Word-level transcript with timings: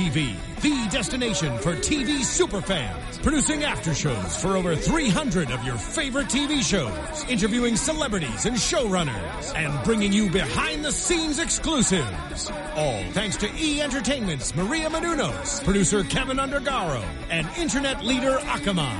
TV, 0.00 0.34
the 0.62 0.88
destination 0.90 1.58
for 1.58 1.76
TV 1.76 2.20
superfans, 2.20 3.22
producing 3.22 3.64
after 3.64 3.92
shows 3.92 4.34
for 4.34 4.56
over 4.56 4.74
300 4.74 5.50
of 5.50 5.62
your 5.62 5.76
favorite 5.76 6.28
TV 6.28 6.62
shows, 6.62 7.28
interviewing 7.28 7.76
celebrities 7.76 8.46
and 8.46 8.56
showrunners, 8.56 9.54
and 9.54 9.84
bringing 9.84 10.10
you 10.10 10.30
behind-the-scenes 10.30 11.38
exclusives. 11.38 12.50
All 12.76 13.04
thanks 13.12 13.36
to 13.36 13.50
E 13.58 13.82
Entertainment's 13.82 14.56
Maria 14.56 14.88
Menounos, 14.88 15.62
producer 15.64 16.02
Kevin 16.02 16.38
Undergaro, 16.38 17.04
and 17.28 17.46
internet 17.58 18.02
leader 18.02 18.38
Akamai. 18.38 18.98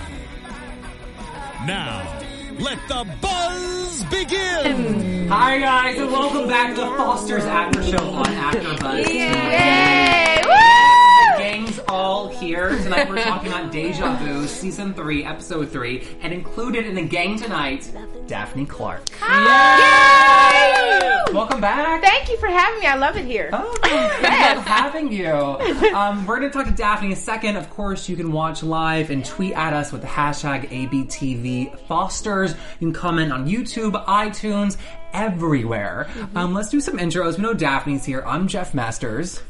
Now, 1.66 2.20
let 2.58 2.78
the 2.88 3.08
buzz 3.22 4.04
begin. 4.10 5.28
Hi 5.28 5.58
guys, 5.60 5.98
and 5.98 6.12
welcome 6.12 6.46
back 6.46 6.74
to 6.74 6.82
the 6.82 6.86
Foster's 6.88 7.44
After 7.44 7.82
Show 7.84 8.04
on 8.04 8.26
AfterBuzz. 8.26 9.08
Yay! 9.08 10.39
The 11.90 11.96
all 11.96 12.28
here 12.28 12.68
tonight. 12.68 13.08
We're 13.08 13.20
talking 13.24 13.48
about 13.48 13.72
Deja 13.72 14.14
Vu, 14.18 14.46
season 14.46 14.94
three, 14.94 15.24
episode 15.24 15.70
three, 15.70 16.06
and 16.20 16.32
included 16.32 16.86
in 16.86 16.94
the 16.94 17.02
gang 17.02 17.36
tonight, 17.36 17.90
Daffany 18.28 18.64
Clark. 18.64 19.10
Yay! 19.20 21.10
Welcome 21.34 21.60
back. 21.60 22.00
Thank 22.00 22.28
you 22.28 22.36
for 22.38 22.46
having 22.46 22.78
me. 22.78 22.86
I 22.86 22.94
love 22.94 23.16
it 23.16 23.24
here. 23.24 23.50
Oh, 23.52 23.76
I 23.82 24.54
love 24.54 24.64
having 24.64 25.10
you. 25.10 25.32
Um, 25.32 26.26
we're 26.26 26.38
going 26.38 26.48
to 26.48 26.56
talk 26.56 26.66
to 26.66 26.72
Daphne 26.72 27.08
in 27.08 27.12
a 27.14 27.16
second. 27.16 27.56
Of 27.56 27.68
course, 27.70 28.08
you 28.08 28.14
can 28.14 28.30
watch 28.30 28.62
live 28.62 29.10
and 29.10 29.24
tweet 29.24 29.54
at 29.54 29.72
us 29.72 29.90
with 29.90 30.02
the 30.02 30.06
hashtag 30.06 30.68
ABTV 30.70 31.76
Fosters. 31.88 32.52
You 32.78 32.86
can 32.86 32.92
comment 32.92 33.32
on 33.32 33.48
YouTube, 33.48 34.04
iTunes, 34.06 34.76
everywhere. 35.12 36.08
Um, 36.36 36.54
let's 36.54 36.68
do 36.68 36.80
some 36.80 36.98
intros. 36.98 37.36
We 37.36 37.42
know 37.42 37.54
Daphne's 37.54 38.04
here. 38.04 38.22
I'm 38.24 38.46
Jeff 38.46 38.74
Masters. 38.74 39.42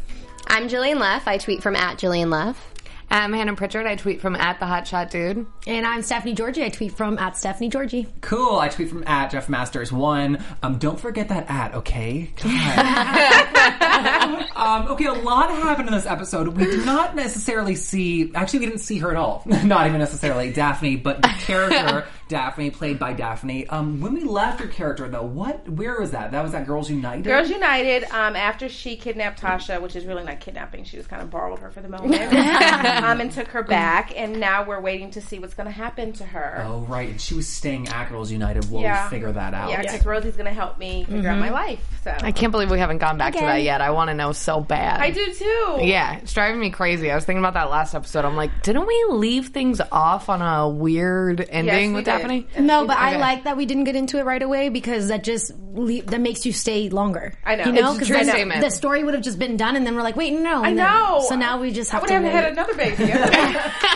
I'm 0.53 0.69
Jillian 0.69 0.99
Leff. 0.99 1.29
I 1.29 1.39
tweet 1.39 1.63
from 1.63 1.77
at 1.77 1.97
Jillian 1.97 2.29
Leff. 2.29 2.75
I'm 3.09 3.33
Hannah 3.33 3.55
Prichard. 3.55 3.87
I 3.87 3.95
tweet 3.95 4.21
from 4.21 4.35
at 4.35 4.59
the 4.59 4.67
Hotshot 4.67 5.09
Dude. 5.09 5.47
And 5.69 5.87
I'm 5.87 6.03
Stephanie 6.03 6.35
Giorgi. 6.35 6.65
I 6.65 6.71
tweet 6.71 6.91
from 6.91 7.19
at 7.19 7.37
Stephanie 7.37 7.71
Giorgi. 7.71 8.09
Cool. 8.21 8.59
I 8.59 8.69
tweet 8.69 8.89
from 8.89 9.05
at 9.07 9.31
Jeff 9.31 9.49
Masters 9.49 9.93
one. 9.93 10.43
Um, 10.65 10.79
don't 10.79 10.99
forget 10.99 11.29
that 11.29 11.49
at, 11.49 11.75
okay? 11.77 12.33
Um, 14.61 14.89
okay, 14.89 15.07
a 15.07 15.15
lot 15.15 15.51
happened 15.51 15.89
in 15.89 15.95
this 15.95 16.05
episode. 16.05 16.49
We 16.49 16.65
did 16.65 16.85
not 16.85 17.17
necessarily 17.17 17.77
see. 17.77 18.31
Actually, 18.35 18.61
we 18.61 18.67
didn't 18.67 18.81
see 18.81 18.99
her 18.99 19.11
at 19.11 19.17
all. 19.17 19.43
not 19.47 19.87
even 19.87 19.99
necessarily 19.99 20.53
Daphne, 20.53 20.97
but 20.97 21.23
the 21.23 21.29
character 21.39 22.07
Daphne, 22.31 22.71
played 22.71 22.99
by 22.99 23.13
Daffany. 23.13 23.67
Um, 23.69 24.01
when 24.01 24.15
we 24.15 24.23
left 24.23 24.61
her 24.61 24.69
character, 24.69 25.09
though, 25.09 25.25
what? 25.25 25.69
Where 25.69 26.01
was 26.01 26.13
that? 26.13 26.31
That 26.31 26.43
was 26.43 26.55
at 26.55 26.67
Girls 26.67 26.89
United. 26.89 27.25
Girls 27.25 27.51
United, 27.51 28.05
um, 28.05 28.37
after 28.37 28.69
she 28.69 28.97
kidnapped 28.97 29.43
Tasha, 29.43 29.83
which 29.83 29.97
is 29.97 30.07
really 30.07 30.25
not 30.25 30.39
kidnapping, 30.41 30.85
she 30.85 30.97
just 30.97 31.09
kind 31.09 31.21
of 31.21 31.29
borrowed 31.29 31.59
her 31.59 31.71
for 31.71 31.81
the 31.81 31.89
moment, 31.89 32.15
um, 32.33 33.21
and 33.21 33.33
took 33.33 33.49
her 33.49 33.63
back, 33.65 34.13
and 34.17 34.39
now 34.41 34.65
we're 34.65 34.81
waiting 34.81 35.11
to 35.11 35.21
see 35.21 35.39
what's 35.41 35.55
going 35.55 35.67
to 35.67 35.73
happen 35.73 36.13
to 36.15 36.25
her. 36.25 36.65
Oh 36.67 36.81
right, 36.89 37.11
and 37.11 37.21
she 37.21 37.35
was 37.35 37.49
staying 37.49 37.89
at 37.89 38.09
Girls 38.09 38.31
United. 38.31 38.71
We'll 38.71 38.83
Yeah. 38.83 39.09
figure 39.09 39.33
that 39.33 39.53
out. 39.53 39.71
Yeah, 39.71 39.83
because 39.83 40.07
Rosie's 40.07 40.37
going 40.37 40.47
to 40.47 40.53
help 40.55 40.79
me 40.79 41.05
figure 41.05 41.29
out 41.29 41.39
my 41.41 41.51
life. 41.51 41.81
So 42.05 42.17
I 42.23 42.31
can't 42.33 42.53
believe 42.53 42.71
we 42.71 42.79
haven't 42.79 42.99
gone 42.99 43.19
back 43.19 43.35
to 43.35 43.41
that 43.41 43.63
yet. 43.63 43.81
I 43.81 43.91
want 43.91 44.09
to 44.09 44.15
know 44.15 44.31
so 44.33 44.61
bad. 44.61 45.01
I 45.01 45.11
do 45.11 45.33
too. 45.35 45.79
Yeah, 45.81 46.17
it's 46.19 46.33
driving 46.33 46.61
me 46.61 46.71
crazy. 46.71 47.11
I 47.11 47.17
was 47.17 47.25
thinking 47.25 47.41
about 47.43 47.55
that 47.55 47.71
last 47.71 47.95
episode. 47.95 48.25
I'm 48.25 48.37
like, 48.37 48.63
didn't 48.63 48.87
we 48.87 49.07
leave 49.11 49.49
things 49.49 49.81
off 49.91 50.29
on 50.29 50.41
a 50.41 50.69
weird 50.69 51.45
ending 51.51 51.91
we 51.91 51.97
with 51.97 52.05
did. 52.05 52.20
Daphne? 52.23 52.47
No, 52.67 52.87
but 52.87 52.97
I 52.97 53.17
like 53.17 53.45
that 53.45 53.57
we 53.57 53.67
didn't 53.67 53.85
get 53.85 53.97
into 53.97 54.19
it 54.19 54.25
right 54.25 54.43
away 54.43 54.69
because 54.69 55.09
that 55.09 55.25
just 55.25 55.53
le- 55.73 56.03
that 56.03 56.21
makes 56.21 56.45
you 56.47 56.53
stay 56.53 56.89
longer. 56.91 57.33
I 57.45 57.57
know. 57.57 57.65
You 57.65 57.73
know, 57.73 57.93
because 57.95 58.09
true 58.09 58.61
the 58.61 58.71
story 58.71 59.05
would 59.05 59.15
have 59.15 59.23
just 59.23 59.39
been 59.39 59.57
done, 59.57 59.77
and 59.77 59.87
then 59.87 59.95
we're 59.95 60.03
like, 60.03 60.17
wait, 60.17 60.33
no. 60.33 60.63
I 60.63 60.69
and 60.69 60.79
then- 60.79 60.87
know. 60.87 61.25
so 61.29 61.37
now 61.37 61.61
we 61.61 61.71
just 61.73 61.93
I 61.93 61.97
have 61.97 62.03
would 62.03 62.09
to. 62.09 62.15
have 62.15 62.23
wait. 62.25 62.33
had 62.33 62.53
another 62.53 62.75
baby. 62.75 63.13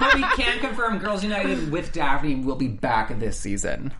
But 0.00 0.14
we 0.14 0.22
can 0.36 0.60
confirm 0.60 0.98
Girls 0.98 1.24
United 1.24 1.72
with 1.72 1.92
Daphne 1.92 2.36
will 2.36 2.54
be 2.54 2.68
back 2.68 3.18
this 3.18 3.38
season. 3.40 3.92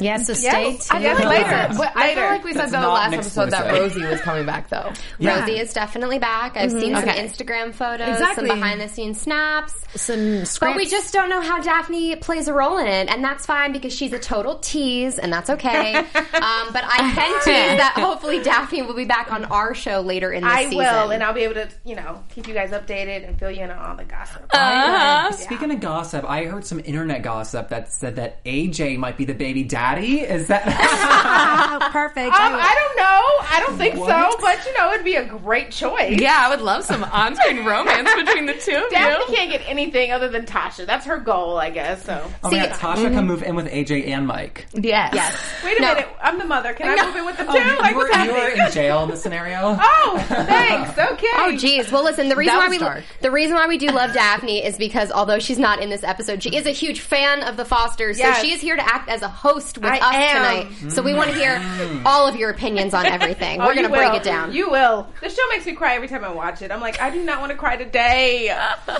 Yes, 0.00 0.26
so 0.26 0.32
Yes. 0.32 0.40
stay 0.86 0.96
I 0.96 1.00
tuned. 1.02 1.18
feel 1.18 1.26
like 1.28 1.46
later. 1.46 1.74
But 1.76 1.92
I 1.96 2.14
feel 2.14 2.24
like 2.24 2.44
we 2.44 2.52
said 2.52 2.62
That's 2.62 2.72
that 2.72 2.80
the 2.80 2.86
not 2.86 2.94
last 2.94 3.06
an 3.12 3.14
episode 3.20 3.50
that 3.50 3.66
explicit. 3.66 3.96
Rosie 4.02 4.10
was 4.10 4.20
coming 4.22 4.46
back 4.46 4.68
though. 4.68 4.92
Yeah. 5.18 5.40
Rosie 5.40 5.58
is 5.58 5.72
definitely 5.72 6.18
back. 6.18 6.56
I've 6.56 6.70
seen 6.70 6.94
some 6.94 7.08
Okay. 7.08 7.22
Instagram 7.26 7.74
photos, 7.74 8.08
Exactly. 8.08 8.48
some 8.48 8.58
behind 8.58 8.80
the 8.80 8.88
scenes 8.88 9.20
snaps. 9.20 9.74
Some 9.94 10.44
scripts. 10.46 10.58
But 10.58 10.76
we 10.76 10.86
just 10.86 11.12
don't 11.12 11.28
know 11.28 11.40
how 11.42 11.60
Daphne 11.60 12.16
plays 12.16 12.48
a 12.48 12.54
role 12.54 12.78
in 12.78 12.86
it, 12.86 13.10
and 13.10 13.22
that's 13.22 13.44
fine 13.44 13.72
because 13.72 13.92
she's 13.94 14.12
a 14.14 14.18
total 14.18 14.58
tease, 14.58 15.18
and 15.18 15.30
that's 15.32 15.50
okay. 15.50 15.94
um, 15.96 16.04
but 16.14 16.82
I 16.84 17.12
can 17.14 17.32
tease 17.34 17.76
that 17.78 17.92
hopefully 17.96 18.40
Daphne 18.42 18.82
will 18.82 18.94
be 18.94 19.04
back 19.04 19.30
on 19.30 19.44
our 19.46 19.74
show 19.74 20.00
later 20.00 20.32
in 20.32 20.42
the 20.44 20.48
season. 20.48 20.66
I 20.66 20.70
season. 20.70 20.78
will, 20.78 21.10
and 21.12 21.22
I'll 21.22 21.34
be 21.34 21.42
able 21.42 21.54
to, 21.54 21.68
you 21.84 21.94
know, 21.96 22.24
keep 22.30 22.48
you 22.48 22.54
guys 22.54 22.70
updated 22.70 23.28
and 23.28 23.38
fill 23.38 23.50
you 23.50 23.62
in 23.64 23.70
on 23.70 23.78
all 23.90 23.96
the 23.96 24.04
gossip. 24.04 24.42
Uh-huh. 24.50 25.32
Speaking 25.32 25.70
of 25.70 25.80
gossip, 25.80 26.24
I 26.28 26.44
heard 26.44 26.64
some 26.64 26.80
internet 26.84 27.22
gossip 27.22 27.68
that 27.68 27.92
said 27.92 28.16
that 28.16 28.42
AJ 28.44 28.96
might 28.96 29.18
be 29.18 29.26
the 29.26 29.34
baby 29.34 29.62
daddy. 29.82 30.20
Is 30.20 30.46
that? 30.48 30.62
Perfect. 31.92 32.26
Um, 32.34 32.54
I 32.54 32.74
don't 32.74 32.96
know. 32.96 33.46
I 33.56 33.60
don't 33.66 33.76
think 33.78 33.96
What? 33.96 34.08
so, 34.32 34.38
but 34.40 34.64
you 34.64 34.76
know, 34.78 34.92
it'd 34.92 35.04
be 35.04 35.16
a 35.16 35.24
great 35.24 35.70
choice. 35.70 36.18
Yeah, 36.20 36.36
I 36.38 36.48
would 36.50 36.60
love 36.60 36.84
some 36.84 37.02
on-screen 37.04 37.64
romance 37.64 38.08
between 38.14 38.46
the 38.46 38.54
two 38.54 38.86
Daphne 38.90 39.24
you. 39.28 39.36
can't 39.36 39.50
get 39.50 39.62
anything 39.66 40.12
other 40.12 40.28
than 40.28 40.46
Tasha. 40.46 40.86
That's 40.86 41.06
her 41.06 41.18
goal, 41.18 41.58
I 41.58 41.70
guess. 41.70 42.04
So 42.04 42.24
oh 42.44 42.50
my 42.50 42.66
god, 42.66 42.70
Tasha 42.78 43.12
can 43.12 43.26
move 43.26 43.42
in 43.42 43.56
with 43.56 43.66
AJ 43.66 44.06
and 44.08 44.26
Mike. 44.26 44.66
Yes. 44.72 45.12
Yes. 45.14 45.36
wait 45.64 45.78
a 45.78 45.82
No. 45.82 45.94
minute. 45.94 46.08
I'm 46.22 46.38
the 46.38 46.44
mother. 46.46 46.72
Can 46.74 46.98
I 46.98 47.04
move 47.06 47.16
in 47.16 47.26
with 47.26 47.36
them 47.36 47.46
too? 47.46 47.52
Oh, 47.52 47.58
you, 47.58 47.78
like 47.78 47.90
you 47.92 47.96
were, 47.98 48.24
you 48.24 48.32
were 48.32 48.48
in 48.66 48.70
jail 48.72 49.02
in 49.04 49.10
this 49.10 49.22
scenario. 49.22 49.76
oh, 49.80 50.24
thanks. 50.28 50.90
Okay. 50.98 51.26
Oh 51.34 51.56
geez. 51.56 51.90
Well, 51.90 52.04
listen. 52.04 52.28
The 52.28 52.36
reason 52.36 52.54
That 52.54 52.64
why 52.64 52.68
we 52.70 52.78
dark. 52.78 53.04
the 53.20 53.30
reason 53.30 53.54
why 53.56 53.66
we 53.66 53.78
do 53.78 53.88
love 53.88 54.12
Daphne 54.14 54.64
is 54.64 54.78
because 54.78 55.10
although 55.10 55.38
she's 55.40 55.58
not 55.58 55.80
in 55.82 55.90
this 55.90 56.04
episode, 56.04 56.42
she 56.42 56.54
is 56.56 56.66
a 56.66 56.70
huge 56.70 57.00
fan 57.00 57.42
of 57.42 57.56
the 57.56 57.64
Fosters. 57.64 58.18
Yes. 58.18 58.36
So 58.38 58.44
she 58.44 58.52
is 58.52 58.60
here 58.60 58.76
to 58.76 58.82
act 58.84 59.08
as 59.08 59.22
a 59.22 59.28
host 59.28 59.71
with 59.78 59.86
I 59.86 59.98
us 59.98 60.14
am. 60.14 60.66
tonight. 60.68 60.92
So 60.92 61.02
we 61.02 61.14
want 61.14 61.30
to 61.30 61.36
hear 61.36 61.56
mm. 61.56 62.04
all 62.04 62.26
of 62.28 62.36
your 62.36 62.50
opinions 62.50 62.94
on 62.94 63.06
oh, 63.06 63.08
everything. 63.08 63.60
Oh, 63.60 63.66
We're 63.66 63.74
gonna 63.74 63.88
you 63.88 63.94
break 63.94 64.12
will. 64.12 64.20
it 64.20 64.22
down. 64.22 64.52
You 64.52 64.70
will. 64.70 65.08
The 65.20 65.28
show 65.30 65.42
makes 65.50 65.66
me 65.66 65.72
cry 65.74 65.94
every 65.94 66.08
time 66.08 66.24
I 66.24 66.32
watch 66.32 66.62
it. 66.62 66.70
I'm 66.70 66.80
like, 66.80 67.00
I 67.00 67.10
do 67.10 67.22
not 67.24 67.40
want 67.40 67.52
to 67.52 67.58
cry 67.58 67.76
today. 67.76 68.48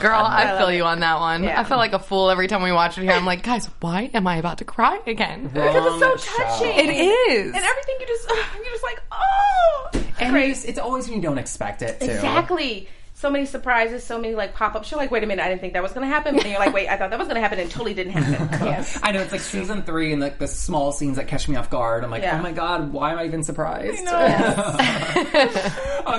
Girl, 0.00 0.22
I, 0.22 0.58
feel 0.58 0.68
it. 0.68 0.76
you 0.76 0.84
on 0.84 1.00
that 1.00 1.18
one. 1.20 1.44
Yeah. 1.44 1.60
I 1.60 1.64
feel 1.64 1.76
like 1.76 1.92
a 1.92 1.98
fool 1.98 2.30
every 2.30 2.48
time 2.48 2.62
we 2.62 2.72
watch 2.72 2.98
it 2.98 3.02
here. 3.02 3.12
I'm 3.12 3.26
like, 3.26 3.42
guys, 3.42 3.66
why 3.80 4.10
am 4.14 4.26
I 4.26 4.36
about 4.36 4.58
to 4.58 4.64
cry 4.64 5.00
again? 5.06 5.48
Because 5.48 5.74
it's 5.74 5.98
so 5.98 6.08
Wrong 6.08 6.48
touching. 6.48 6.72
show. 6.72 6.78
It 6.78 6.90
is. 6.90 7.46
And 7.54 7.64
everything 7.64 7.96
you 8.00 8.06
just, 8.06 8.28
you're 8.56 8.64
just 8.64 8.84
like, 8.84 9.02
oh. 9.12 9.90
And 10.20 10.30
Great. 10.32 10.48
you 10.48 10.54
just- 10.54 10.66
it's 10.66 10.78
always 10.78 11.06
when 11.08 11.16
you 11.16 11.22
don't 11.22 11.38
expect 11.38 11.82
it 11.82 12.00
too. 12.00 12.06
Exactly. 12.10 12.88
So 13.22 13.30
many 13.30 13.46
surprises, 13.46 14.02
so 14.02 14.18
many 14.18 14.34
like 14.34 14.52
pop 14.52 14.74
ups. 14.74 14.90
You're 14.90 14.98
like, 14.98 15.12
wait 15.12 15.22
a 15.22 15.28
minute, 15.28 15.44
I 15.44 15.48
didn't 15.48 15.60
think 15.60 15.74
that 15.74 15.82
was 15.84 15.92
going 15.92 16.04
to 16.04 16.12
happen. 16.12 16.34
And 16.34 16.44
you're 16.44 16.58
like, 16.58 16.74
wait, 16.74 16.88
I 16.88 16.96
thought 16.96 17.10
that 17.10 17.20
was 17.20 17.28
going 17.28 17.36
to 17.36 17.40
happen 17.40 17.60
and 17.60 17.70
it 17.70 17.72
totally 17.72 17.94
didn't 17.94 18.14
happen. 18.14 18.48
yes. 18.66 18.98
I 19.00 19.12
know 19.12 19.20
it's 19.20 19.30
like 19.30 19.42
season 19.42 19.84
three 19.84 20.12
and 20.12 20.20
like 20.20 20.40
the 20.40 20.48
small 20.48 20.90
scenes 20.90 21.18
that 21.18 21.28
catch 21.28 21.48
me 21.48 21.54
off 21.54 21.70
guard. 21.70 22.02
I'm 22.02 22.10
like, 22.10 22.24
Yeah. 22.24 22.40
oh 22.40 22.42
my 22.42 22.50
god, 22.50 22.92
why 22.92 23.12
am 23.12 23.20
I 23.20 23.26
even 23.26 23.44
surprised? 23.44 24.02
okay, 24.08 24.16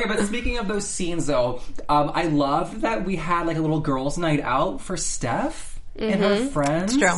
but 0.08 0.25
speaking 0.25 0.59
of 0.59 0.69
those 0.69 0.88
scenes 0.88 1.28
though, 1.28 1.59
um, 1.90 2.09
I 2.16 2.28
love 2.28 2.80
that 2.80 3.03
we 3.03 3.18
had 3.18 3.47
like 3.47 3.58
a 3.58 3.62
little 3.62 3.81
girls' 3.81 4.18
night 4.18 4.40
out 4.40 4.80
for 4.80 4.96
Steph 4.96 5.81
and 5.97 6.22
her 6.22 6.46
friends. 6.46 6.96
It's 6.96 7.03
true. 7.03 7.18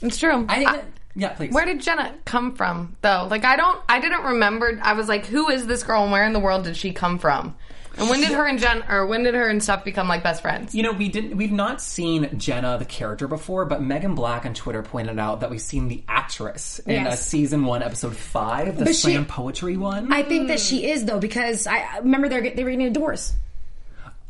It's 0.00 0.16
true. 0.16 0.46
I 0.48 0.60
didn't. 0.60 0.84
yeah, 1.14 1.34
please. 1.34 1.52
Where 1.52 1.66
did 1.66 1.82
Jenna 1.82 2.14
come 2.24 2.56
from, 2.56 2.96
though? 3.02 3.26
Like, 3.30 3.44
I 3.44 3.56
don't, 3.56 3.82
I 3.86 4.00
didn't 4.00 4.22
remember. 4.22 4.80
I 4.82 4.94
was 4.94 5.08
like, 5.08 5.26
who 5.26 5.50
is 5.50 5.66
this 5.66 5.82
girl 5.82 6.04
and 6.04 6.10
where 6.10 6.24
in 6.24 6.32
the 6.32 6.40
world 6.40 6.64
did 6.64 6.78
she 6.78 6.94
come 6.94 7.18
from? 7.18 7.54
And 7.98 8.08
when 8.08 8.20
did 8.20 8.30
her 8.30 8.46
and 8.46 8.58
Jen, 8.58 8.82
or 8.88 9.04
when 9.06 9.24
did 9.24 9.34
her 9.34 9.48
and 9.48 9.62
Steph 9.62 9.84
become 9.84 10.08
like 10.08 10.22
best 10.22 10.42
friends? 10.42 10.74
You 10.74 10.82
know, 10.82 10.92
we 10.92 11.08
didn't. 11.08 11.36
We've 11.36 11.52
not 11.52 11.80
seen 11.82 12.38
Jenna 12.38 12.78
the 12.78 12.84
character 12.84 13.26
before, 13.28 13.64
but 13.66 13.82
Megan 13.82 14.14
Black 14.14 14.46
on 14.46 14.54
Twitter 14.54 14.82
pointed 14.82 15.18
out 15.18 15.40
that 15.40 15.50
we've 15.50 15.60
seen 15.60 15.88
the 15.88 16.02
actress 16.08 16.78
in 16.80 17.06
uh, 17.06 17.10
Yes. 17.10 17.26
season 17.26 17.64
one, 17.64 17.82
episode 17.82 18.16
five, 18.16 18.78
the 18.78 18.84
But 18.86 18.94
she- 18.94 19.12
slam 19.12 19.26
poetry 19.26 19.76
one. 19.76 20.12
I 20.12 20.22
think 20.22 20.48
that 20.48 20.60
she 20.60 20.88
is 20.90 21.04
though 21.04 21.18
because 21.20 21.66
I 21.66 21.78
I 21.78 21.98
remember 21.98 22.28
they're 22.28 22.40
they 22.54 22.64
were 22.64 22.70
getting 22.70 22.86
a 22.86 22.90
divorce. 22.90 23.32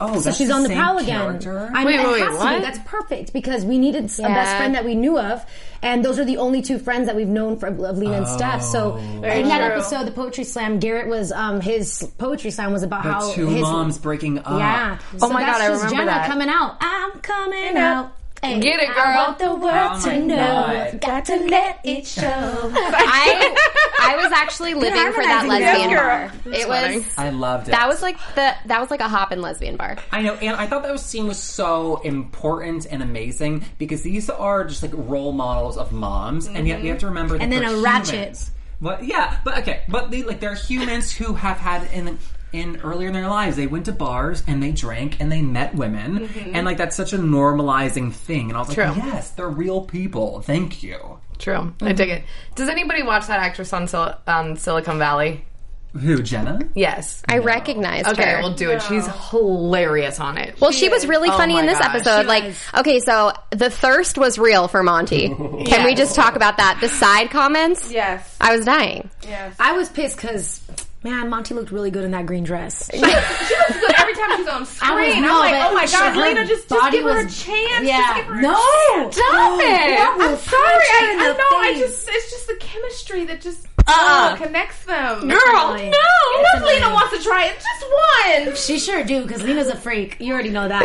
Oh, 0.01 0.15
So 0.15 0.21
that's 0.21 0.37
she's 0.39 0.51
on 0.51 0.63
the 0.63 0.69
same 0.69 0.79
prowl 0.79 0.99
again. 0.99 1.21
character? 1.21 1.71
I 1.75 1.85
Wait, 1.85 1.97
wait, 1.99 2.07
wait, 2.13 2.21
has 2.21 2.29
to 2.29 2.33
be. 2.33 2.37
what? 2.39 2.63
That's 2.63 2.79
perfect 2.87 3.33
because 3.33 3.65
we 3.65 3.79
needed 3.79 4.05
a 4.05 4.23
best 4.23 4.57
friend 4.57 4.75
that 4.75 4.85
we 4.85 4.95
knew 4.95 5.19
of, 5.19 5.45
and 5.83 6.05
those 6.05 6.19
are 6.19 6.25
the 6.25 6.37
only 6.39 6.63
two 6.63 6.79
friends 6.79 7.07
that 7.07 7.17
we've 7.17 7.29
known 7.29 7.59
for 7.59 7.67
of 7.69 7.99
Lena 7.99 8.15
and 8.19 8.29
Steph. 8.29 8.63
So 8.63 8.93
Very 9.21 9.41
in 9.43 9.49
that 9.49 9.59
true. 9.59 9.67
episode, 9.77 10.05
the 10.07 10.13
poetry 10.13 10.45
slam, 10.45 10.79
Garrett 10.79 11.09
was 11.09 11.33
um 11.33 11.61
his 11.61 12.03
poetry 12.19 12.51
slam 12.51 12.73
was 12.73 12.83
about 12.83 13.05
the 13.05 13.13
how 13.13 13.33
two 13.33 13.47
his 13.49 13.63
moms 13.63 13.99
breaking 13.99 14.39
up. 14.41 14.47
yeah. 14.59 14.99
Oh 15.23 15.31
my 15.31 15.43
that's 15.45 15.59
God, 15.59 15.65
I 15.65 15.67
remember 15.73 15.91
Jenna 15.91 16.07
that. 16.07 16.27
coming 16.27 16.49
out. 16.49 16.77
I'm 16.81 17.21
coming 17.21 17.75
know. 17.75 17.81
out. 17.81 18.13
Hey, 18.43 18.59
Get 18.59 18.81
it, 18.81 18.89
I 18.89 18.95
girl. 18.95 19.15
want 19.17 19.39
the 19.39 19.55
world 19.55 19.93
Oh 19.97 20.01
to 20.09 20.19
know. 20.19 20.37
God. 20.37 21.01
Got 21.01 21.25
to 21.27 21.37
let 21.37 21.81
it 21.85 22.07
show. 22.07 22.23
I 22.25 23.55
I 24.01 24.15
I 24.15 24.17
was 24.17 24.33
actually 24.33 24.75
living 24.75 25.13
for 25.13 25.23
that 25.23 25.47
lesbian 25.47 25.91
bar. 25.91 26.33
It 26.47 26.67
was 26.69 27.05
I 27.19 27.31
loved 27.31 27.69
it. 27.69 27.73
that 27.73 27.87
was 27.87 28.01
like 28.01 28.17
the 28.35 28.55
that 28.67 28.81
was 28.81 28.91
like 28.91 29.01
a 29.01 29.09
hop 29.09 29.31
in 29.33 29.43
lesbian 29.43 29.77
bar. 29.77 29.99
I 30.11 30.23
know, 30.23 30.35
and 30.35 30.57
I 30.57 30.67
thought 30.67 30.83
that 30.85 30.99
scene 31.01 31.27
was 31.27 31.39
so 31.39 31.97
important 31.99 32.87
and 32.91 33.03
amazing 33.03 33.65
because 33.79 34.03
these 34.03 34.31
are 34.31 34.65
just 34.65 34.83
like 34.83 34.93
role 34.95 35.33
models 35.33 35.77
of 35.77 35.93
moms, 35.93 36.47
and 36.47 36.67
yet 36.67 36.81
we 36.83 36.89
have 36.89 36.99
to 36.99 37.07
mm-hmm. 37.07 37.15
remember. 37.15 37.39
That 37.39 37.45
And 37.45 37.53
then 37.53 37.61
they're 37.63 37.77
a 37.77 37.81
ratchet. 37.83 38.15
humans. 38.15 38.51
But 38.81 39.05
yeah, 39.05 39.39
but 39.45 39.59
okay, 39.59 39.83
but 39.89 40.11
they, 40.11 40.23
like 40.23 40.41
they're 40.41 40.55
humans 40.55 41.13
who 41.13 41.35
have 41.35 41.59
had 41.59 41.91
in 41.93 42.19
in 42.53 42.81
earlier 42.83 43.09
in 43.09 43.15
their 43.15 43.29
lives 43.29 43.57
they 43.57 43.67
went 43.67 43.87
to 43.87 43.93
bars 43.93 44.43
and 44.47 44.63
they 44.63 44.73
drank 44.73 45.21
and 45.21 45.31
they 45.31 45.43
met 45.43 45.75
women, 45.75 46.29
mm-hmm. 46.29 46.55
and 46.55 46.67
like 46.67 46.77
that's 46.77 46.97
such 46.97 47.13
a 47.13 47.19
normalizing 47.19 48.13
thing. 48.13 48.49
And 48.49 48.57
I 48.57 48.61
was 48.61 48.69
like, 48.69 48.97
yes, 48.97 49.31
they're 49.31 49.49
real 49.49 49.83
people. 49.83 50.41
Thank 50.41 50.83
you. 50.83 51.19
True. 51.39 51.55
I 51.55 51.59
mm-hmm. 51.61 51.95
dig 51.95 52.09
it. 52.11 52.25
Does 52.55 52.69
anybody 52.69 53.03
watch 53.03 53.27
that 53.29 53.41
actress 53.41 53.73
on, 53.73 53.89
Sil- 53.89 54.21
on 54.27 54.57
Silicon 54.57 54.99
Valley? 54.99 55.45
Who, 55.93 56.23
Jenna? 56.23 56.61
Yes. 56.75 57.23
I 57.29 57.39
recognized 57.39 58.09
Okay, 58.09 58.31
her. 58.31 58.39
we'll 58.43 58.55
do 58.55 58.71
it. 58.71 58.81
She's 58.83 59.09
hilarious 59.31 60.21
on 60.21 60.39
it. 60.39 60.61
Well, 60.61 60.71
she 60.71 60.89
was 60.89 61.05
really 61.05 61.29
Oh 61.29 61.37
funny 61.37 61.59
in 61.59 61.67
this 61.67 61.81
gosh. 61.81 61.95
episode. 61.95 62.27
Like, 62.27 62.45
was. 62.45 62.63
okay, 62.79 63.01
so 63.01 63.33
the 63.51 63.71
thirst 63.71 64.17
was 64.17 64.39
real 64.39 64.69
for 64.69 64.85
Monte. 64.85 65.29
Can 65.67 65.85
we 65.85 65.97
just 65.97 66.15
talk 66.15 66.37
about 66.37 66.59
that? 66.59 66.79
The 66.81 66.89
side 66.89 67.31
comments. 67.31 67.91
Yes. 67.91 68.37
I 68.41 68.57
was 68.57 68.65
dying. 68.65 69.11
Yes. 69.23 69.57
I 69.59 69.73
was 69.73 69.89
pissed 69.89 70.17
because, 70.17 70.61
man, 71.03 71.29
Monte 71.31 71.55
looked 71.55 71.71
really 71.73 71.91
good 71.91 72.05
in 72.05 72.11
that 72.13 72.27
green 72.27 72.45
dress. 72.45 72.91
She 72.93 72.99
looks 73.01 73.81
good 73.81 73.95
every 73.99 74.15
time 74.15 74.37
she's 74.37 74.49
on 74.49 74.67
screen. 74.67 74.91
I 74.91 74.95
was- 74.95 75.15
I'm 75.25 75.39
like, 75.39 75.55
oh 75.71 75.75
my 75.75 75.87
god, 75.87 76.17
Lena, 76.17 76.47
just, 76.47 76.69
just 76.69 76.93
give 76.93 77.05
her 77.05 77.19
a 77.21 77.29
chance. 77.29 77.87
Yeah. 77.87 77.99
Just 78.03 78.17
give 78.17 78.27
her 78.27 78.39
a 78.39 78.43
No. 78.43 78.55
chance. 78.95 79.17
Stop 79.17 79.61
it! 79.61 80.01
I'm 80.01 80.37
sorry. 80.37 80.63
I, 80.63 81.17
I 81.19 81.37
know. 81.37 81.59
I 81.59 81.75
just 81.79 82.09
it's 82.09 82.31
just 82.31 82.47
the 82.47 82.57
chemistry 82.61 83.25
that 83.27 83.41
just. 83.41 83.67
Uh, 83.93 84.37
connects 84.37 84.85
them. 84.85 85.21
Girl, 85.21 85.29
Definitely. 85.31 85.91
no! 85.91 86.41
Of 86.41 86.63
course 86.63 86.73
Lena 86.73 86.93
wants 86.95 87.17
to 87.19 87.23
try 87.23 87.47
it. 87.47 87.55
Just 87.57 88.47
one. 88.47 88.57
She 88.57 88.79
sure 88.79 89.03
do 89.05 89.23
because 89.23 89.43
Lena's 89.43 89.69
a 89.69 89.77
freak. 89.77 90.17
You 90.21 90.33
already 90.33 90.51
know 90.51 90.67
that. 90.69 90.85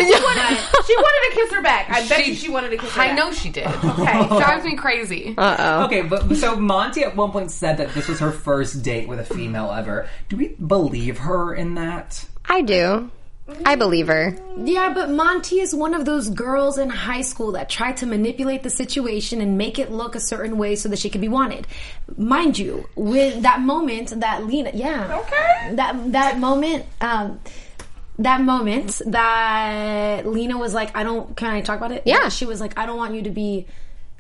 She 0.86 0.96
wanted 0.96 1.30
to 1.30 1.36
kiss 1.42 1.54
her 1.54 1.62
back. 1.62 1.90
I 1.90 2.08
bet 2.08 2.24
She- 2.24 2.32
you 2.32 2.36
she 2.36 2.50
wanted 2.50 2.70
to 2.72 2.78
kiss 2.78 2.92
her 2.94 3.02
I 3.02 3.08
back. 3.08 3.18
know 3.18 3.32
she 3.32 3.50
did. 3.50 3.68
Okay. 3.68 4.28
Drives 4.28 4.66
me 4.66 4.76
crazy. 4.76 5.34
Uh 5.38 5.56
oh. 5.60 5.86
Okay, 5.86 6.02
but 6.02 6.36
so 6.36 6.56
Monte 6.56 7.04
at 7.04 7.16
one 7.16 7.32
point 7.32 7.52
said 7.52 7.78
that 7.78 7.94
this 7.94 8.08
was 8.08 8.20
her 8.20 8.32
first 8.32 8.84
date 8.84 9.08
with 9.08 9.20
a 9.20 9.24
female 9.26 9.72
ever. 9.72 10.08
Do 10.30 10.38
we 10.38 10.50
believe 10.50 11.20
her 11.20 11.54
in 11.54 11.76
that? 11.76 12.26
I 12.48 12.62
do. 12.62 13.10
I 13.64 13.76
believe 13.76 14.08
her. 14.08 14.36
Yeah, 14.58 14.92
but 14.94 15.12
Monte 15.12 15.60
is 15.60 15.76
one 15.76 15.94
of 15.94 16.06
those 16.06 16.30
girls 16.30 16.80
in 16.80 16.90
high 16.90 17.22
school 17.22 17.52
that 17.52 17.70
tried 17.70 17.98
to 17.98 18.08
manipulate 18.08 18.64
the 18.64 18.72
situation 18.72 19.40
and 19.40 19.56
make 19.58 19.78
it 19.78 19.92
look 19.92 20.16
a 20.16 20.20
certain 20.20 20.58
way 20.58 20.76
so 20.76 20.90
that 20.90 20.98
she 20.98 21.10
could 21.12 21.22
be 21.22 21.28
wanted. 21.28 21.68
Mind 22.18 22.58
you, 22.58 22.90
with 22.96 23.44
that 23.44 23.62
moment 23.62 24.20
that 24.20 24.46
Lena, 24.48 24.72
yeah, 24.74 25.20
Okay. 25.22 25.76
that 25.76 26.12
that 26.12 26.40
moment, 26.40 26.86
um, 27.02 27.40
that 28.18 28.42
moment 28.42 29.00
that 29.06 30.26
Lena 30.26 30.58
was 30.58 30.74
like, 30.74 30.96
"I 30.98 31.04
don't." 31.04 31.36
Can 31.38 31.52
I 31.52 31.62
talk 31.62 31.78
about 31.78 31.92
it? 31.92 32.02
Yeah. 32.06 32.30
She 32.30 32.46
was 32.46 32.60
like, 32.60 32.78
"I 32.80 32.86
don't 32.88 32.98
want 32.98 33.14
you 33.14 33.22
to 33.24 33.30
be." 33.30 33.68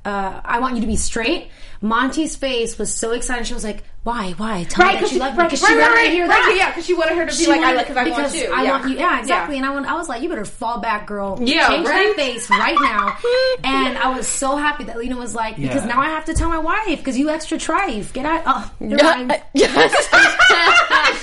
Uh, 0.05 0.39
I 0.45 0.59
want 0.59 0.75
you 0.75 0.81
to 0.81 0.87
be 0.87 0.95
straight. 0.97 1.49
Monte's 1.81 2.35
face 2.35 2.77
was 2.77 2.93
so 2.93 3.11
excited. 3.11 3.45
She 3.47 3.53
was 3.53 3.63
like, 3.63 3.83
"Why? 4.03 4.31
Why? 4.37 4.63
Tell 4.63 4.87
me 4.87 4.99
that 4.99 5.11
you 5.11 5.19
love 5.19 5.35
me." 5.37 5.43
Because 5.43 5.59
she 5.59 5.65
right, 5.65 5.81
wanted 5.81 5.93
right, 5.95 6.05
to 6.05 6.11
hear 6.11 6.27
right, 6.27 6.29
that. 6.29 6.55
Yeah, 6.57 6.69
because 6.71 6.85
she 6.85 6.93
wanted 6.93 7.17
her 7.17 7.25
to 7.25 7.31
be 7.31 7.43
She 7.43 7.47
like, 7.47 7.59
I 7.61 7.73
like, 7.73 7.87
because 7.87 7.97
I 7.97 8.03
want 8.09 8.15
because 8.15 8.35
you. 8.35 8.51
I 8.53 8.63
yeah. 8.63 8.71
want 8.71 8.89
you. 8.89 8.97
Yeah, 8.97 9.19
exactly. 9.19 9.55
Yeah. 9.55 9.63
And 9.63 9.69
I, 9.71 9.73
want, 9.73 9.85
I 9.87 9.93
was 9.95 10.07
like, 10.09 10.21
you 10.21 10.29
better 10.29 10.45
fall 10.45 10.79
back, 10.79 11.05
girl. 11.05 11.37
Yeah, 11.41 11.67
Change 11.67 11.87
right? 11.87 12.07
that 12.07 12.15
face 12.15 12.49
right 12.49 12.77
now. 12.79 13.17
and 13.63 13.97
I 13.97 14.15
was 14.15 14.25
so 14.27 14.55
happy 14.55 14.85
that 14.85 14.97
Lena 14.97 15.17
was 15.17 15.35
like, 15.35 15.57
because 15.57 15.83
Yeah. 15.83 15.93
now 15.95 16.01
I 16.01 16.05
have 16.09 16.25
to 16.25 16.33
tell 16.33 16.49
my 16.49 16.59
wife 16.59 16.97
because 16.97 17.17
you 17.17 17.29
extra 17.29 17.57
trife. 17.57 18.13
Get 18.13 18.25
out. 18.25 18.43
Oh, 18.45 18.71
you're 18.79 18.97
fine. 18.99 19.27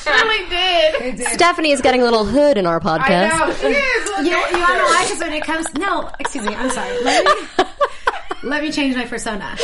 Surely 0.02 0.48
did. 0.48 1.18
Stephanie 1.28 1.70
is 1.72 1.80
getting 1.80 2.02
a 2.02 2.04
little 2.04 2.24
hood 2.24 2.58
in 2.58 2.66
our 2.66 2.76
I 2.76 2.98
podcast. 2.98 3.38
know. 3.38 3.54
She 3.54 3.66
is. 3.68 4.06
Look 4.08 4.18
You, 4.18 4.24
you 4.26 4.32
know 4.32 4.84
why? 4.84 5.04
Because 5.04 5.20
when 5.20 5.32
it 5.32 5.44
comes, 5.44 5.72
no, 5.74 6.10
excuse 6.20 6.44
me, 6.46 6.54
I'm 6.54 6.70
sorry. 6.70 7.02
Let 7.02 7.24
me, 7.24 7.64
let 8.42 8.62
me 8.62 8.72
change 8.72 8.96
my 8.96 9.06
persona. 9.06 9.56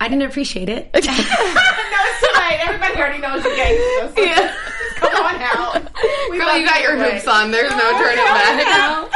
I 0.00 0.08
didn't 0.08 0.28
appreciate 0.28 0.68
it. 0.68 0.90
no, 0.94 1.00
it's 1.00 2.20
too 2.20 2.40
late. 2.40 2.60
Everybody 2.62 2.96
already 2.96 3.18
knows 3.20 3.44
you're 3.44 3.56
gay. 3.56 4.10
So 4.14 4.22
Yeah. 4.22 4.54
Come 4.96 5.26
on 5.26 5.36
out. 5.40 5.90
We 6.30 6.38
Girl, 6.38 6.56
you 6.56 6.66
got 6.66 6.82
your 6.82 6.96
hoops 6.96 7.26
on. 7.26 7.50
There's 7.50 7.70
no 7.70 7.78
oh, 7.82 7.98
turning 7.98 8.24
back. 8.24 9.10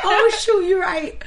oh 0.04 0.36
shoot, 0.38 0.66
you're 0.66 0.80
right. 0.80 1.22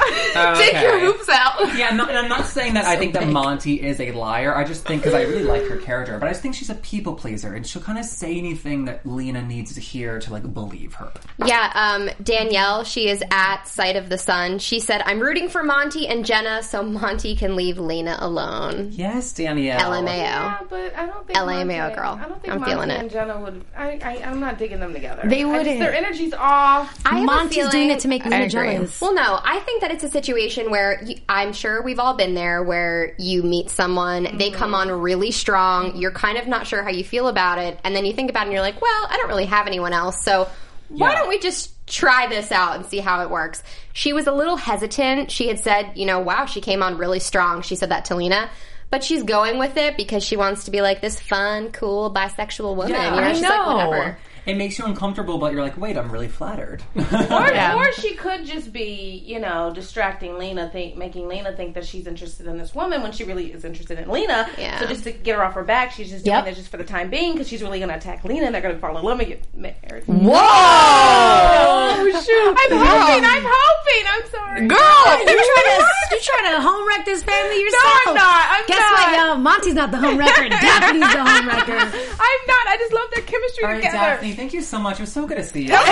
Take 0.56 0.80
your 0.82 0.98
hoops 1.00 1.28
out. 1.28 1.76
Yeah, 1.76 1.88
I'm 1.90 1.96
not, 1.96 2.08
and 2.08 2.18
I'm 2.18 2.28
not 2.28 2.46
saying 2.46 2.74
that 2.74 2.84
I 2.84 2.96
think 2.96 3.14
that 3.14 3.28
Monte 3.28 3.80
is 3.82 4.00
a 4.00 4.12
liar. 4.12 4.54
I 4.54 4.64
just 4.64 4.84
think 4.84 5.02
because 5.02 5.14
I 5.14 5.22
really 5.22 5.42
like 5.44 5.66
her 5.68 5.76
character, 5.76 6.18
but 6.18 6.26
I 6.26 6.30
just 6.30 6.42
think 6.42 6.54
she's 6.54 6.70
a 6.70 6.74
people 6.76 7.14
pleaser, 7.14 7.54
and 7.54 7.66
she'll 7.66 7.82
kind 7.82 7.98
of 7.98 8.04
say 8.04 8.36
anything 8.36 8.84
that 8.86 9.04
Lena 9.06 9.42
needs 9.42 9.74
to 9.74 9.80
hear 9.80 10.18
to 10.20 10.32
like 10.32 10.52
believe 10.54 10.94
her. 10.94 11.12
Yeah, 11.44 11.70
um, 11.74 12.10
Danielle, 12.22 12.84
she 12.84 13.08
is 13.08 13.22
at 13.30 13.64
Sight 13.64 13.96
of 13.96 14.08
the 14.08 14.18
Sun. 14.18 14.58
She 14.58 14.80
said, 14.80 15.02
I'm 15.04 15.20
rooting 15.20 15.48
for 15.48 15.62
Monte 15.62 16.06
and 16.08 16.24
Jenna 16.24 16.62
so 16.62 16.82
Monte 16.82 17.36
can 17.36 17.56
leave 17.56 17.78
Lena 17.78 18.16
alone. 18.20 18.88
Yes, 18.92 19.32
Danielle. 19.32 19.78
LMAO. 19.80 20.06
Yeah, 20.06 20.58
but 20.68 20.94
I 20.96 21.06
don't 21.06 21.26
think 21.26 21.38
LA 21.38 21.64
Monte, 21.64 21.94
girl. 21.96 22.18
I 22.22 22.28
don't 22.28 22.40
think 22.42 22.52
I'm 22.54 22.60
Monte 22.60 22.72
feeling 22.72 22.90
it. 22.90 23.00
and 23.00 23.10
Jenna 23.10 23.40
would. 23.40 23.64
I, 23.76 23.98
I, 24.02 24.22
I'm 24.24 24.40
not 24.40 24.58
digging 24.58 24.80
them 24.80 24.92
together. 24.92 25.22
They 25.28 25.44
wouldn't. 25.44 25.78
their 25.80 25.92
energy's 25.94 26.32
off. 26.34 26.98
I 27.04 27.18
have 27.18 27.26
Monte's 27.26 27.54
feeling- 27.56 27.70
doing 27.70 27.90
it 27.90 28.00
to 28.00 28.08
make 28.08 28.24
Lena 28.24 28.44
agree. 28.44 28.72
jealous. 28.74 29.00
Well, 29.00 29.14
no, 29.14 29.40
I 29.42 29.60
think 29.60 29.80
that 29.82 29.89
it's 29.90 30.04
a 30.04 30.08
situation 30.08 30.70
where 30.70 31.02
you, 31.04 31.16
I'm 31.28 31.52
sure 31.52 31.82
we've 31.82 31.98
all 31.98 32.14
been 32.14 32.34
there 32.34 32.62
where 32.62 33.14
you 33.18 33.42
meet 33.42 33.70
someone, 33.70 34.24
they 34.24 34.50
mm-hmm. 34.50 34.56
come 34.56 34.74
on 34.74 34.90
really 34.90 35.30
strong, 35.30 35.96
you're 35.96 36.12
kind 36.12 36.38
of 36.38 36.46
not 36.46 36.66
sure 36.66 36.82
how 36.82 36.90
you 36.90 37.04
feel 37.04 37.28
about 37.28 37.58
it, 37.58 37.78
and 37.84 37.94
then 37.94 38.04
you 38.04 38.12
think 38.12 38.30
about 38.30 38.42
it 38.42 38.44
and 38.46 38.52
you're 38.52 38.62
like, 38.62 38.80
well, 38.80 39.06
I 39.08 39.16
don't 39.16 39.28
really 39.28 39.46
have 39.46 39.66
anyone 39.66 39.92
else, 39.92 40.22
so 40.24 40.48
why 40.88 41.12
Yeah. 41.12 41.18
don't 41.18 41.28
we 41.28 41.38
just 41.38 41.86
try 41.86 42.26
this 42.26 42.50
out 42.52 42.76
and 42.76 42.84
see 42.86 42.98
how 42.98 43.22
it 43.22 43.30
works? 43.30 43.62
She 43.92 44.12
was 44.12 44.26
a 44.26 44.32
little 44.32 44.56
hesitant. 44.56 45.30
She 45.30 45.48
had 45.48 45.60
said, 45.60 45.92
you 45.94 46.06
know, 46.06 46.20
wow, 46.20 46.46
she 46.46 46.60
came 46.60 46.82
on 46.82 46.98
really 46.98 47.20
strong. 47.20 47.62
She 47.62 47.76
said 47.76 47.90
that 47.90 48.06
to 48.06 48.16
Lena. 48.16 48.50
But 48.90 49.04
she's 49.04 49.22
going 49.22 49.58
with 49.58 49.76
it 49.76 49.96
because 49.96 50.24
she 50.24 50.36
wants 50.36 50.64
to 50.64 50.72
be 50.72 50.82
like 50.82 51.00
this 51.00 51.20
fun, 51.20 51.70
cool, 51.70 52.12
bisexual 52.12 52.74
woman. 52.74 52.90
Yeah, 52.92 53.14
you 53.14 53.20
know, 53.20 53.26
I 53.28 53.32
she's 53.32 53.42
like, 53.42 53.66
whatever. 53.66 54.18
It 54.46 54.56
makes 54.56 54.78
you 54.78 54.84
uncomfortable, 54.86 55.38
but 55.38 55.52
you're 55.52 55.62
like, 55.62 55.76
wait, 55.76 55.96
I'm 55.96 56.10
really 56.10 56.28
flattered. 56.28 56.82
Or, 56.96 57.52
Yeah. 57.52 57.76
or 57.76 57.92
she 57.92 58.14
could 58.14 58.44
just 58.44 58.72
be, 58.72 59.22
you 59.26 59.38
know, 59.38 59.70
distracting 59.74 60.38
Lena, 60.38 60.68
think, 60.70 60.96
making 60.96 61.28
Lena 61.28 61.52
think 61.52 61.74
that 61.74 61.84
she's 61.84 62.06
interested 62.06 62.46
in 62.46 62.56
this 62.58 62.74
woman 62.74 63.02
when 63.02 63.12
she 63.12 63.24
really 63.24 63.52
is 63.52 63.64
interested 63.64 63.98
in 63.98 64.08
Lena. 64.08 64.48
Yeah. 64.58 64.78
So 64.80 64.86
just 64.86 65.04
to 65.04 65.12
get 65.12 65.36
her 65.36 65.44
off 65.44 65.54
her 65.54 65.64
back, 65.64 65.92
she's 65.92 66.10
just 66.10 66.26
Yep. 66.26 66.44
doing 66.44 66.54
this 66.54 66.58
just 66.58 66.70
for 66.70 66.76
the 66.78 66.84
time 66.84 67.10
being 67.10 67.32
because 67.32 67.48
she's 67.48 67.62
really 67.62 67.78
going 67.78 67.90
to 67.90 67.96
attack 67.96 68.24
Lena 68.24 68.46
and 68.46 68.54
they're 68.54 68.62
going 68.62 68.74
to 68.74 68.80
fall 68.80 68.96
in 68.96 69.04
love 69.04 69.20
and 69.20 69.28
get 69.28 69.54
married. 69.54 70.04
Whoa! 70.06 72.10
shoot! 72.20 72.56
I'm 72.58 72.76
hoping. 72.76 73.24
I'm 73.24 73.44
hoping. 73.46 74.04
I'm 74.10 74.26
sorry, 74.30 74.66
Girl! 74.66 74.78
You 75.30 75.36
trying 75.36 75.78
to 75.78 75.84
you 76.10 76.18
trying 76.22 76.54
to 76.56 76.60
home 76.60 76.86
wreck 76.88 77.04
this 77.04 77.22
family 77.22 77.60
yourself? 77.60 77.82
No, 78.06 78.10
I'm 78.10 78.14
not. 78.14 78.46
I'm 78.50 78.60
not. 78.60 78.68
Guess 78.68 78.78
not. 78.78 78.92
what, 78.92 79.16
yo? 79.16 79.34
Monte's 79.40 79.74
not 79.74 79.90
the 79.90 79.96
home 79.98 80.18
wrecker. 80.18 80.48
Daphne's 80.48 81.00
the 81.00 81.06
home 81.24 81.46
wrecker. 81.48 81.72
I'm 81.72 82.40
not. 82.46 82.66
I 82.68 82.76
just 82.78 82.92
love 82.92 83.08
their 83.14 83.22
chemistry 83.24 83.64
All 83.64 83.70
right, 83.70 83.76
together. 83.76 83.96
Daphne, 83.98 84.29
thank 84.34 84.52
you 84.52 84.62
so 84.62 84.78
much. 84.78 84.98
It 84.98 85.02
was 85.02 85.12
so 85.12 85.26
good 85.26 85.36
to 85.36 85.44
see 85.44 85.66
you. 85.66 85.76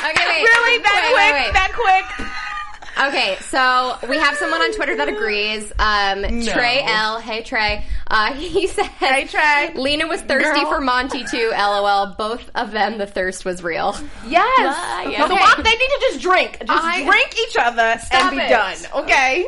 Okay, 0.00 0.24
wait. 0.26 0.42
Really, 0.42 0.78
that 0.82 1.02
Wait, 1.02 1.12
quick? 1.12 1.32
wait, 1.34 1.44
wait. 1.44 1.52
That 1.52 1.72
quick? 1.74 3.08
Okay, 3.08 3.36
so 3.42 3.98
we 4.08 4.16
have 4.16 4.36
someone 4.36 4.60
on 4.62 4.72
Twitter 4.72 4.96
that 4.96 5.08
agrees. 5.08 5.70
Um, 5.78 6.22
Trey 6.46 6.82
L. 6.84 7.20
Hey 7.20 7.42
Trey. 7.42 7.84
Uh, 8.06 8.32
he 8.38 8.66
said, 8.68 8.86
Hey, 8.86 9.26
Trey. 9.26 9.72
Lena 9.74 10.06
was 10.06 10.20
thirsty 10.22 10.60
Girl. 10.62 10.70
for 10.70 10.80
Monte 10.80 11.24
too. 11.24 11.50
LOL. 11.56 12.14
Both 12.16 12.50
of 12.54 12.70
them, 12.70 12.96
the 12.98 13.06
thirst 13.06 13.44
was 13.44 13.62
real. 13.62 13.94
Yes. 14.26 14.32
yeah. 15.10 15.18
So 15.18 15.24
Okay. 15.26 15.34
what- 15.34 15.56
they 15.58 15.70
need 15.70 15.78
to 15.78 15.98
just 16.10 16.20
drink. 16.22 16.58
Just 16.66 16.70
I- 16.84 17.04
drink 17.04 17.34
each 17.38 17.56
other 17.60 17.98
Stop 18.00 18.22
and 18.32 18.36
be 18.38 18.44
it. 18.44 18.48
done. 18.48 18.76
Okay. 19.02 19.46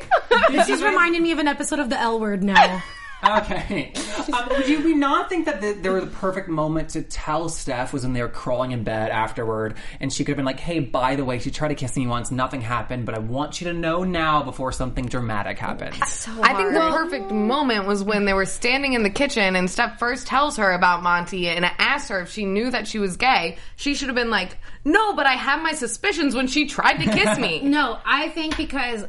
This 0.51 0.69
is 0.69 0.83
reminding 0.83 1.23
me 1.23 1.33
of 1.33 1.39
an 1.39 1.49
episode 1.49 1.79
of 1.79 1.89
the 1.91 1.99
L 1.99 2.21
Word 2.21 2.43
now. 2.43 2.83
Okay. 3.23 3.93
Um, 4.31 4.49
do 4.65 4.85
we 4.85 4.95
not 4.95 5.29
think 5.29 5.47
that 5.47 5.61
the, 5.61 5.73
there 5.73 5.93
was 5.93 6.05
the 6.05 6.11
perfect 6.11 6.49
moment 6.49 6.91
to 6.91 7.03
tell 7.03 7.49
Steph 7.49 7.93
was 7.93 8.05
when 8.05 8.12
they 8.12 8.23
were 8.23 8.29
crawling 8.29 8.71
in 8.71 8.85
bed 8.85 9.11
afterward, 9.11 9.75
and 9.99 10.12
she 10.12 10.23
could 10.25 10.33
have 10.33 10.37
been 10.37 10.45
like, 10.45 10.61
"Hey, 10.61 10.79
by 10.79 11.17
the 11.17 11.25
way, 11.25 11.41
she 11.41 11.50
tried 11.50 11.69
to 11.69 11.75
kiss 11.75 11.97
me 11.97 12.07
once, 12.07 12.31
nothing 12.31 12.61
happened, 12.61 13.07
but 13.07 13.17
I 13.17 13.19
want 13.19 13.61
you 13.61 13.67
to 13.69 13.73
know 13.73 14.05
now 14.05 14.43
before 14.43 14.71
something 14.71 15.07
dramatic 15.07 15.59
happens." 15.59 15.97
I 16.43 16.55
think 16.55 16.75
the 16.75 16.91
perfect 16.91 17.33
moment 17.33 17.87
was 17.87 18.05
when 18.05 18.25
they 18.25 18.35
were 18.35 18.45
standing 18.45 18.93
in 18.93 19.03
the 19.03 19.11
kitchen 19.11 19.57
and 19.57 19.69
Steph 19.69 19.99
first 19.99 20.27
tells 20.29 20.59
her 20.59 20.71
about 20.73 21.03
Monte 21.03 21.49
and 21.49 21.65
asks 21.79 22.09
her 22.11 22.21
if 22.21 22.31
she 22.31 22.45
knew 22.45 22.71
that 22.71 22.87
she 22.87 22.99
was 23.00 23.17
gay. 23.17 23.57
She 23.77 23.95
should 23.95 24.09
have 24.09 24.17
been 24.17 24.31
like, 24.31 24.59
no, 24.85 25.15
but 25.15 25.27
I 25.27 25.33
have 25.33 25.62
my 25.62 25.73
suspicions 25.73 26.35
when 26.35 26.47
she 26.47 26.67
tried 26.67 26.99
to 26.99 27.11
kiss 27.11 27.39
me. 27.39 27.61
No, 27.71 27.99
I 28.05 28.29
think 28.31 28.57
because 28.57 29.05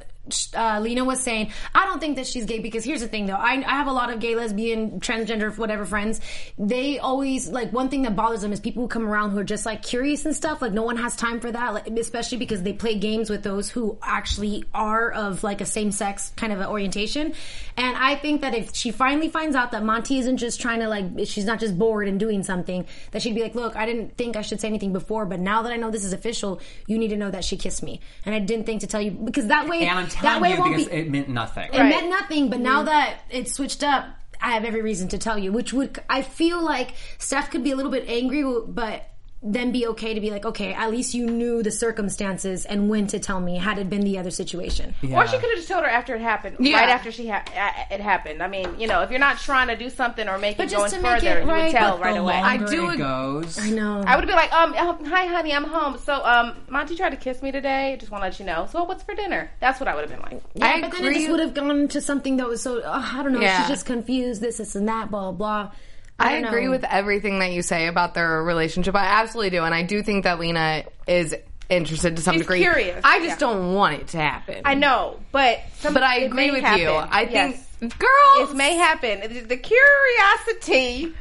uh, 0.56 0.80
Lena 0.80 1.04
was 1.04 1.20
saying, 1.20 1.52
I 1.74 1.86
don't 1.86 2.00
think 2.00 2.16
that 2.18 2.28
she's 2.28 2.46
gay 2.46 2.60
because 2.60 2.84
here's 2.84 3.02
the 3.02 3.08
thing 3.08 3.26
though. 3.26 3.34
I, 3.34 3.54
I 3.66 3.76
have 3.76 3.88
a 3.88 3.92
lot 3.92 4.12
of 4.12 4.20
gay, 4.20 4.36
lesbian, 4.36 5.00
transgender, 5.00 5.56
whatever 5.58 5.86
friends. 5.86 6.22
They 6.58 7.00
always, 7.00 7.50
like, 7.50 7.74
one 7.74 7.90
thing 7.90 8.04
that 8.04 8.16
bothers 8.16 8.42
them 8.42 8.54
is 8.54 8.60
people 8.60 8.84
who 8.84 8.88
come 8.88 9.08
around 9.08 9.32
who 9.32 9.40
are 9.40 9.44
just 9.44 9.66
like 9.66 9.82
curious 9.82 10.26
and 10.26 10.36
stuff. 10.36 10.62
Like, 10.62 10.74
no 10.74 10.84
one 10.84 10.98
has 10.98 11.16
time 11.16 11.40
for 11.40 11.52
that, 11.52 11.74
like, 11.74 11.88
especially 11.88 12.38
because 12.38 12.62
they 12.64 12.74
play 12.74 12.96
games 12.98 13.30
with 13.30 13.44
those 13.44 13.70
who 13.70 13.98
actually 14.02 14.64
are 14.74 15.12
of 15.12 15.44
like 15.44 15.62
a 15.62 15.66
same 15.66 15.92
sex 15.92 16.32
kind 16.36 16.54
of 16.54 16.60
a 16.60 16.70
orientation. 16.70 17.34
And 17.78 17.98
I 17.98 18.16
think 18.16 18.42
that 18.42 18.54
if 18.54 18.76
she 18.76 18.92
finally 18.92 19.30
finds 19.30 19.56
out 19.56 19.72
that 19.72 19.84
Monte 19.84 20.18
isn't 20.20 20.38
just 20.38 20.62
trying 20.62 20.82
to 20.82 20.88
like, 20.88 21.06
she's 21.26 21.46
not 21.46 21.60
just 21.60 21.78
bored 21.78 22.08
and 22.08 22.20
doing 22.20 22.44
something, 22.44 22.86
that 23.12 23.22
she'd 23.22 23.36
be 23.36 23.42
like, 23.42 23.56
look, 23.56 23.76
I 23.76 23.86
didn't 23.86 24.18
think 24.18 24.36
I 24.36 24.42
should 24.42 24.62
say 24.62 24.68
anything 24.68 24.94
before, 24.94 25.26
but 25.26 25.40
now 25.40 25.64
that 25.64 25.72
I 25.72 25.78
know 25.78 25.90
this 25.90 26.06
is 26.06 26.14
official, 26.14 26.62
you 26.86 26.98
need 26.98 27.10
to 27.10 27.18
know 27.18 27.32
that 27.32 27.44
she 27.44 27.58
kissed 27.58 27.82
me. 27.82 28.02
And 28.26 28.36
I 28.36 28.40
didn't 28.40 28.66
think 28.66 28.82
to 28.82 28.88
tell 28.88 29.02
you 29.02 29.12
because 29.12 29.48
that 29.48 29.68
way, 29.68 29.84
And 30.18 30.28
I'm 30.28 30.34
that 30.34 30.42
way 30.42 30.54
it 30.54 30.60
won't 30.60 30.76
because 30.76 30.90
be, 30.90 30.96
it 30.96 31.10
meant 31.10 31.30
nothing. 31.30 31.70
it 31.72 31.84
meant 31.84 32.10
nothing, 32.10 32.50
but 32.50 32.60
now 32.60 32.78
mm-hmm. 32.78 32.88
that 32.88 33.20
it's 33.30 33.54
switched 33.54 33.84
up, 33.84 34.06
I 34.42 34.52
have 34.52 34.66
every 34.66 34.82
reason 34.82 35.08
to 35.10 35.18
tell 35.18 35.38
you. 35.38 35.52
Which 35.52 35.74
would 35.74 36.00
I 36.10 36.22
feel 36.22 36.64
like 36.64 36.94
Steph 37.18 37.52
could 37.52 37.64
be 37.64 37.72
a 37.72 37.76
little 37.76 37.92
bit 37.92 38.06
angry, 38.08 38.44
but 38.68 39.11
then 39.44 39.72
be 39.72 39.88
okay 39.88 40.14
to 40.14 40.22
be 40.22 40.30
like, 40.30 40.46
okay, 40.46 40.72
at 40.74 40.92
least 40.92 41.16
you 41.16 41.26
knew 41.26 41.64
the 41.64 41.72
circumstances 41.72 42.64
and 42.66 42.90
when 42.90 43.08
to 43.08 43.18
tell 43.18 43.40
me 43.40 43.58
had 43.58 43.80
it 43.80 43.90
been 43.90 44.02
the 44.02 44.18
other 44.20 44.30
situation. 44.30 44.94
Or 45.12 45.26
she 45.26 45.38
could 45.40 45.50
have 45.50 45.56
just 45.58 45.68
told 45.68 45.84
her 45.84 45.90
after 45.90 46.14
it 46.16 46.22
happened, 46.22 46.58
Yeah. 46.60 46.78
right 46.80 46.90
after 46.90 47.12
she 47.12 47.28
ha- 47.28 47.44
uh, 47.56 47.94
it 47.96 48.02
happened. 48.02 48.44
I 48.44 48.48
mean, 48.48 48.80
you 48.80 48.88
know, 48.88 49.02
if 49.02 49.10
you're 49.10 49.20
not 49.20 49.40
trying 49.40 49.68
to 49.70 49.76
do 49.76 49.90
something 49.90 50.28
or 50.30 50.38
make 50.38 50.58
But 50.58 50.68
it 50.68 50.70
just 50.70 50.92
going 50.92 51.04
to 51.04 51.10
further, 51.10 51.40
it 51.40 51.44
you 51.46 51.50
right, 51.50 51.64
would 51.66 51.72
tell 51.72 51.98
but 51.98 52.04
right 52.04 52.14
the 52.14 52.20
away. 52.22 52.36
I 52.36 52.58
do 52.58 52.90
it 52.92 52.98
goes. 52.98 53.58
I 53.58 53.72
know. 53.72 54.04
I 54.06 54.16
would 54.16 54.28
be 54.28 54.34
like, 54.34 54.54
um, 54.54 54.76
um, 54.76 55.06
hi, 55.06 55.26
honey, 55.26 55.54
I'm 55.54 55.64
home. 55.66 55.98
So, 55.98 56.24
um, 56.24 56.56
Monte 56.70 56.96
tried 56.96 57.10
to 57.10 57.18
kiss 57.18 57.42
me 57.42 57.52
today. 57.52 57.98
Just 58.00 58.12
want 58.12 58.22
to 58.24 58.28
let 58.28 58.40
you 58.40 58.46
know. 58.46 58.68
So, 58.72 58.84
what's 58.84 59.02
for 59.04 59.16
dinner? 59.16 59.50
That's 59.60 59.80
what 59.80 59.88
I 59.88 59.96
would 59.96 60.02
have 60.08 60.12
been 60.12 60.22
like. 60.32 60.44
Yeah, 60.54 60.66
I 60.68 60.82
but 60.82 60.92
then 60.92 61.06
it 61.06 61.14
just 61.16 61.30
would 61.32 61.40
have 61.40 61.54
gone 61.56 61.88
to 61.88 62.00
something 62.02 62.38
that 62.38 62.48
was 62.48 62.62
so 62.62 62.80
uh, 62.82 63.02
I 63.14 63.24
don't 63.24 63.34
know. 63.34 63.42
Yeah. 63.42 63.62
She's 63.62 63.70
just 63.70 63.86
confused. 63.88 64.40
This, 64.42 64.58
this, 64.58 64.76
and 64.76 64.88
that. 64.88 65.10
Blah 65.10 65.32
blah. 65.32 65.72
Blah. 66.18 66.28
I 66.28 66.32
agree 66.34 66.66
know. 66.66 66.72
with 66.72 66.84
everything 66.84 67.40
that 67.40 67.52
you 67.52 67.62
say 67.62 67.88
about 67.88 68.14
their 68.14 68.44
relationship. 68.44 68.96
I 68.96 69.06
absolutely 69.06 69.52
do, 69.52 69.64
and 69.64 69.74
I 69.76 69.84
do 69.84 70.04
think 70.04 70.24
that 70.26 70.40
Lena 70.40 70.84
is 71.08 71.36
interested 71.70 72.18
to 72.18 72.22
some 72.22 72.34
She's 72.34 72.42
degree. 72.42 72.60
curious, 72.60 73.00
I 73.04 73.20
just 73.20 73.30
yeah. 73.30 73.38
don't 73.38 73.74
want 73.74 73.96
it 74.02 74.08
to 74.10 74.18
happen. 74.18 74.62
I 74.66 74.74
know, 74.76 75.20
but 75.32 75.60
some, 75.80 75.94
but 75.94 76.04
I 76.04 76.20
it 76.20 76.26
agree 76.26 76.48
may 76.48 76.52
with 76.52 76.62
happen. 76.62 76.82
you. 76.82 76.90
I 76.92 77.26
think 77.26 77.58
Yes. 77.82 77.94
girls 77.98 78.52
it 78.52 78.56
may 78.58 78.76
happen. 78.76 79.22
The- 79.22 79.40
The 79.42 79.58
curiosity 79.58 81.14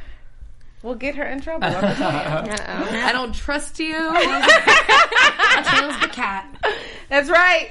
will 0.82 0.96
get 0.96 1.14
her 1.14 1.24
in 1.24 1.40
trouble. 1.40 1.66
I'm 1.66 2.46
just 2.46 2.58
saying. 2.62 3.02
I 3.04 3.12
don't 3.12 3.34
trust 3.34 3.78
you. 3.78 3.92
Tails 3.94 6.00
the 6.00 6.08
cat. 6.10 6.46
That's 7.08 7.30
right. 7.30 7.70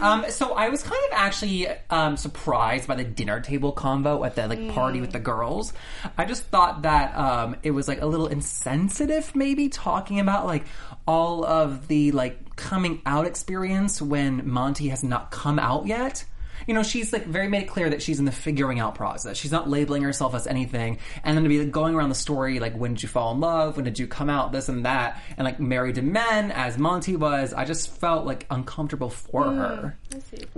Um, 0.00 0.24
so 0.30 0.54
I 0.54 0.68
was 0.68 0.82
kind 0.82 1.00
of 1.10 1.18
actually 1.18 1.68
um, 1.90 2.16
surprised 2.16 2.88
by 2.88 2.96
the 2.96 3.04
dinner 3.04 3.40
table 3.40 3.72
convo 3.72 4.24
at 4.26 4.34
the 4.34 4.48
like 4.48 4.68
party 4.70 5.00
with 5.00 5.12
the 5.12 5.18
girls. 5.20 5.72
I 6.16 6.24
just 6.24 6.44
thought 6.44 6.82
that 6.82 7.16
um, 7.16 7.56
it 7.62 7.70
was 7.70 7.88
like 7.88 8.00
a 8.00 8.06
little 8.06 8.26
insensitive, 8.26 9.34
maybe 9.34 9.68
talking 9.68 10.20
about 10.20 10.46
like 10.46 10.64
all 11.06 11.44
of 11.44 11.88
the 11.88 12.12
like 12.12 12.56
coming 12.56 13.02
out 13.06 13.26
experience 13.26 14.02
when 14.02 14.48
Monte 14.48 14.88
has 14.88 15.02
not 15.02 15.30
come 15.30 15.58
out 15.58 15.86
yet. 15.86 16.24
You 16.70 16.74
know, 16.74 16.84
she's 16.84 17.12
like 17.12 17.24
very 17.26 17.48
made 17.48 17.62
it 17.62 17.68
clear 17.68 17.90
that 17.90 18.00
she's 18.00 18.20
in 18.20 18.26
the 18.26 18.30
figuring 18.30 18.78
out 18.78 18.94
process. 18.94 19.36
She's 19.36 19.50
not 19.50 19.68
labeling 19.68 20.04
herself 20.04 20.36
as 20.36 20.46
anything, 20.46 20.98
and 21.24 21.36
then 21.36 21.42
to 21.42 21.48
be 21.48 21.58
like, 21.58 21.72
going 21.72 21.96
around 21.96 22.10
the 22.10 22.14
story 22.14 22.60
like, 22.60 22.76
when 22.76 22.94
did 22.94 23.02
you 23.02 23.08
fall 23.08 23.32
in 23.34 23.40
love? 23.40 23.74
When 23.74 23.84
did 23.84 23.98
you 23.98 24.06
come 24.06 24.30
out? 24.30 24.52
This 24.52 24.68
and 24.68 24.84
that, 24.84 25.20
and 25.36 25.44
like 25.44 25.58
married 25.58 25.96
to 25.96 26.02
men 26.02 26.52
as 26.52 26.78
Monte 26.78 27.16
was. 27.16 27.52
I 27.52 27.64
just 27.64 27.88
felt 27.88 28.24
like 28.24 28.46
uncomfortable 28.50 29.10
for 29.10 29.52
her. 29.52 29.98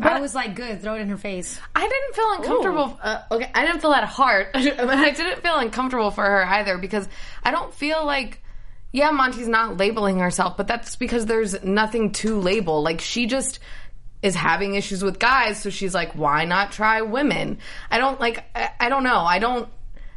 I 0.03 0.21
was 0.21 0.35
like, 0.35 0.55
good. 0.55 0.83
Throw 0.83 0.97
it 0.97 1.01
in 1.01 1.09
her 1.09 1.17
face. 1.17 1.59
I 1.75 1.81
didn't 1.81 2.15
feel 2.15 2.33
uncomfortable. 2.33 3.01
Uh, 3.03 3.23
okay, 3.31 3.51
I 3.55 3.65
didn't 3.65 3.81
feel 3.81 3.93
that 3.93 4.05
hard, 4.05 4.49
but 4.53 4.63
I 4.91 5.13
didn't 5.13 5.41
feel 5.41 5.57
uncomfortable 5.57 6.11
for 6.11 6.27
her 6.27 6.45
either 6.45 6.77
because 6.77 7.09
I 7.43 7.53
don't 7.53 7.73
feel 7.73 8.05
like. 8.05 8.39
Yeah, 8.95 9.11
Monte's 9.11 9.49
not 9.49 9.79
labeling 9.79 10.19
herself, 10.19 10.59
but 10.59 10.67
that's 10.67 10.97
because 10.97 11.25
there's 11.25 11.65
nothing 11.65 12.13
to 12.13 12.39
label. 12.39 12.83
Like 12.83 13.01
she 13.01 13.25
just 13.25 13.59
is 14.23 14.35
having 14.35 14.75
issues 14.77 15.03
with 15.03 15.19
guys, 15.19 15.61
so 15.61 15.69
she's 15.71 15.95
like, 15.95 16.13
why 16.13 16.45
not 16.45 16.71
try 16.73 17.03
women? 17.03 17.59
I 17.91 17.99
don't 17.99 18.21
like. 18.21 18.45
I, 18.55 18.71
I 18.81 18.89
don't 18.89 19.03
know. 19.05 19.19
I 19.19 19.39
don't, 19.41 19.69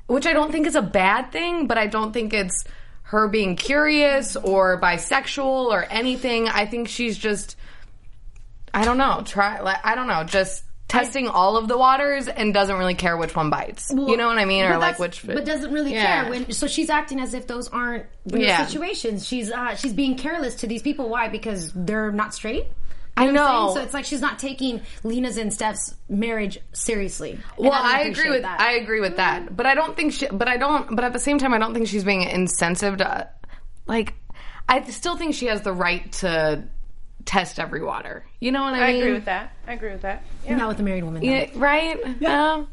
which 0.07 0.25
I 0.27 0.33
don't 0.33 0.51
think 0.51 0.67
is 0.67 0.75
a 0.75 0.81
bad 0.81 1.31
thing, 1.31 1.67
but 1.67 1.77
I 1.77 1.87
don't 1.87 2.11
think 2.13 2.33
it's 2.33 2.63
her 3.03 3.27
being 3.27 3.55
curious 3.55 4.35
or 4.35 4.79
bisexual 4.81 5.45
or 5.71 5.83
anything. 5.89 6.47
I 6.47 6.65
think 6.65 6.87
she's 6.87 7.17
just. 7.17 7.55
I 8.73 8.83
don't 8.85 8.97
know. 8.97 9.21
Try 9.25 9.61
like 9.61 9.77
I 9.85 9.95
don't 9.95 10.07
know. 10.07 10.23
Just 10.23 10.63
testing 10.87 11.27
all 11.27 11.57
of 11.57 11.67
the 11.67 11.77
waters 11.77 12.27
and 12.27 12.53
doesn't 12.53 12.77
really 12.77 12.93
care 12.93 13.17
which 13.17 13.35
one 13.35 13.49
bites. 13.49 13.89
you 13.91 14.17
know 14.17 14.27
what 14.27 14.37
I 14.37 14.45
mean? 14.45 14.65
Or 14.65 14.77
like 14.77 14.99
which. 14.99 15.25
but 15.25 15.43
doesn't 15.45 15.71
really 15.71 15.93
Yeah. 15.93 16.21
care. 16.23 16.29
When 16.29 16.51
so 16.51 16.67
she's 16.67 16.89
acting 16.91 17.19
as 17.19 17.33
if 17.33 17.47
those 17.47 17.69
aren't 17.69 18.05
real 18.29 18.43
Yeah. 18.43 18.65
situations. 18.67 19.25
She's 19.25 19.49
uh, 19.51 19.75
she's 19.75 19.93
being 19.93 20.15
careless 20.15 20.55
to 20.55 20.67
these 20.67 20.81
people. 20.83 21.09
Why? 21.09 21.27
Because 21.29 21.71
they're 21.73 22.11
not 22.11 22.35
straight. 22.35 22.65
I 23.17 23.25
You 23.27 23.33
what 23.33 23.41
I'm 23.41 23.65
know. 23.67 23.73
So 23.75 23.81
it's 23.81 23.93
like 23.93 24.05
she's 24.05 24.21
not 24.21 24.39
taking 24.39 24.81
Lena's 25.03 25.37
and 25.37 25.53
Steph's 25.53 25.95
marriage 26.09 26.59
seriously. 26.73 27.39
Well, 27.57 27.71
don't 27.71 27.81
I 27.85 28.01
agree 28.01 28.29
with 28.29 28.41
that. 28.41 28.59
I 28.59 28.73
agree 28.73 28.99
with 28.99 29.17
that, 29.17 29.55
but 29.55 29.65
I 29.65 29.73
don't 29.73 29.95
think 29.95 30.13
she. 30.13 30.27
But 30.27 30.47
I 30.49 30.57
don't. 30.57 30.95
But 30.95 31.05
at 31.05 31.13
the 31.13 31.19
same 31.19 31.37
time, 31.37 31.53
I 31.53 31.57
don't 31.57 31.73
think 31.73 31.87
she's 31.87 32.03
being 32.03 32.23
insensitive 32.23 32.97
to. 32.97 33.29
Like, 33.87 34.15
I 34.67 34.83
still 34.89 35.15
think 35.15 35.35
she 35.35 35.45
has 35.45 35.61
the 35.61 35.71
right 35.71 36.11
to 36.13 36.63
test 37.23 37.59
every 37.59 37.81
water. 37.81 38.25
You 38.39 38.51
know 38.51 38.61
what 38.63 38.73
I, 38.73 38.83
I 38.83 38.87
mean? 38.87 38.95
I 38.95 38.99
agree 38.99 39.13
with 39.13 39.25
that. 39.25 39.53
I 39.67 39.73
agree 39.73 39.91
with 39.91 40.01
that. 40.01 40.23
Yeah. 40.45 40.57
not 40.57 40.67
with 40.67 40.79
a 40.79 40.83
married 40.83 41.03
woman. 41.03 41.21
though. 41.23 41.27
Yeah, 41.31 41.49
right? 41.55 41.97
Yeah. 42.19 42.55
Well, 42.57 42.67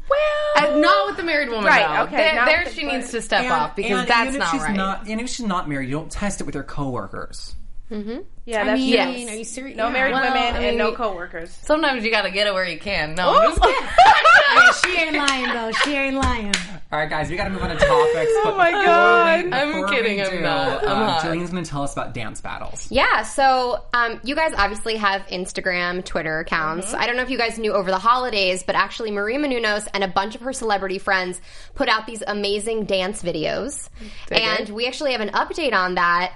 I, 0.55 0.77
not 0.79 1.07
with 1.07 1.17
the 1.17 1.23
married 1.23 1.49
woman. 1.49 1.65
Right, 1.65 1.87
though. 1.87 2.03
okay, 2.03 2.17
There, 2.35 2.45
there 2.45 2.63
with 2.65 2.73
the- 2.75 2.79
she 2.81 2.85
needs 2.85 3.09
to 3.11 3.21
step 3.21 3.43
And- 3.43 3.51
off 3.53 3.75
because 3.75 4.01
and 4.01 4.07
that's 4.07 4.21
even 4.29 4.35
if 4.35 4.39
not 4.39 4.51
she's 4.51 4.61
right. 4.61 4.75
Not, 4.75 5.07
and 5.07 5.21
if 5.21 5.29
she's 5.29 5.45
not 5.45 5.67
married, 5.69 5.89
you 5.89 5.95
don't 5.95 6.11
test 6.11 6.41
it 6.41 6.43
with 6.43 6.53
her 6.55 6.63
coworkers. 6.63 7.55
Mm-hmm. 7.89 8.19
Yeah, 8.45 8.61
I 8.61 8.65
that's 8.65 8.79
mean, 8.81 8.89
Yes. 8.89 9.29
are 9.29 9.35
you 9.35 9.43
serious? 9.45 9.77
no 9.77 9.89
married 9.89 10.11
Well, 10.13 10.21
women 10.23 10.55
I 10.55 10.59
and 10.67 10.77
no 10.77 10.87
mean- 10.87 10.95
coworkers. 10.95 11.49
Sometimes 11.63 12.03
you 12.03 12.11
got 12.11 12.23
to 12.23 12.31
get 12.31 12.45
it 12.45 12.53
where 12.53 12.67
you 12.67 12.77
can. 12.77 13.15
No, 13.15 13.33
I'm 13.37 13.49
just 13.51 13.61
kidding. 14.83 14.93
she 14.93 15.01
ain't 15.01 15.15
lying 15.15 15.47
though. 15.53 15.71
She 15.83 15.93
ain't 15.95 16.15
lying. 16.17 16.53
All 16.91 16.99
right, 16.99 17.09
guys, 17.09 17.29
we 17.29 17.37
got 17.37 17.45
to 17.45 17.49
move 17.49 17.63
on 17.63 17.69
to 17.69 17.75
topics. 17.75 18.31
oh 18.45 18.53
my 18.57 18.69
God. 18.69 19.51
I'm 19.51 19.87
kidding, 19.87 20.21
I'm 20.21 20.41
not. 20.43 20.83
I'm 20.83 20.89
um, 20.91 21.07
hot. 21.09 21.23
Jillian's 21.23 21.49
going 21.51 21.63
to 21.63 21.69
tell 21.69 21.81
us 21.83 21.93
about 21.93 22.13
dance 22.13 22.39
battles. 22.41 22.87
Yeah, 22.91 23.23
so 23.23 23.83
um, 23.93 24.19
you 24.23 24.35
guys 24.35 24.53
obviously 24.55 24.97
have 24.97 25.21
Instagram, 25.27 26.03
Twitter 26.05 26.39
accounts. 26.39 26.93
I 26.93 27.07
don't 27.07 27.15
know 27.15 27.23
if 27.23 27.29
you 27.31 27.37
guys 27.37 27.57
knew 27.57 27.71
over 27.73 27.89
the 27.89 27.97
holidays, 27.97 28.61
but 28.61 28.75
actually 28.75 29.09
Maria 29.09 29.39
Menounos 29.39 29.87
and 29.93 30.03
a 30.03 30.07
bunch 30.07 30.35
of 30.35 30.41
her 30.41 30.53
celebrity 30.53 30.99
friends 30.99 31.41
put 31.73 31.87
out 31.89 32.05
these 32.05 32.21
amazing 32.27 32.85
dance 32.85 33.23
videos. 33.23 33.89
and 34.31 34.69
we 34.69 34.85
actually 34.85 35.13
have 35.13 35.21
an 35.21 35.29
update 35.29 35.73
on 35.73 35.95
that. 35.95 36.33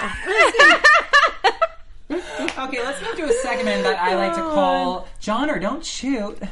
let's 2.10 3.02
move 3.02 3.16
to 3.16 3.24
a 3.24 3.32
segment 3.34 3.84
that 3.84 3.98
I 4.00 4.16
like 4.16 4.34
to 4.34 4.44
oh, 4.44 4.52
call 4.52 5.08
John 5.20 5.48
or 5.48 5.58
Don't 5.58 5.84
Shoot. 5.84 6.38
In 6.42 6.48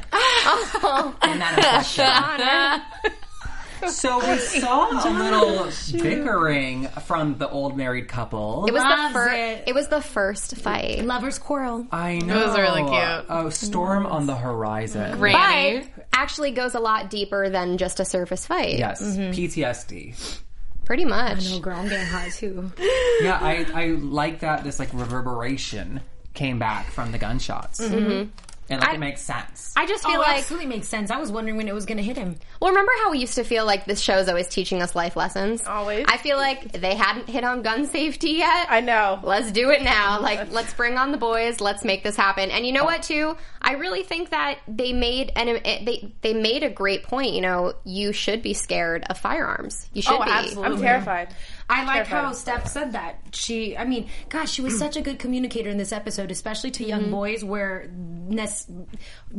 that 1.39 1.55
inflection. 1.57 2.05
Eh? 2.05 3.89
So 3.89 4.19
we 4.19 4.37
saw 4.37 4.89
a 4.91 5.09
little 5.09 5.71
bickering 6.01 6.87
from 7.05 7.37
the 7.37 7.49
old 7.49 7.77
married 7.77 8.07
couple. 8.07 8.65
It 8.67 8.73
was 8.73 8.83
the 8.83 8.89
Loves 8.89 9.13
first. 9.13 9.35
it. 9.35 9.63
It 9.67 9.75
was 9.75 9.87
the 9.87 10.01
first 10.01 10.57
fight. 10.57 11.03
Lovers 11.05 11.39
quarrel. 11.39 11.87
I 11.91 12.19
know. 12.19 12.47
was 12.47 12.57
really 12.57 12.81
cute. 12.81 13.25
Oh, 13.29 13.49
storm 13.49 14.05
on 14.05 14.27
the 14.27 14.35
horizon. 14.35 15.17
Granny. 15.17 15.87
But 15.95 16.07
actually 16.11 16.51
goes 16.51 16.75
a 16.75 16.79
lot 16.79 17.09
deeper 17.09 17.49
than 17.49 17.77
just 17.77 17.99
a 17.99 18.05
surface 18.05 18.45
fight. 18.45 18.77
Yes, 18.77 19.01
mm-hmm. 19.01 19.31
PTSD. 19.31 20.41
Pretty 20.89 21.05
much. 21.05 21.45
I 21.45 21.51
know, 21.51 21.59
girl, 21.59 21.77
I'm 21.77 21.87
getting 21.87 22.07
high 22.07 22.29
too. 22.29 22.71
Yeah, 23.21 23.37
I 23.39 23.67
I 23.75 23.87
like 23.89 24.39
that 24.39 24.63
this 24.63 24.79
like 24.79 24.91
reverberation 24.91 26.01
came 26.33 26.57
back 26.57 26.89
from 26.89 27.11
the 27.11 27.19
gunshots, 27.19 27.79
mm-hmm. 27.79 28.29
And 28.69 28.81
like 28.81 28.89
I- 28.91 28.93
it 28.95 28.99
makes 28.99 29.21
sense. 29.21 29.73
I 29.75 29.85
just 29.85 30.03
feel 30.03 30.17
oh, 30.17 30.19
like 30.21 30.39
absolutely 30.39 30.67
makes 30.67 30.87
sense. 30.87 31.09
I 31.09 31.17
was 31.17 31.31
wondering 31.31 31.55
when 31.55 31.67
it 31.69 31.73
was 31.73 31.85
going 31.85 31.97
to 31.97 32.03
hit 32.03 32.17
him. 32.17 32.35
Well, 32.59 32.71
remember 32.71 32.91
how 33.01 33.11
we 33.11 33.19
used 33.19 33.35
to 33.35 33.43
feel 33.45 33.65
like 33.65 33.85
this 33.85 34.01
show's 34.01 34.27
always 34.27 34.47
teaching 34.49 34.81
us 34.81 34.93
life 34.93 35.15
lessons? 35.15 35.65
Always. 35.65 36.05
I 36.09 36.17
feel 36.17 36.35
like 36.37 36.73
they 36.73 36.95
hadn't 36.95 37.29
hit 37.29 37.43
on 37.45 37.61
gun 37.61 37.85
safety 37.85 38.31
yet. 38.31 38.67
I 38.69 38.81
know. 38.81 39.19
Let's 39.23 39.51
do 39.53 39.69
it 39.69 39.81
now. 39.83 40.19
Like, 40.19 40.51
let's 40.51 40.73
bring 40.73 40.97
on 40.97 41.11
the 41.11 41.17
boys. 41.17 41.61
Let's 41.61 41.85
make 41.85 42.03
this 42.03 42.17
happen. 42.17 42.51
And 42.51 42.65
you 42.65 42.73
know 42.73 42.83
what, 42.83 43.03
too? 43.03 43.37
I 43.61 43.73
really 43.73 44.03
think 44.03 44.31
that 44.31 44.59
they 44.67 44.91
made 44.93 45.31
an 45.35 45.47
it- 45.47 45.85
they 45.85 46.11
they 46.21 46.33
made 46.33 46.63
a 46.63 46.69
great 46.69 47.03
point. 47.03 47.33
You 47.33 47.41
know, 47.41 47.73
you 47.85 48.11
should 48.11 48.41
be 48.41 48.53
scared 48.53 49.05
of 49.09 49.17
firearms. 49.17 49.87
You 49.93 50.01
should 50.01 50.19
Oh, 50.19 50.25
be. 50.25 50.29
absolutely. 50.31 50.75
I'm 50.75 50.81
terrified. 50.81 51.29
I 51.69 51.85
like 51.85 52.07
how 52.07 52.29
of 52.29 52.35
Steph 52.35 52.67
said 52.67 52.93
that. 52.93 53.19
She, 53.31 53.77
I 53.77 53.85
mean, 53.85 54.09
gosh, 54.29 54.51
she 54.51 54.61
was 54.61 54.77
such 54.77 54.97
a 54.97 55.01
good 55.01 55.19
communicator 55.19 55.69
in 55.69 55.77
this 55.77 55.91
episode, 55.91 56.31
especially 56.31 56.71
to 56.71 56.83
young 56.83 57.11
boys, 57.11 57.43
where 57.43 57.89
nec- 57.93 58.49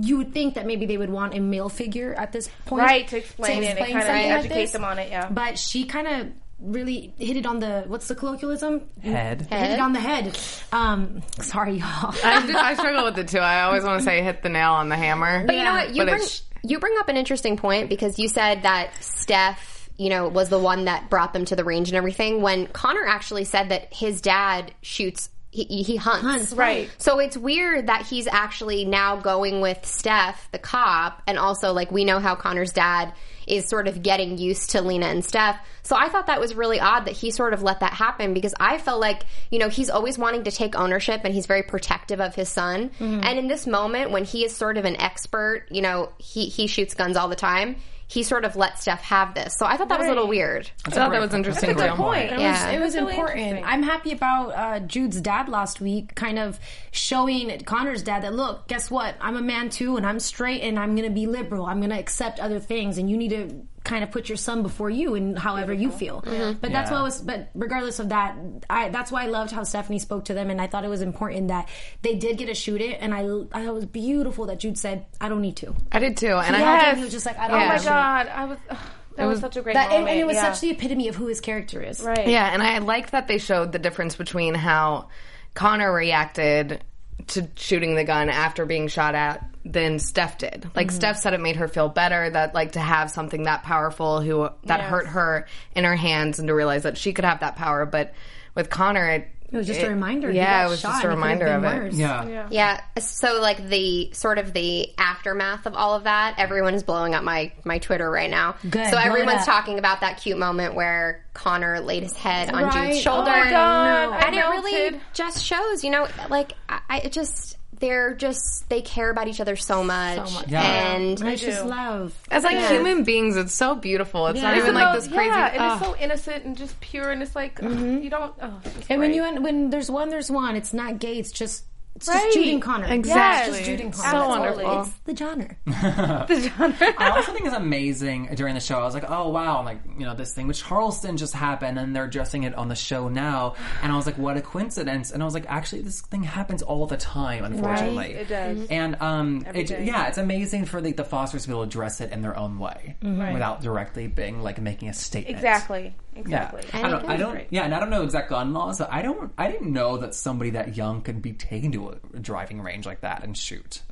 you 0.01 0.19
would 0.19 0.33
think 0.33 0.55
that 0.55 0.67
maybe 0.67 0.87
they 0.87 0.97
would 0.97 1.11
want 1.11 1.35
a 1.35 1.41
male 1.41 1.69
figure 1.69 2.15
at 2.15 2.33
this 2.33 2.49
point, 2.67 2.83
Right, 2.83 3.09
to 3.09 3.19
explain 3.19 3.63
it 3.65 3.77
kind 3.77 3.97
of 3.97 4.03
something 4.03 4.07
like 4.07 4.45
educate 4.45 4.73
them 4.73 4.85
on 4.85 4.99
it, 4.99 5.11
yeah. 5.11 5.29
But 5.31 5.59
she 5.59 5.85
kind 5.85 6.07
of 6.07 6.29
really 6.61 7.13
hit 7.19 7.37
it 7.37 7.47
on 7.47 7.59
the 7.59 7.85
what's 7.87 8.07
the 8.09 8.15
colloquialism? 8.15 8.83
Head. 9.03 9.43
Hit 9.51 9.71
it 9.73 9.81
on 9.81 9.93
the 9.93 10.01
head. 10.01 10.39
Um, 10.73 11.23
sorry, 11.41 11.77
y'all. 11.79 12.15
I, 12.23 12.47
do- 12.47 12.57
I 12.57 12.75
struggle 12.75 13.05
with 13.05 13.19
it 13.19 13.29
too. 13.29 13.39
I 13.39 13.63
always 13.63 13.83
want 13.83 13.99
to 14.01 14.05
say 14.05 14.23
hit 14.23 14.43
the 14.43 14.51
nail 14.51 14.73
on 14.73 14.89
the 14.89 14.97
hammer. 14.97 15.45
But 15.47 15.57
you 15.57 15.65
know 15.65 15.73
what? 15.73 15.95
You 15.95 16.05
But 16.05 16.09
bring 16.19 16.29
you 16.63 16.79
bring 16.79 16.95
up 16.99 17.09
an 17.09 17.17
interesting 17.17 17.57
point 17.57 17.89
because 17.89 18.19
you 18.19 18.29
said 18.29 18.63
that 18.63 18.91
Steph, 19.03 19.80
you 20.01 20.09
know, 20.09 20.29
was 20.29 20.49
the 20.49 20.59
one 20.59 20.87
that 20.87 21.11
brought 21.11 21.35
them 21.35 21.45
to 21.45 21.55
the 21.55 21.63
range 21.63 21.91
and 21.91 21.97
everything. 21.97 22.41
When 22.41 22.67
Connor 22.69 23.05
actually 23.07 23.45
said 23.45 23.69
that 23.69 23.93
his 23.93 24.23
dad 24.23 24.73
shoots, 24.81 25.29
he, 25.51 25.83
he 25.83 25.97
hunts. 25.97 26.23
Hunts, 26.23 26.53
Right. 26.55 26.91
So 26.97 27.19
it's 27.19 27.37
weird 27.37 27.89
that 27.89 28.07
he's 28.07 28.27
actually 28.27 28.87
now 28.87 29.17
going 29.17 29.61
with 29.61 29.85
Steph, 29.85 30.51
the 30.53 30.59
cop, 30.59 31.23
and 31.27 31.39
also 31.39 31.75
like 31.75 31.93
we 31.93 32.07
know 32.07 32.19
how 32.19 32.35
Connor's 32.35 32.73
dad 32.73 33.13
is 33.47 33.69
sort 33.69 33.89
of 33.89 34.03
getting 34.03 34.39
used 34.39 34.71
to 34.71 34.81
Lena 34.81 35.05
and 35.05 35.23
Steph. 35.23 35.59
So 35.83 35.97
I 35.97 36.09
thought 36.09 36.29
that 36.29 36.41
was 36.41 36.55
really 36.55 36.81
odd 36.81 37.05
that 37.05 37.15
he 37.15 37.31
sort 37.31 37.53
of 37.53 37.63
let 37.63 37.81
that 37.81 37.93
happen 37.93 38.33
because 38.33 38.55
I 38.59 38.79
felt 38.79 39.01
like, 39.01 39.25
you 39.51 39.59
know, 39.59 39.69
he's 39.69 39.91
always 39.91 40.17
wanting 40.17 40.45
to 40.45 40.51
take 40.51 40.75
ownership 40.77 41.23
and 41.25 41.35
he's 41.35 41.45
very 41.45 41.63
protective 41.63 42.23
of 42.23 42.35
his 42.35 42.49
son. 42.49 42.89
Mm-hmm. 42.99 43.21
And 43.23 43.39
in 43.39 43.49
this 43.49 43.67
moment 43.67 44.13
when 44.13 44.25
he 44.25 44.47
is 44.47 44.57
sort 44.57 44.79
of 44.79 44.87
an 44.87 44.97
expert, 44.97 45.67
you 45.71 45.83
know, 45.83 46.11
he 46.17 46.47
he 46.47 46.69
shoots 46.69 46.95
guns 46.95 47.19
all 47.19 47.29
the 47.29 47.37
time. 47.37 47.77
He 48.11 48.25
sort 48.25 48.45
of 48.45 48.57
let 48.57 48.81
Steph 48.81 49.03
have 49.03 49.35
this. 49.35 49.57
So 49.57 49.67
I 49.67 49.77
thought 49.77 49.89
that 49.89 50.01
was 50.01 50.09
a 50.09 50.11
little 50.11 50.27
weird. 50.27 50.69
I 50.85 50.91
thought 50.91 51.13
that 51.13 51.21
was 51.21 51.33
interesting 51.33 51.77
That's 51.77 51.83
a 51.83 51.85
too. 51.85 51.91
good 51.91 51.97
point. 51.97 52.31
Yeah. 52.33 52.71
It 52.71 52.81
was 52.81 52.95
That's 52.95 53.05
really 53.05 53.17
important. 53.17 53.65
I'm 53.65 53.85
happy 53.85 54.11
about 54.11 54.49
uh, 54.49 54.81
Jude's 54.81 55.21
dad 55.21 55.49
last 55.49 55.81
week, 55.81 56.17
kind 56.17 56.37
of 56.37 56.59
showing 56.91 57.57
Connor's 57.65 58.03
dad 58.03 58.25
that 58.25 58.35
look, 58.35 58.67
guess 58.67 58.91
what? 58.91 59.15
I'm 59.21 59.37
a 59.37 59.43
man 59.43 59.71
too, 59.71 59.97
and 59.97 60.05
I'm 60.05 60.19
straight, 60.19 60.63
and 60.63 60.77
I'm 60.77 60.97
going 60.97 61.09
to 61.09 61.15
be 61.15 61.27
liberal. 61.27 61.67
I'm 61.67 61.79
going 61.79 61.91
to 61.91 61.99
accept 61.99 62.41
other 62.41 62.59
things, 62.59 62.99
and 62.99 63.09
you 63.09 63.17
need 63.17 63.31
to 63.31 63.63
kind 63.85 64.05
of 64.05 64.11
put 64.11 64.29
your 64.29 64.37
son 64.37 64.63
before 64.63 64.91
you, 64.91 65.15
and 65.15 65.39
however 65.39 65.73
you 65.73 65.91
feel. 65.91 66.21
Mm-hmm. 66.23 66.59
But 66.61 66.71
that's 66.73 66.91
Yeah. 66.91 66.97
what 66.99 67.03
was. 67.05 67.21
But 67.23 67.51
regardless 67.55 67.99
of 67.99 68.11
that, 68.11 68.37
I 68.69 68.91
that's 68.91 69.11
why 69.11 69.25
I 69.25 69.27
loved 69.27 69.51
how 69.53 69.63
Stephanie 69.65 69.99
spoke 69.99 70.27
to 70.27 70.35
them, 70.35 70.51
and 70.51 70.61
I 70.61 70.67
thought 70.67 70.85
it 70.85 70.89
was 70.89 71.03
important 71.03 71.49
that 71.49 71.69
they 72.03 72.15
did 72.17 72.37
get 72.39 72.47
to 72.47 72.55
shoot 72.55 72.81
it, 72.81 72.99
and 73.01 73.15
I 73.15 73.21
I 73.59 73.65
it 73.67 73.73
was 73.75 73.87
beautiful 73.87 74.47
that 74.47 74.59
Jude 74.61 74.77
said, 74.79 75.07
"I 75.21 75.29
don't 75.29 75.41
need 75.41 75.57
to." 75.57 75.75
I 75.93 75.99
did 75.99 76.17
too. 76.17 76.35
And 76.35 76.55
He 76.57 76.63
I 76.63 76.77
hugged 76.77 76.89
him, 76.93 76.97
He 76.99 77.05
was 77.05 77.13
just 77.13 77.25
like, 77.27 77.39
"I 77.39 77.49
don't 77.49 77.63
Oh 77.63 77.67
my 77.67 77.79
to." 77.79 77.85
god, 77.85 78.29
I 78.29 78.45
was. 78.45 78.59
ugh, 78.69 78.79
that 79.17 79.27
was, 79.27 79.41
such 79.41 79.57
a 79.57 79.63
great 79.63 79.75
That, 79.75 79.87
and, 79.91 80.01
moment. 80.01 80.11
and 80.13 80.21
it 80.21 80.27
was 80.27 80.37
yeah. 80.37 80.53
such 80.53 80.61
the 80.61 80.71
epitome 80.71 81.09
of 81.09 81.17
who 81.17 81.27
his 81.27 81.41
character 81.41 81.83
is. 81.83 82.01
right. 82.03 82.27
Yeah, 82.29 82.49
and 82.53 82.63
I 82.63 82.79
liked 82.79 83.13
that 83.13 83.29
they 83.29 83.39
showed 83.39 83.73
the 83.73 83.79
difference 83.79 84.15
between 84.17 84.55
how 84.55 85.09
Connor 85.55 85.93
reacted 85.93 86.83
to 87.29 87.49
shooting 87.57 87.95
the 87.95 88.05
gun 88.05 88.29
after 88.29 88.67
being 88.67 88.89
shot 88.89 89.15
at 89.15 89.45
than 89.65 89.99
Steph 89.99 90.39
did. 90.39 90.71
Like 90.75 90.89
mm-hmm. 90.89 90.97
Steph 90.97 91.19
said 91.19 91.35
it 91.35 91.41
made 91.41 91.57
her 91.57 91.69
feel 91.69 91.89
better 91.89 92.31
that 92.31 92.55
like 92.55 92.73
to 92.73 92.81
have 92.81 93.11
something 93.11 93.43
that 93.45 93.63
powerful 93.63 94.21
who 94.21 94.49
that 94.65 94.81
Yes. 94.81 94.91
hurt 94.91 95.07
her 95.09 95.47
in 95.75 95.85
her 95.85 95.97
hands 95.97 96.39
and 96.39 96.49
to 96.49 96.55
realize 96.55 96.85
that 96.85 96.97
she 96.97 97.13
could 97.13 97.25
have 97.25 97.41
that 97.41 97.57
power. 97.57 97.85
But 97.85 98.15
with 98.55 98.71
Connor 98.71 99.07
it 99.07 99.29
It 99.53 99.57
was 99.57 99.67
just 99.67 99.81
a 99.83 99.89
reminder. 99.89 100.31
Yeah, 100.31 100.67
it 100.67 100.71
was 100.71 100.81
just 100.83 101.05
a 101.05 101.09
and 101.09 101.19
it 101.21 101.23
could 101.39 101.41
have 101.41 101.43
reminder 101.43 101.47
of 101.47 101.65
it. 101.65 101.83
worse. 101.85 101.95
Yeah. 101.95 102.49
Yeah. 102.51 102.81
So 103.01 103.41
like 103.41 103.69
the 103.69 104.11
sort 104.13 104.39
of 104.39 104.53
the 104.53 104.89
aftermath 104.97 105.67
of 105.67 105.75
all 105.75 105.95
of 105.95 106.05
that, 106.05 106.37
everyone 106.39 106.75
is 106.75 106.83
blowing 106.83 107.15
up 107.15 107.25
my 107.25 107.53
my 107.65 107.79
Twitter 107.79 108.11
right 108.11 108.31
now. 108.31 108.55
Good, 108.69 108.89
So 108.91 108.97
everyone's 108.97 109.45
talking 109.45 109.79
about 109.79 110.01
that 110.03 110.19
cute 110.21 110.39
moment 110.39 110.75
where 110.75 111.25
Connor 111.35 111.81
laid 111.81 112.03
his 112.05 112.13
head 112.17 112.51
on 112.51 112.63
Right. 112.65 112.93
Jude's 112.93 113.03
shoulder. 113.03 113.31
Oh 113.31 113.45
my 113.45 113.51
God, 113.51 114.13
I 114.13 114.27
and 114.27 114.35
it 114.37 114.41
really 114.41 115.01
just 115.15 115.45
shows, 115.45 115.83
you 115.85 115.91
know, 115.91 116.07
like 116.29 116.53
I, 116.69 116.81
I 116.89 117.09
just 117.09 117.57
they're 117.81 118.15
just 118.15 118.69
they 118.69 118.83
care 118.83 119.11
about 119.11 119.27
each 119.29 119.41
other 119.41 119.57
so 119.57 119.83
much, 119.83 120.19
much. 120.33 120.49
Yeah. 120.49 120.95
and 120.95 121.21
It's 121.21 121.43
just 121.43 121.65
love. 121.65 122.15
as 122.31 122.45
like 122.45 122.59
human 122.71 123.05
beings, 123.05 123.37
it's 123.37 123.55
so 123.55 123.75
beautiful. 123.75 124.27
It's 124.29 124.41
not 124.41 124.55
Yeah. 124.55 124.63
even 124.63 124.77
It's 124.77 124.85
like 124.85 124.95
this 124.97 125.09
crazy. 125.09 125.29
Yeah, 125.31 125.47
and 125.49 125.61
Ugh. 125.63 125.79
it's 125.79 125.87
so 125.87 125.97
innocent 125.97 126.45
and 126.45 126.57
just 126.57 126.79
pure, 126.81 127.11
and 127.11 127.23
it's 127.23 127.35
like 127.35 127.63
ugh, 127.63 127.71
mm-hmm. 127.71 127.99
you 128.03 128.11
don't. 128.11 128.33
Oh, 128.41 128.61
it's 128.65 128.75
just 128.77 128.91
And 128.91 129.01
when 129.01 129.13
you 129.15 129.25
when 129.43 129.71
there's 129.71 129.91
one, 129.91 130.11
there's 130.11 130.31
one. 130.31 130.57
It's 130.57 130.73
not 130.73 130.99
gay. 130.99 131.19
It's 131.19 131.33
just 131.33 131.65
it's 132.01 132.09
Right. 132.09 132.23
just 132.25 132.35
Jude 132.39 132.49
and 132.55 132.63
Connor. 132.63 132.87
Exactly. 132.87 133.49
It's 133.51 133.59
just 133.59 133.71
Jude 133.71 133.81
and 133.81 133.95
So 133.95 134.03
Connor. 134.03 134.29
wonderful. 134.29 134.81
It's 134.81 134.91
the 135.05 135.17
genre. 135.17 135.57
The 136.31 136.51
genre. 136.57 136.95
I 136.99 137.11
also 137.11 137.33
think 137.33 137.47
it's 137.47 137.55
amazing 137.57 138.31
during 138.35 138.55
the 138.55 138.61
show. 138.61 138.79
I 138.79 138.85
was 138.85 138.95
like, 138.95 139.05
oh 139.09 139.29
wow, 139.29 139.65
like 139.65 139.79
you 139.99 140.05
know 140.07 140.15
this 140.15 140.33
thing 140.33 140.47
with 140.47 140.57
Charleston 140.57 141.17
just 141.17 141.35
happened, 141.35 141.79
and 141.79 141.95
they're 141.95 142.05
addressing 142.05 142.45
it 142.45 142.55
on 142.55 142.69
the 142.69 142.75
show 142.75 143.09
now. 143.09 143.55
And 143.83 143.93
I 143.93 143.97
was 143.97 144.07
like, 144.07 144.17
what 144.19 144.37
a 144.37 144.41
coincidence! 144.41 145.11
And 145.13 145.23
I 145.23 145.25
was 145.27 145.35
like, 145.35 145.47
actually, 145.49 145.83
this 145.83 146.01
thing 146.01 146.23
happens 146.23 146.63
all 146.63 146.87
the 146.87 146.97
time, 146.97 147.45
unfortunately. 147.45 148.13
It 148.15 148.29
does. 148.29 148.67
And 148.71 148.97
um, 149.01 149.45
it, 149.55 149.67
day. 149.69 149.85
yeah, 149.85 150.09
it's 150.09 150.19
amazing 150.19 150.65
for 150.67 150.81
the, 150.81 150.93
the 150.93 151.05
Fosters 151.05 151.43
to 151.43 151.49
be 151.49 151.53
able 151.53 151.63
to 151.65 151.69
address 151.69 152.01
it 152.01 152.13
in 152.13 152.23
their 152.23 152.37
own 152.37 152.59
way 152.59 152.97
without 153.03 153.61
directly 153.63 154.07
being 154.07 154.43
like 154.43 154.61
making 154.61 154.89
a 154.89 154.93
statement. 154.95 155.37
Exactly. 155.37 155.95
Yeah, 156.15 156.21
Exactly. 156.21 156.63
I 156.73 156.89
don't. 156.89 157.05
I 157.09 157.17
don't. 157.17 157.35
Right. 157.35 157.47
Yeah, 157.51 157.65
and 157.65 157.75
I 157.75 157.81
don't 157.81 157.91
know 157.91 158.03
exact 158.03 158.31
gun 158.31 158.53
laws. 158.53 158.79
So 158.79 158.89
I 158.91 159.03
don't. 159.03 159.33
I 159.39 159.51
didn't 159.51 159.73
know 159.73 159.97
that 159.99 160.15
somebody 160.15 160.51
that 160.51 160.77
young 160.77 161.03
could 161.03 161.23
be 161.23 161.33
taken 161.33 161.73
to 161.73 161.91
a 162.15 162.19
driving 162.19 162.61
range 162.61 162.87
like 162.87 163.03
that 163.03 163.23
and 163.23 163.37
shoot. 163.37 163.83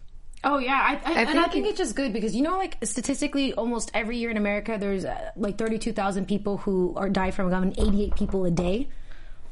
Oh 0.44 0.58
yeah, 0.58 0.74
I, 0.74 1.10
I, 1.10 1.20
and 1.20 1.28
I 1.30 1.42
think 1.42 1.52
think 1.52 1.66
it's 1.66 1.78
just 1.78 1.96
good 1.96 2.12
because 2.12 2.34
you 2.34 2.42
know, 2.42 2.58
like 2.58 2.76
statistically, 2.84 3.54
almost 3.54 3.90
every 3.94 4.18
year 4.18 4.30
in 4.30 4.36
America, 4.36 4.76
there's 4.78 5.04
uh, 5.04 5.30
like 5.36 5.58
32,000 5.58 6.26
people 6.26 6.58
who 6.58 6.94
are 6.96 7.08
die 7.08 7.32
from 7.32 7.48
a 7.48 7.50
gun, 7.50 7.64
and 7.64 7.78
88 7.78 8.14
people 8.14 8.44
a 8.44 8.50
day. 8.50 8.88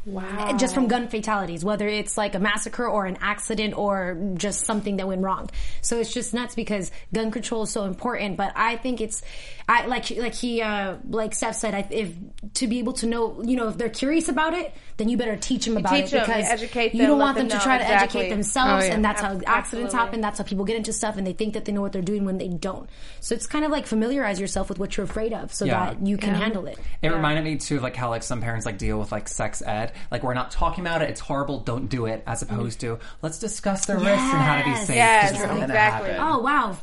Wow. 0.07 0.57
Just 0.57 0.73
from 0.75 0.87
gun 0.87 1.09
fatalities, 1.09 1.65
whether 1.65 1.89
it's 1.89 2.17
like 2.17 2.35
a 2.37 2.39
massacre 2.39 2.87
or 2.87 3.07
an 3.07 3.19
accident 3.21 3.77
or 3.77 4.17
just 4.37 4.61
something 4.65 4.99
that 4.99 5.09
went 5.09 5.21
wrong. 5.23 5.51
So 5.83 5.99
it's 5.99 6.15
just 6.15 6.33
nuts 6.33 6.55
because 6.55 6.93
gun 7.13 7.31
control 7.33 7.65
is 7.65 7.71
so 7.71 7.85
important. 7.85 8.37
But 8.37 8.53
I 8.55 8.77
think 8.77 9.01
it's, 9.01 9.23
I 9.69 9.87
like 9.87 10.09
like 10.17 10.35
he 10.35 10.63
uh 10.63 10.97
like 11.11 11.35
Steph 11.35 11.57
said, 11.57 11.75
I, 11.75 11.87
if 11.91 12.13
to 12.55 12.69
be 12.69 12.79
able 12.79 12.93
to 12.95 13.07
know, 13.07 13.43
you 13.43 13.57
know, 13.57 13.69
if 13.69 13.77
they're 13.77 13.89
curious 13.89 14.29
about 14.29 14.55
it, 14.55 14.73
then 14.97 15.09
you 15.09 15.17
better 15.17 15.37
teach 15.37 15.65
them 15.67 15.77
about 15.77 15.91
teach 15.93 16.13
it 16.13 16.15
'em, 16.15 16.21
because 16.27 16.45
educate 16.47 16.95
you 16.95 17.05
don't 17.07 17.19
want 17.19 17.37
them, 17.37 17.49
them 17.49 17.59
to 17.59 17.67
know. 17.67 17.75
try 17.75 17.79
to 17.79 17.85
educate 17.87 18.31
themselves, 18.31 18.85
Oh, 18.85 18.87
yeah. 18.87 18.95
and 18.95 19.05
that's 19.05 19.21
how 19.21 19.33
Ab- 19.33 19.43
accidents 19.47 19.93
absolutely. 19.93 19.99
happen. 19.99 20.21
That's 20.23 20.39
how 20.39 20.45
people 20.45 20.65
get 20.65 20.77
into 20.77 20.93
stuff, 20.93 21.17
and 21.19 21.27
they 21.27 21.33
think 21.35 21.53
that 21.55 21.65
they 21.67 21.73
know 21.73 21.83
what 21.83 21.93
they're 21.93 22.01
doing 22.01 22.25
when 22.25 22.39
they 22.39 22.49
don't. 22.49 22.89
So 23.21 23.35
it's 23.35 23.47
kind 23.47 23.65
of 23.65 23.71
like 23.73 23.87
familiarize 23.87 24.41
yourself 24.41 24.69
with 24.71 24.79
what 24.79 24.97
you're 24.97 25.05
afraid 25.05 25.33
of, 25.35 25.53
so 25.53 25.65
Yeah. 25.65 25.87
that 25.95 26.07
you 26.07 26.17
can 26.17 26.33
handle 26.35 26.67
it. 26.67 26.79
It 27.03 27.09
reminded 27.13 27.45
me 27.45 27.57
too 27.57 27.77
of 27.79 27.83
like 27.83 27.97
how 27.97 28.09
like 28.09 28.23
some 28.23 28.41
parents 28.41 28.65
like 28.65 28.79
deal 28.79 28.99
with 29.01 29.11
like 29.13 29.29
sex 29.29 29.63
ed. 29.67 29.93
Like 30.11 30.23
we're 30.23 30.35
not 30.35 30.51
talking 30.51 30.83
about 30.85 31.03
it. 31.03 31.11
It's 31.11 31.21
horrible. 31.21 31.61
Don't 31.61 31.89
do 31.89 32.07
it. 32.07 32.23
As 32.27 32.43
opposed 32.43 32.79
mm. 32.79 32.81
to 32.83 32.99
let's 33.23 33.39
discuss 33.39 33.87
the 33.87 33.95
risks 33.95 34.09
and 34.09 34.19
how 34.19 34.59
to 34.59 34.65
be 34.65 34.77
safe. 34.77 34.97
Yes, 34.97 35.33
because 35.33 35.45
it's 35.45 35.53
gonna 35.53 35.65
exactly. 35.65 36.11
happen. 36.11 36.27
Oh 36.27 36.39
wow, 36.41 36.77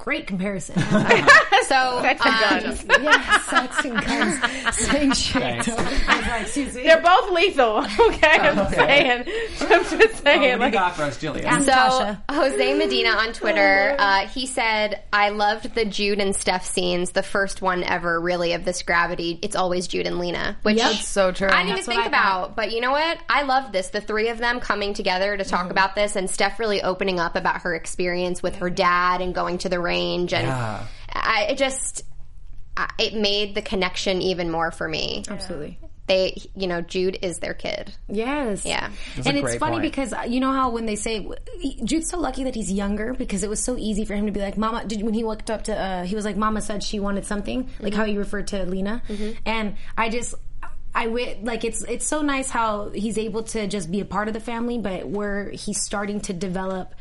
great 0.00 0.26
comparison. 0.26 0.76
So 1.70 2.00
Sex 2.02 2.20
and 2.24 2.64
um, 2.66 3.02
yeah, 3.04 3.38
sex 3.42 3.84
and 3.84 4.04
guns. 4.04 4.74
Same 4.76 5.12
shit. 5.12 5.40
Thanks. 5.40 5.66
though. 5.66 5.74
I 5.76 6.16
was 6.18 6.26
like, 6.26 6.42
excuse. 6.42 6.74
They're 6.74 7.00
both 7.00 7.30
lethal. 7.30 7.84
Okay, 8.08 8.26
I'm 8.28 8.72
saying. 8.72 9.10
I'm 9.20 9.24
just 9.24 9.92
Oh, 9.92 9.96
what 9.98 10.16
saying. 10.16 10.40
do 10.42 10.46
you 10.48 10.56
like, 10.56 10.72
got 10.72 10.96
for 10.96 11.02
us, 11.04 11.16
Julia? 11.16 11.44
Yeah. 11.44 11.60
So 11.60 12.34
Jose 12.34 12.74
Medina 12.74 13.10
on 13.10 13.32
Twitter, 13.32 13.94
uh, 14.00 14.26
he 14.26 14.46
said, 14.46 15.00
"I 15.12 15.28
loved 15.28 15.72
the 15.76 15.84
Jude 15.84 16.18
and 16.18 16.34
Steph 16.34 16.66
scenes. 16.66 17.12
The 17.12 17.22
first 17.22 17.62
one 17.62 17.84
ever, 17.84 18.20
really, 18.20 18.54
of 18.54 18.64
this 18.64 18.82
gravity. 18.82 19.38
It's 19.40 19.54
always 19.54 19.86
Jude 19.86 20.06
and 20.08 20.18
Lena, 20.18 20.56
which 20.62 20.78
Yep. 20.78 20.90
It's 20.94 21.06
so 21.06 21.30
true. 21.30 21.46
I 21.46 21.62
didn't 21.62 21.62
even 21.66 21.74
That's 21.76 21.86
what 21.86 21.94
think 21.96 22.06
about. 22.08 22.56
But 22.56 22.72
you 22.72 22.80
know 22.80 22.90
what? 22.90 23.18
I 23.28 23.42
loved 23.42 23.72
this. 23.72 23.90
The 23.90 24.00
three 24.00 24.28
of 24.30 24.38
them 24.38 24.58
coming 24.58 24.92
together 24.92 25.36
to 25.36 25.44
Mm-hmm. 25.44 25.50
talk 25.56 25.70
about 25.70 25.94
this, 25.94 26.16
and 26.16 26.28
Steph 26.28 26.58
really 26.58 26.82
opening 26.82 27.20
up 27.20 27.36
about 27.36 27.62
her 27.62 27.76
experience 27.76 28.42
with 28.42 28.56
her 28.56 28.70
dad 28.70 29.20
and 29.20 29.32
going 29.32 29.58
to 29.58 29.68
the 29.68 29.78
range, 29.90 30.32
and 30.32 30.46
Yeah. 30.46 30.86
I, 31.12 31.46
it 31.50 31.58
just 31.58 32.04
I, 32.76 32.88
it 32.98 33.14
made 33.14 33.54
the 33.54 33.62
connection 33.62 34.22
even 34.22 34.50
more 34.50 34.70
for 34.70 34.88
me. 34.88 35.24
Absolutely. 35.28 35.78
They, 36.06 36.34
you 36.56 36.66
know, 36.66 36.80
Jude 36.80 37.18
is 37.22 37.38
their 37.38 37.54
kid. 37.54 37.92
Yes. 38.08 38.64
Yeah. 38.64 38.90
That's 39.14 39.28
and 39.28 39.38
it's 39.38 39.56
funny 39.56 39.74
point. 39.76 39.82
because 39.82 40.12
uh, 40.12 40.24
you 40.26 40.40
know 40.40 40.52
how 40.52 40.70
when 40.70 40.86
they 40.86 40.96
say 40.96 41.14
Jude's 41.84 42.08
so 42.08 42.18
lucky 42.18 42.44
that 42.44 42.54
he's 42.56 42.70
younger 42.72 43.14
because 43.14 43.44
it 43.44 43.50
was 43.50 43.62
so 43.62 43.76
easy 43.76 44.04
for 44.04 44.14
him 44.14 44.26
to 44.26 44.32
be 44.32 44.40
like, 44.40 44.56
"Mama." 44.56 44.84
Did 44.86 45.02
when 45.02 45.14
he 45.14 45.22
looked 45.22 45.50
up 45.50 45.62
to, 45.64 45.72
uh, 45.76 46.02
he 46.04 46.14
was 46.16 46.24
like, 46.24 46.36
"Mama 46.36 46.60
said 46.62 46.82
she 46.82 46.98
wanted 46.98 47.24
something," 47.26 47.68
like 47.78 47.94
how 47.94 48.04
he 48.04 48.18
referred 48.18 48.48
to 48.48 48.64
Lena, 48.64 49.02
and 49.46 49.76
I 49.96 50.08
just. 50.08 50.34
I 50.92 51.04
wi- 51.04 51.38
like 51.50 51.62
it's 51.64 51.84
it's 51.84 52.04
so 52.04 52.20
nice 52.20 52.50
how 52.50 52.90
he's 52.90 53.16
able 53.16 53.44
to 53.54 53.68
just 53.68 53.92
be 53.92 54.00
a 54.00 54.04
part 54.04 54.26
of 54.26 54.34
the 54.34 54.40
family, 54.40 54.76
but 54.78 55.06
where 55.06 55.48
he's 55.50 55.80
starting 55.80 56.18
to 56.22 56.32
develop 56.32 56.96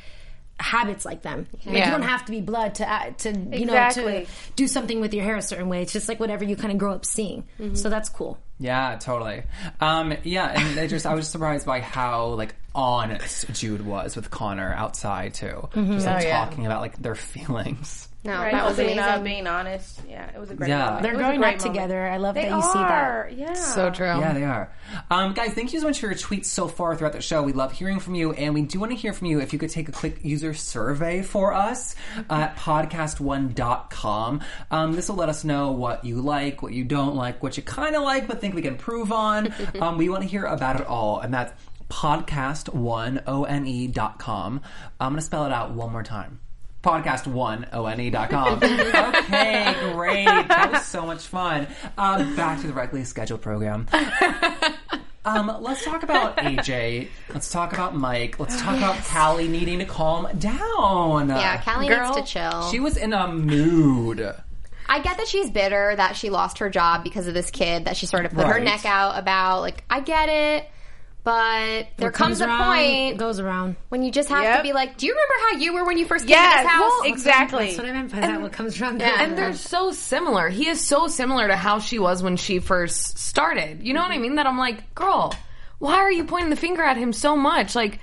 habits 0.60 1.06
like 1.06 1.22
them. 1.22 1.48
Like 1.66 1.76
Yeah. 1.78 1.86
you 1.86 1.92
don't 1.92 2.02
have 2.08 2.26
to 2.26 2.32
be 2.32 2.42
blood 2.42 2.76
to 2.76 2.92
uh, 2.92 3.12
to 3.20 3.30
you 3.32 3.66
know 3.66 3.90
to 3.92 4.26
do 4.56 4.68
something 4.68 5.00
with 5.02 5.14
your 5.14 5.24
hair 5.24 5.36
a 5.38 5.42
certain 5.42 5.70
way. 5.70 5.82
It's 5.82 5.94
just 5.94 6.08
like 6.10 6.20
whatever 6.20 6.44
you 6.44 6.56
kind 6.56 6.72
of 6.72 6.78
grow 6.78 6.94
up 6.94 7.06
seeing. 7.06 7.46
So 7.74 7.90
that's 7.90 8.10
cool. 8.10 8.38
Yeah, 8.60 8.98
totally. 9.00 9.44
Um, 9.80 10.14
yeah, 10.24 10.48
and 10.60 10.78
they 10.78 10.88
just 10.88 11.06
I 11.06 11.14
was 11.16 11.28
surprised 11.30 11.66
by 11.66 11.80
how 11.80 12.28
like 12.34 12.56
honest 12.76 13.52
Jude 13.54 13.86
was 13.86 14.16
with 14.16 14.30
Connor 14.32 14.74
outside 14.74 15.34
too. 15.34 15.68
Just 15.74 16.06
like 16.06 16.24
Oh, 16.26 16.28
yeah. 16.28 16.46
talking 16.46 16.66
about 16.66 16.82
like 16.82 17.02
their 17.02 17.16
feelings. 17.16 18.08
No, 18.22 18.34
Right, 18.34 18.52
that 18.52 18.66
was 18.66 18.76
being, 18.76 19.00
uh, 19.00 19.20
being 19.20 19.48
honest. 19.48 20.02
Yeah, 20.08 20.30
it 20.36 20.38
was 20.38 20.52
a 20.52 20.54
great 20.54 20.68
Yeah. 20.68 20.84
moment. 20.88 21.04
They're 21.04 21.14
It 21.14 21.18
was 21.18 21.22
a 21.26 21.38
growing 21.38 21.44
up 21.54 21.58
together. 21.60 22.06
I 22.06 22.18
love 22.18 22.36
They 22.36 22.50
that 22.50 22.56
you 22.56 22.62
see 22.62 22.74
that. 22.80 23.38
Yeah. 23.38 23.54
so 23.54 23.90
true. 23.92 24.08
Yeah, 24.08 24.34
they 24.34 24.44
are. 24.44 24.70
Um, 25.10 25.32
guys, 25.34 25.54
thank 25.54 25.72
you 25.72 25.80
so 25.80 25.88
much 25.88 26.02
for 26.02 26.08
your 26.08 26.16
tweets 26.16 26.46
so 26.48 26.68
far 26.68 26.98
throughout 26.98 27.14
the 27.14 27.22
show. 27.22 27.42
We 27.44 27.54
love 27.54 27.72
hearing 27.72 28.02
from 28.02 28.16
you, 28.16 28.34
and 28.34 28.54
we 28.54 28.64
do 28.64 28.78
want 28.82 28.92
to 28.92 28.98
hear 28.98 29.14
from 29.14 29.28
you. 29.28 29.40
If 29.40 29.54
you 29.54 29.60
could 29.60 29.70
take 29.70 29.88
a 29.88 29.94
quick 29.94 30.18
user 30.22 30.54
survey 30.54 31.22
for 31.22 31.54
us 31.54 31.96
at 32.30 32.58
podcast1.com. 32.58 34.42
Um, 34.72 34.94
this 34.94 35.10
will 35.10 35.16
let 35.16 35.30
us 35.30 35.44
know 35.44 35.72
what 35.72 36.04
you 36.06 36.22
like, 36.22 36.62
what 36.62 36.74
you 36.74 36.84
don't 36.84 37.16
like, 37.16 37.42
what 37.42 37.58
you 37.58 37.64
kind 37.64 37.96
of 37.96 38.04
like, 38.04 38.28
but 38.28 38.42
think 38.42 38.54
we 38.54 38.62
can 38.62 38.74
improve 38.74 39.12
on. 39.12 39.54
um, 39.82 39.98
we 39.98 40.10
want 40.10 40.24
to 40.24 40.28
hear 40.30 40.44
about 40.46 40.80
it 40.80 40.86
all, 40.88 41.20
and 41.20 41.34
that's 41.34 41.54
podcast1, 41.90 43.24
O-N-E 43.28 43.88
dot 43.88 44.20
com. 44.20 44.62
I'm 45.00 45.12
going 45.12 45.20
to 45.20 45.26
spell 45.26 45.46
it 45.46 45.52
out 45.52 45.72
one 45.72 45.92
more 45.92 46.04
time 46.04 46.40
podcast1one 46.84 48.12
dot 48.12 48.30
com. 48.30 48.54
okay, 48.64 49.76
great. 49.94 50.26
That 50.26 50.72
was 50.72 50.86
so 50.86 51.06
much 51.06 51.26
fun. 51.28 51.68
Um, 51.98 52.36
back 52.36 52.62
to 52.62 52.68
the 52.68 52.74
regularly 52.74 53.06
scheduled 53.06 53.42
program. 53.42 53.88
Um, 55.26 55.52
let's 55.60 55.84
talk 55.84 56.02
about 56.04 56.38
AJ. 56.38 57.10
Let's 57.34 57.52
talk 57.52 57.74
about 57.74 57.94
Mike. 57.94 58.40
Let's 58.40 58.60
talk 58.60 58.78
about 58.78 59.04
Callie 59.04 59.50
needing 59.50 59.80
to 59.80 59.86
calm 59.86 60.28
down. 60.40 61.28
Yeah, 61.28 61.62
Callie 61.62 61.90
Girl, 61.90 62.16
needs 62.16 62.32
to 62.32 62.34
chill. 62.34 62.72
She 62.72 62.80
was 62.80 62.96
in 62.96 63.12
a 63.12 63.28
mood. 63.28 64.22
I 64.88 65.00
get 65.02 65.18
that 65.18 65.28
she's 65.28 65.52
bitter 65.52 65.94
that 65.96 66.16
she 66.16 66.30
lost 66.30 66.60
her 66.60 66.70
job 66.70 67.04
because 67.04 67.28
of 67.28 67.34
this 67.34 67.52
kid 67.52 67.86
that 67.86 67.98
she 67.98 68.06
sort 68.06 68.26
of 68.26 68.32
put 68.32 68.48
her 68.48 68.60
neck 68.60 68.86
out 68.86 69.20
about. 69.20 69.60
Like, 69.60 69.84
I 69.90 70.00
get 70.00 70.30
it, 70.30 70.70
but 71.30 71.88
there 71.98 72.08
What 72.08 72.16
comes, 72.16 72.42
a 72.42 72.48
around, 72.48 72.74
point 72.74 73.18
goes 73.20 73.40
around. 73.40 73.76
when 73.90 74.02
you 74.02 74.12
just 74.12 74.30
have 74.30 74.58
to 74.58 74.64
be 74.64 74.74
like, 74.74 74.98
"Do 74.98 75.06
you 75.06 75.14
remember 75.14 75.34
how 75.42 75.58
you 75.60 75.74
were 75.74 75.86
when 75.86 76.00
you 76.00 76.06
first 76.06 76.26
came 76.26 76.32
Yes, 76.32 76.62
to 76.62 76.64
this 76.64 76.72
house?" 76.72 76.82
well, 76.82 77.04
exactly. 77.04 77.66
That's 77.68 77.78
what 77.78 77.86
I 77.88 77.92
meant 77.92 78.12
by 78.12 78.20
that. 78.22 78.42
What 78.42 78.52
comes 78.52 78.82
around. 78.82 79.00
And 79.04 79.38
they're 79.38 79.54
so 79.54 79.92
similar. 79.92 80.50
He 80.50 80.68
is 80.68 80.84
so 80.84 81.08
similar 81.08 81.48
to 81.48 81.56
how 81.56 81.80
she 81.80 82.00
was 82.00 82.24
when 82.24 82.36
she 82.36 82.58
first 82.58 83.20
started. 83.20 83.84
You 83.84 83.94
know 83.94 84.02
what 84.02 84.10
I 84.10 84.16
mm-hmm. 84.16 84.24
mean? 84.24 84.36
That 84.36 84.48
I'm 84.48 84.58
like, 84.58 84.96
girl, 84.96 85.36
why 85.78 85.98
are 85.98 86.12
you 86.12 86.24
pointing 86.24 86.50
the 86.50 86.56
finger 86.56 86.82
at 86.82 86.98
him 86.98 87.14
so 87.14 87.36
much? 87.36 87.76
Like, 87.76 88.00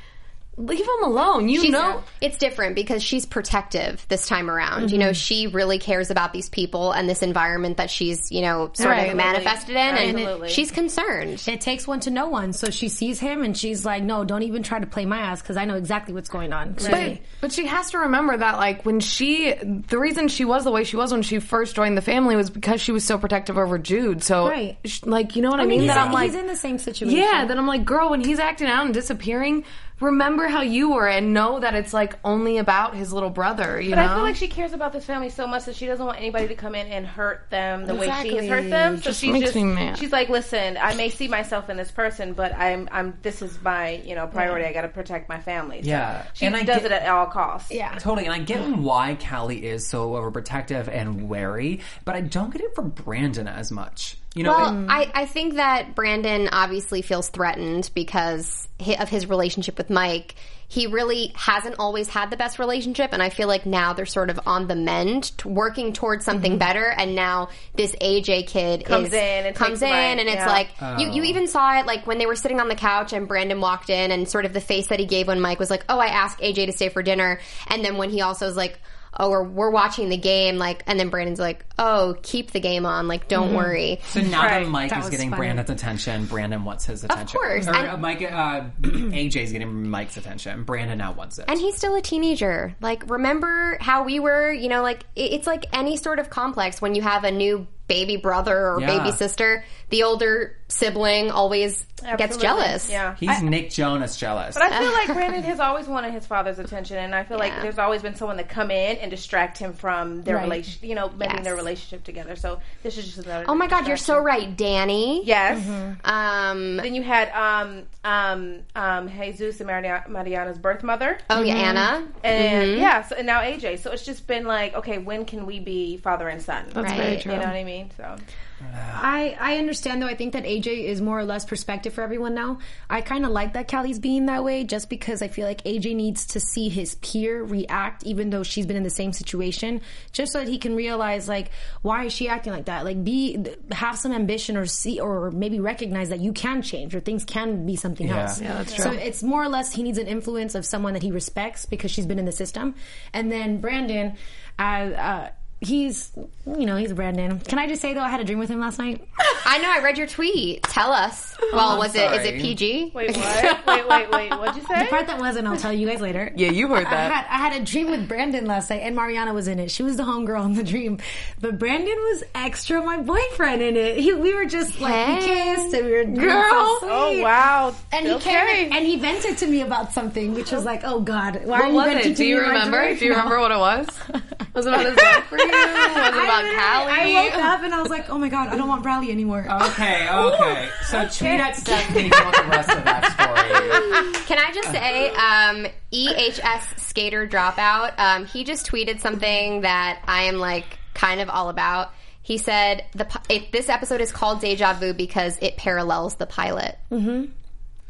leave 0.59 0.81
him 0.81 1.03
alone. 1.05 1.49
You 1.51 1.61
She's- 1.61 1.73
know. 1.73 2.03
it's 2.21 2.38
different 2.38 2.75
because 2.75 3.03
she's 3.03 3.27
protective 3.27 4.07
this 4.09 4.27
time 4.27 4.51
around. 4.51 4.90
You 4.90 4.99
know, 4.99 5.07
mm-hmm. 5.07 5.12
she 5.12 5.47
really 5.49 5.79
cares 5.79 6.11
about 6.11 6.33
these 6.33 6.49
people 6.49 6.92
and 6.92 7.09
this 7.09 7.23
environment 7.23 7.77
that 7.77 7.90
she's, 7.90 8.33
you 8.33 8.40
know, 8.40 8.71
sort 8.73 8.90
Right. 8.90 9.11
of 9.11 9.16
manifested 9.16 9.71
in, 9.77 9.77
and 9.77 10.19
Absolutely. 10.19 10.49
she's 10.49 10.71
concerned. 10.71 11.42
It 11.47 11.61
takes 11.61 11.87
one 11.87 12.01
to 12.01 12.11
know 12.11 12.29
one. 12.29 12.53
So 12.55 12.71
she 12.71 12.88
sees 12.88 13.21
him 13.21 13.42
and 13.42 13.57
she's 13.57 13.85
like, 13.85 14.03
"No, 14.03 14.25
don't 14.25 14.42
even 14.45 14.62
try 14.62 14.79
to 14.79 14.87
play 14.87 15.05
my 15.05 15.19
ass 15.19 15.42
because 15.42 15.57
I 15.59 15.66
know 15.66 15.75
exactly 15.75 16.14
what's 16.14 16.29
going 16.31 16.53
on." 16.53 16.75
But, 16.90 17.19
but 17.42 17.53
she 17.53 17.66
has 17.66 17.90
to 17.90 17.99
remember 17.99 18.37
that, 18.37 18.57
like, 18.57 18.85
when 18.87 19.01
she, 19.01 19.53
the 19.53 19.99
reason 19.99 20.29
she 20.29 20.45
was 20.47 20.64
the 20.64 20.71
way 20.71 20.85
she 20.85 20.97
was 20.97 21.12
when 21.12 21.23
she 21.23 21.38
first 21.38 21.77
joined 21.77 21.97
the 21.97 22.03
family 22.03 22.35
was 22.35 22.49
because 22.49 22.81
she 22.81 22.92
was 22.92 23.05
so 23.05 23.19
protective 23.19 23.59
over 23.59 23.79
Jude. 23.79 24.23
So, 24.23 24.49
Right. 24.49 24.79
sh- 24.85 25.03
like, 25.05 25.37
you 25.37 25.42
know 25.42 25.51
what 25.51 25.61
I, 25.61 25.66
mean? 25.66 25.81
he's, 25.81 25.88
that 25.88 25.99
I'm 26.07 26.12
like, 26.12 26.31
he's 26.31 26.35
in 26.40 26.47
the 26.47 26.57
same 26.57 26.79
situation. 26.79 27.19
yeah, 27.19 27.45
that 27.45 27.59
I'm 27.59 27.66
like, 27.66 27.85
girl, 27.85 28.09
when 28.11 28.23
he's 28.25 28.38
acting 28.38 28.69
out 28.69 28.85
and 28.87 28.95
disappearing, 28.95 29.64
remember 30.00 30.46
how 30.46 30.61
you 30.61 30.90
were 30.92 31.09
and 31.09 31.32
know 31.32 31.59
that 31.61 31.74
it's 31.74 31.94
like 31.94 32.18
only 32.24 32.59
about 32.59 32.94
his 32.94 33.12
little 33.12 33.30
brother, 33.30 33.80
you 33.80 33.90
know. 33.90 33.96
But 33.96 34.06
know? 34.06 34.12
I 34.12 34.14
feel 34.16 34.22
like 34.24 34.37
she 34.37 34.48
cares 34.48 34.72
about 34.72 34.92
this 34.92 35.04
family 35.04 35.30
so 35.30 35.46
much 35.46 35.64
that 35.64 35.74
she 35.74 35.87
doesn't 35.87 36.04
want 36.04 36.18
anybody 36.18 36.48
to 36.48 36.54
come 36.54 36.74
in 36.74 36.87
and 36.88 37.06
hurt 37.06 37.46
them 37.50 37.87
the 37.87 37.94
way 37.94 38.12
she 38.22 38.37
has 38.37 38.46
hurt 38.46 38.68
them. 38.68 38.96
So 38.98 39.04
Just 39.04 39.20
she's 39.20 39.32
makes 39.32 39.44
just 39.46 39.56
me 39.56 39.64
mad. 39.64 39.98
she's 39.98 40.12
like, 40.12 40.28
listen, 40.28 40.76
I 40.80 40.94
may 40.94 41.09
see 41.09 41.28
myself 41.28 41.70
in 41.70 41.76
this 41.78 41.90
person, 41.90 42.35
but 42.35 42.54
I'm 42.54 42.88
I'm 42.92 43.16
this 43.22 43.40
is 43.40 43.59
my 43.62 43.92
you 44.04 44.14
know 44.14 44.26
priority. 44.26 44.66
I 44.66 44.72
got 44.72 44.82
to 44.82 44.88
protect 44.88 45.28
my 45.28 45.40
family. 45.40 45.82
So 45.82 45.88
Yeah. 45.88 46.26
she 46.35 46.46
And 46.46 46.54
I 46.56 46.62
does 46.62 46.82
get- 46.82 46.92
it 46.92 47.02
at 47.02 47.09
all 47.09 47.26
costs. 47.26 47.70
yeah. 47.70 47.94
Totally, 47.98 48.26
and 48.26 48.35
I 48.35 48.38
get 48.40 48.61
why 48.76 49.16
Callie 49.16 49.64
is 49.66 49.87
so 49.87 50.11
overprotective 50.11 50.88
and 50.88 51.28
wary, 51.28 51.80
but 52.04 52.14
I 52.14 52.20
don't 52.20 52.50
get 52.52 52.61
it 52.61 52.74
for 52.74 52.82
Brandon 52.82 53.48
as 53.48 53.72
much. 53.72 54.18
You 54.37 54.42
know, 54.42 54.53
Well, 54.53 54.85
it- 54.85 54.87
I, 54.90 55.11
I 55.14 55.27
think 55.27 55.55
that 55.55 55.94
Brandon 55.94 56.51
obviously 56.53 57.01
feels 57.01 57.31
threatened 57.31 57.90
because 57.94 58.68
of 58.99 59.09
his 59.09 59.29
relationship 59.31 59.79
with 59.79 59.88
Mike. 59.88 60.35
He 60.68 60.88
really 60.88 61.33
hasn't 61.35 61.77
always 61.79 62.09
had 62.09 62.31
the 62.31 62.37
best 62.37 62.59
relationship, 62.59 63.14
and 63.14 63.22
I 63.22 63.31
feel 63.31 63.49
like 63.49 63.64
now 63.64 63.94
they're 63.94 64.05
sort 64.05 64.29
of 64.29 64.38
on 64.44 64.66
the 64.66 64.75
mend, 64.75 65.38
t- 65.38 65.49
working 65.49 65.94
towards 65.94 66.27
something 66.27 66.53
mm-hmm. 66.53 66.59
better. 66.59 66.85
And 66.85 67.14
now 67.14 67.49
this 67.77 67.94
AJ 67.96 68.49
kid 68.49 68.85
Comes 68.85 69.07
is, 69.09 69.14
in 69.14 69.46
and 69.46 69.57
comes 69.57 69.81
in, 69.81 69.88
Mike, 69.88 70.18
and 70.18 70.29
it's 70.29 70.35
yeah. 70.35 70.46
like 70.46 70.68
you, 71.01 71.12
you 71.12 71.22
oh. 71.22 71.27
even 71.27 71.46
saw 71.46 71.79
it 71.79 71.87
like 71.87 72.07
when 72.07 72.18
they 72.18 72.27
were 72.27 72.37
sitting 72.37 72.61
on 72.61 72.68
the 72.68 72.75
couch 72.75 73.14
and 73.14 73.27
Brandon 73.27 73.61
walked 73.61 73.88
in, 73.88 74.11
and 74.11 74.29
sort 74.29 74.44
of 74.44 74.53
the 74.53 74.61
face 74.61 74.88
that 74.88 75.01
he 75.01 75.07
gave 75.07 75.29
when 75.29 75.40
Mike 75.40 75.59
was 75.59 75.70
like, 75.70 75.85
"Oh, 75.88 75.99
I 75.99 76.09
asked 76.09 76.40
AJ 76.40 76.66
to 76.66 76.72
stay 76.72 76.90
for 76.90 77.03
dinner," 77.03 77.40
and 77.68 77.83
then 77.83 77.96
when 77.96 78.11
he 78.11 78.20
also 78.20 78.44
was 78.44 78.57
like. 78.57 78.79
Oh, 79.18 79.31
we're, 79.31 79.44
we're 79.44 79.70
watching 79.70 80.09
the 80.11 80.16
game, 80.16 80.59
like, 80.59 80.83
and 80.87 81.00
then 81.00 81.09
Brandon's 81.09 81.38
like, 81.40 81.64
"Oh, 81.79 82.16
keep 82.22 82.50
the 82.50 82.61
game 82.61 82.85
on, 82.85 83.09
like, 83.09 83.29
don't 83.29 83.55
worry." 83.55 84.00
so 84.09 84.20
now 84.20 84.42
Right. 84.42 84.62
that 84.64 84.68
Mike 84.68 84.90
That 84.90 85.05
is 85.05 85.11
getting 85.11 85.31
funny. 85.31 85.38
Brandon's 85.40 85.70
attention, 85.70 86.26
Brandon 86.26 86.64
wants 86.64 86.85
his 86.87 87.02
attention. 87.05 87.37
Of 87.37 87.42
course, 87.42 87.66
Or, 87.66 87.74
and- 87.74 87.88
uh, 87.88 87.96
Mike, 87.96 88.20
uh, 88.22 88.64
AJ's 88.83 89.52
getting 89.52 89.88
Mike's 89.88 90.16
attention. 90.16 90.64
Brandon 90.64 90.98
now 90.98 91.12
wants 91.12 91.38
it. 91.38 91.46
And 91.48 91.59
he's 91.59 91.76
still 91.76 91.94
a 91.96 92.02
teenager. 92.02 92.74
Like, 92.81 93.09
remember 93.11 93.79
how 93.81 94.05
we 94.05 94.20
were, 94.20 94.52
you 94.52 94.68
know, 94.68 94.83
like, 94.83 95.05
it- 95.14 95.33
it's 95.33 95.46
like 95.46 95.66
any 95.72 95.96
sort 95.96 96.18
of 96.18 96.29
complex 96.31 96.83
when 96.83 96.94
you 96.94 97.02
have 97.02 97.24
a 97.24 97.31
new 97.31 97.66
baby 97.88 98.16
brother 98.16 98.72
or 98.72 98.81
Yeah. 98.81 98.98
baby 98.98 99.12
sister, 99.12 99.64
the 99.88 100.03
older 100.03 100.57
sibling 100.68 101.31
always 101.31 101.87
gets 102.18 102.37
jealous. 102.37 102.90
Yeah. 102.90 103.14
He's 103.14 103.40
Nick 103.40 103.70
Jonas 103.70 104.16
jealous. 104.16 104.55
But 104.55 104.64
I 104.72 104.79
feel 104.81 104.92
like 104.92 105.07
Brandon 105.14 105.42
has 105.44 105.61
always 105.61 105.87
wanted 105.87 106.12
his 106.12 106.27
father's 106.27 106.59
attention, 106.59 106.96
and 106.99 107.14
I 107.14 107.22
feel 107.22 107.38
like 107.38 107.53
there's 107.62 107.79
always 107.79 108.03
been 108.03 108.16
someone 108.16 108.37
to 108.38 108.42
come 108.44 108.70
in 108.72 108.96
and 108.96 109.11
distract 109.11 109.59
him 109.59 109.72
from 109.75 110.22
their 110.22 110.37
Right. 110.37 110.42
relation, 110.44 110.88
you 110.88 110.94
know, 110.96 111.09
making 111.11 111.37
Yes. 111.37 111.44
their 111.44 111.55
relationship 111.55 112.03
together. 112.05 112.35
So 112.35 112.61
this 112.83 112.99
is 112.99 113.05
just 113.07 113.18
another. 113.27 113.44
Oh 113.49 113.55
my 113.55 113.68
god, 113.68 113.87
you're 113.87 113.96
so 113.96 114.18
right, 114.18 114.55
Danny. 114.57 115.25
Yes. 115.25 115.59
Um, 116.05 116.77
Then 116.79 116.94
you 116.94 117.03
had 117.03 117.31
um 117.31 117.85
um 118.05 118.61
um 118.75 119.09
Jesus 119.09 119.61
and 119.61 119.68
Maria- 119.68 120.05
Mariana's 120.09 120.59
birth 120.59 120.83
mother, 120.83 121.18
oh 121.31 121.42
yeah, 121.42 121.55
Anna. 121.55 122.07
and 122.25 122.72
yeah, 122.72 123.03
so, 123.03 123.14
and 123.16 123.27
now 123.27 123.40
AJ. 123.40 123.79
So 123.81 123.92
it's 123.92 124.05
just 124.05 124.27
been 124.27 124.44
like, 124.46 124.75
okay, 124.75 124.99
when 124.99 125.25
can 125.25 125.46
we 125.46 125.61
be 125.61 125.96
father 125.99 126.29
and 126.29 126.42
son? 126.42 126.64
That's 126.72 126.88
Right. 126.88 126.96
very 126.96 127.16
You 127.37 127.40
know 127.40 127.46
what 127.46 127.57
I 127.57 127.64
mean? 127.64 127.90
So 127.96 128.16
I 128.62 129.37
I 129.38 129.59
understand 129.59 130.01
though. 130.01 130.07
I 130.07 130.14
think 130.14 130.33
that 130.33 130.45
AJ 130.45 130.85
is 130.85 131.01
more 131.03 131.19
or 131.19 131.25
less 131.25 131.45
perspective 131.45 131.92
for 131.92 132.03
everyone 132.03 132.35
now. 132.35 132.59
I 132.88 133.01
kind 133.03 133.25
of 133.25 133.31
like 133.31 133.53
that 133.53 133.69
Callie's 133.69 133.99
being 133.99 134.27
that 134.27 134.45
way, 134.45 134.64
just 134.64 134.88
because 134.88 135.21
I 135.23 135.29
feel 135.29 135.47
like 135.47 135.62
AJ 135.64 135.95
needs 135.95 136.27
to 136.29 136.40
see 136.40 136.69
his 136.69 136.95
peer 136.97 137.42
react, 137.42 138.05
even 138.05 138.31
though 138.31 138.42
she's 138.42 138.64
been 138.66 138.77
in 138.77 138.83
the 138.83 138.90
same 138.90 139.12
situation, 139.12 139.83
just 140.12 140.33
so 140.33 140.38
that 140.38 140.49
he 140.49 140.59
can 140.59 140.75
realize 140.75 141.29
like 141.29 141.51
why 141.83 142.05
is 142.05 142.12
she 142.12 142.29
acting 142.29 142.53
like 142.53 142.64
that. 142.66 142.85
Like 142.85 143.05
be 143.05 143.45
have 143.73 143.99
some 143.99 144.12
ambition 144.12 144.57
or 144.57 144.64
see 144.66 145.01
or 145.01 145.31
maybe 145.31 145.61
recognize 145.61 146.09
that 146.09 146.21
you 146.21 146.33
can 146.33 146.62
change 146.62 146.95
or 146.95 147.01
things 147.01 147.25
can 147.25 147.66
be 147.66 147.77
something 147.77 148.07
Yeah. 148.09 148.23
else. 148.23 148.40
Yeah, 148.40 148.55
that's 148.55 148.75
true. 148.75 148.85
So 148.85 148.92
it's 148.92 149.23
more 149.23 149.42
or 149.42 149.49
less 149.49 149.73
he 149.75 149.83
needs 149.83 149.99
an 149.99 150.07
influence 150.07 150.55
of 150.55 150.64
someone 150.64 150.95
that 150.95 151.03
he 151.03 151.11
respects 151.12 151.66
because 151.66 151.90
she's 151.90 152.07
been 152.07 152.19
in 152.19 152.25
the 152.25 152.33
system, 152.33 152.75
and 153.12 153.31
then 153.31 153.61
Brandon, 153.61 154.16
uh, 154.59 154.62
uh, 154.62 155.29
he's 155.61 156.12
you 156.47 156.66
know 156.66 156.77
he's 156.77 156.92
Brandon. 156.92 157.40
Can 157.40 157.59
I 157.59 157.66
just 157.66 157.81
say 157.83 157.95
though, 157.95 158.01
I 158.01 158.09
had 158.09 158.21
a 158.21 158.25
dream 158.25 158.38
with 158.38 158.51
him 158.51 158.61
last 158.61 158.79
night. 158.79 159.07
I 159.47 159.59
know. 159.59 159.71
I 159.71 159.83
read 159.83 159.97
your 159.99 160.07
tweet. 160.07 160.62
Tell 160.64 160.92
us. 160.92 161.35
Oh, 161.40 161.51
well, 161.55 161.79
was 161.79 161.95
it 161.95 162.11
is 162.12 162.27
it 162.27 162.40
PG? 162.40 162.92
Wait, 162.95 163.16
what? 163.16 163.66
wait, 163.66 163.88
wait, 163.88 164.11
wait. 164.11 164.31
What'd 164.31 164.57
you 164.57 164.62
say? 164.69 164.85
The 164.85 164.90
part 164.90 165.07
that 165.07 165.19
wasn't, 165.19 165.47
I'll 165.47 165.57
tell 165.57 165.73
you 165.73 165.87
guys 165.87 166.01
later. 166.01 166.33
Yeah, 166.37 166.51
you 166.51 166.69
heard 166.69 166.87
I 166.87 166.90
that. 166.90 167.12
had 167.12 167.27
I 167.31 167.38
had 167.55 167.62
a 167.62 167.64
dream 167.64 167.90
with 167.90 168.09
Brandon 168.09 168.45
last 168.47 168.71
night, 168.71 168.81
and 168.83 168.95
Mariana 168.97 169.33
was 169.33 169.49
in 169.49 169.59
it. 169.59 169.71
She 169.71 169.83
was 169.83 169.97
the 169.97 170.03
homegirl 170.03 170.45
in 170.47 170.55
the 170.55 170.64
dream, 170.64 170.99
but 171.40 171.59
Brandon 171.59 171.97
was 171.97 172.25
extra 172.35 172.83
my 172.83 172.99
boyfriend 173.01 173.62
in 173.62 173.77
it. 173.77 173.99
He, 173.99 174.12
we 174.12 174.35
were 174.35 174.47
just 174.47 174.81
like 174.81 174.92
we 175.21 175.27
Hey. 175.27 175.55
kissed 175.55 175.75
and 175.75 175.87
we 175.87 175.92
were 175.92 176.05
Girl. 176.05 176.79
so 176.81 176.88
Oh 176.90 177.21
wow. 177.23 177.75
And 177.92 178.07
he 178.07 178.12
okay. 178.14 178.31
came 178.64 178.73
and 178.73 178.85
he 178.87 178.97
vented 178.97 179.38
to 179.38 179.47
me 179.47 179.62
about 179.62 179.92
something, 179.92 180.35
which 180.35 180.53
was 180.53 180.64
like, 180.64 180.83
"Oh 180.85 181.01
God, 181.01 181.40
why 181.45 181.61
are 181.61 181.62
What 181.62 181.69
you 181.69 181.75
was 181.75 181.85
venting 181.87 182.12
it? 182.12 182.16
to 182.16 182.23
Do 182.23 182.25
you 182.25 182.37
me 182.37 182.40
in 182.42 182.47
my 182.49 182.53
remember? 182.55 182.83
dream?" 182.85 182.99
Do 182.99 183.05
you 183.05 183.11
No. 183.12 183.16
remember 183.16 183.40
what 183.40 183.51
it 183.53 183.59
was? 183.59 183.88
Was 184.57 184.64
it 184.64 184.73
about 184.73 184.87
his 184.87 184.97
love 184.97 185.25
for 185.25 185.37
you? 185.38 185.45
Was 185.48 186.09
it 186.09 186.14
about 186.14 186.44
I, 186.44 186.85
Callie? 186.85 187.16
I 187.16 187.24
woke 187.24 187.44
up 187.44 187.62
and 187.62 187.74
I 187.74 187.80
was 187.82 187.90
like, 187.90 188.11
"Oh 188.11 188.18
my 188.18 188.28
God, 188.28 188.48
I 188.48 188.56
don't 188.56 188.68
want 188.68 188.82
Bradley 188.82 189.11
anymore." 189.11 189.46
Okay, 189.62 190.09
okay. 190.09 190.68
So 190.85 191.02
tweet 191.09 191.40
at 191.40 191.56
Stephanie 191.56 192.06
if 192.06 192.18
you 192.18 192.24
want 192.24 192.37
the 192.37 192.42
rest 192.44 192.70
of 192.70 192.85
that 192.85 193.12
story. 193.12 194.24
Can 194.26 194.38
I 194.38 194.52
just 194.52 194.70
say, 194.70 195.11
um, 195.11 195.66
EHS 195.92 196.80
skater 196.80 197.26
dropout? 197.26 197.98
Um, 197.98 198.26
he 198.26 198.44
just 198.44 198.66
tweeted 198.66 199.00
something 199.00 199.62
that 199.62 200.02
I 200.06 200.24
am 200.24 200.37
like 200.37 200.78
kind 200.94 201.20
of 201.20 201.28
all 201.28 201.48
about. 201.48 201.92
He 202.22 202.38
said 202.38 202.85
the 202.94 203.04
pi- 203.04 203.22
if 203.28 203.52
this 203.52 203.68
episode 203.68 204.00
is 204.00 204.11
called 204.11 204.40
Deja 204.40 204.72
Vu 204.74 204.92
because 204.94 205.38
it 205.40 205.56
parallels 205.56 206.16
the 206.16 206.26
pilot. 206.26 206.76
Mm-hmm. 206.90 207.30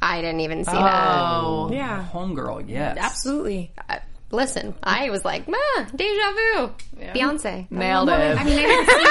I 0.02 0.20
didn't 0.20 0.40
even 0.40 0.64
see 0.64 0.72
that. 0.72 1.08
Oh. 1.08 1.70
yeah, 1.72 2.06
Homegirl, 2.12 2.68
yes. 2.68 2.98
absolutely. 3.00 3.72
Listen, 4.36 4.74
I 4.82 5.08
was 5.10 5.24
like, 5.24 5.44
ah, 5.48 5.86
Deja 5.96 6.32
Vu, 6.32 6.70
Beyonce. 7.14 7.70
Nailed 7.70 8.08
it. 8.10 8.12
I 8.12 8.44
mean, 8.44 8.58
I 8.58 8.66
didn't 8.66 8.86
see 8.86 9.04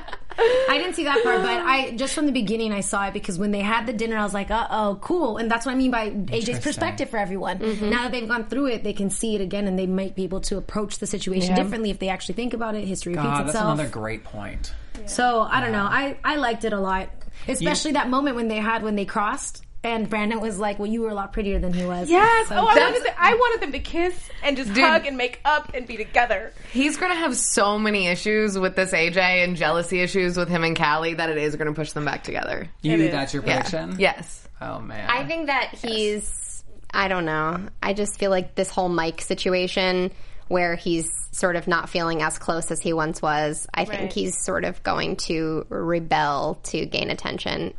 I 0.70 0.78
didn't 0.78 0.94
see 0.94 1.04
that 1.04 1.22
part, 1.22 1.42
but 1.42 1.50
I 1.50 1.90
just 1.96 2.14
from 2.14 2.24
the 2.26 2.32
beginning 2.32 2.72
I 2.72 2.80
saw 2.80 3.06
it 3.06 3.12
because 3.12 3.38
when 3.38 3.50
they 3.50 3.60
had 3.60 3.86
the 3.86 3.92
dinner, 3.92 4.16
I 4.16 4.22
was 4.22 4.32
like, 4.32 4.50
"Uh 4.50 4.66
oh, 4.70 4.98
cool!" 5.02 5.36
And 5.36 5.50
that's 5.50 5.66
what 5.66 5.72
I 5.72 5.74
mean 5.74 5.90
by 5.90 6.10
AJ's 6.10 6.60
perspective 6.60 7.10
for 7.10 7.18
everyone. 7.18 7.58
Now 7.90 8.04
that 8.04 8.12
they've 8.12 8.26
gone 8.28 8.46
through 8.46 8.66
it, 8.68 8.82
they 8.84 8.92
can 8.94 9.10
see 9.10 9.34
it 9.34 9.40
again, 9.42 9.66
and 9.66 9.78
they 9.78 9.86
might 9.86 10.14
be 10.14 10.24
able 10.24 10.40
to 10.42 10.56
approach 10.56 10.98
the 10.98 11.06
situation 11.06 11.50
Yeah. 11.50 11.56
differently 11.62 11.90
if 11.90 11.98
they 11.98 12.08
actually 12.08 12.36
think 12.36 12.54
about 12.54 12.74
it. 12.74 12.86
History 12.86 13.12
repeats 13.14 13.28
God, 13.28 13.38
that's 13.40 13.50
itself. 13.50 13.74
another 13.74 13.88
great 13.88 14.24
point. 14.24 14.72
So 15.06 15.40
I 15.42 15.60
don't 15.60 15.72
know. 15.72 15.84
I 15.84 16.16
I 16.24 16.36
liked 16.36 16.64
it 16.64 16.72
a 16.72 16.80
lot, 16.80 17.10
especially 17.48 17.92
that 17.92 18.08
moment 18.08 18.36
when 18.36 18.48
they 18.48 18.58
had 18.58 18.82
when 18.82 18.96
they 18.96 19.04
crossed. 19.04 19.62
And 19.82 20.10
Brandon 20.10 20.40
was 20.40 20.58
like, 20.58 20.78
"Well, 20.78 20.88
you 20.90 21.00
were 21.00 21.08
a 21.08 21.14
lot 21.14 21.32
prettier 21.32 21.58
than 21.58 21.72
he 21.72 21.86
was." 21.86 22.10
Yes. 22.10 22.48
So 22.48 22.54
oh, 22.56 22.66
I 22.66 22.74
wanted, 22.76 23.02
them, 23.02 23.14
I 23.18 23.34
wanted 23.34 23.62
them 23.62 23.72
to 23.72 23.78
kiss 23.78 24.14
and 24.42 24.54
just 24.56 24.74
Dude. 24.74 24.84
hug 24.84 25.06
and 25.06 25.16
make 25.16 25.40
up 25.44 25.72
and 25.72 25.86
be 25.86 25.96
together. 25.96 26.52
He's 26.70 26.98
gonna 26.98 27.14
have 27.14 27.34
so 27.34 27.78
many 27.78 28.06
issues 28.08 28.58
with 28.58 28.76
this 28.76 28.92
AJ 28.92 29.16
and 29.42 29.56
jealousy 29.56 30.00
issues 30.00 30.36
with 30.36 30.50
him 30.50 30.64
and 30.64 30.76
Callie 30.76 31.14
that 31.14 31.30
it 31.30 31.38
is 31.38 31.56
gonna 31.56 31.72
push 31.72 31.92
them 31.92 32.04
back 32.04 32.24
together. 32.24 32.68
You, 32.82 32.92
It 32.92 33.00
is. 33.00 33.10
that's 33.10 33.32
your 33.32 33.42
Yeah. 33.46 33.62
prediction? 33.62 33.96
Yes. 33.98 34.46
Oh, 34.60 34.80
man. 34.80 35.08
I 35.08 35.24
think 35.24 35.46
that 35.46 35.70
he's. 35.82 36.62
I 36.92 37.08
don't 37.08 37.24
know. 37.24 37.60
I 37.82 37.94
just 37.94 38.18
feel 38.18 38.30
like 38.30 38.56
this 38.56 38.68
whole 38.68 38.88
Mike 38.90 39.22
situation 39.22 40.10
where 40.50 40.74
he's 40.74 41.08
sort 41.30 41.54
of 41.54 41.68
not 41.68 41.88
feeling 41.88 42.22
as 42.22 42.36
close 42.36 42.72
as 42.72 42.80
he 42.80 42.92
once 42.92 43.22
was. 43.22 43.68
I 43.72 43.84
think 43.84 44.12
he's 44.12 44.36
sort 44.36 44.64
of 44.64 44.82
going 44.82 45.14
to 45.16 45.64
rebel 45.68 46.58
to 46.64 46.84
gain 46.86 47.08
attention. 47.08 47.72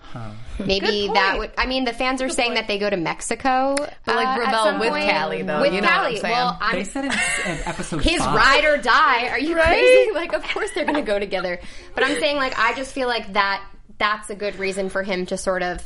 Maybe 0.57 1.07
Good 1.07 1.15
that 1.15 1.37
would. 1.37 1.51
I 1.57 1.65
mean, 1.65 1.83
the 1.83 1.91
fans 1.91 2.21
are 2.21 2.29
saying 2.29 2.53
that 2.53 2.69
they 2.69 2.79
go 2.79 2.89
to 2.89 2.95
Mexico, 2.95 3.75
But 3.77 4.13
uh, 4.13 4.15
like 4.15 4.27
at 4.27 4.39
rebel 4.39 4.63
some 4.63 4.79
with 4.79 4.89
point. 4.89 5.09
Callie 5.11 5.41
though. 5.41 5.61
With 5.61 5.73
you 5.73 5.81
know 5.81 5.87
what 5.87 5.97
Callie. 6.03 6.23
I'm? 6.23 6.31
Well, 6.31 6.57
I'm 6.61 6.75
They 6.77 6.83
said 6.85 7.05
in, 7.05 7.11
in 7.11 7.57
episode 7.65 8.01
his 8.03 8.19
five. 8.21 8.35
ride 8.35 8.63
or 8.63 8.77
die. 8.77 9.27
Are 9.27 9.39
you 9.39 9.55
Right? 9.57 9.67
crazy? 9.67 10.11
Like, 10.15 10.33
of 10.33 10.43
course 10.43 10.71
they're 10.73 10.85
going 10.85 10.95
to 10.95 11.01
go 11.01 11.19
together. 11.19 11.59
But 11.93 12.05
I'm 12.05 12.17
saying, 12.21 12.37
like, 12.37 12.57
I 12.57 12.73
just 12.75 12.93
feel 12.93 13.09
like 13.09 13.33
that 13.33 13.63
that's 13.97 14.29
a 14.29 14.35
good 14.35 14.55
reason 14.55 14.87
for 14.89 15.03
him 15.03 15.25
to 15.27 15.37
sort 15.37 15.61
of 15.61 15.83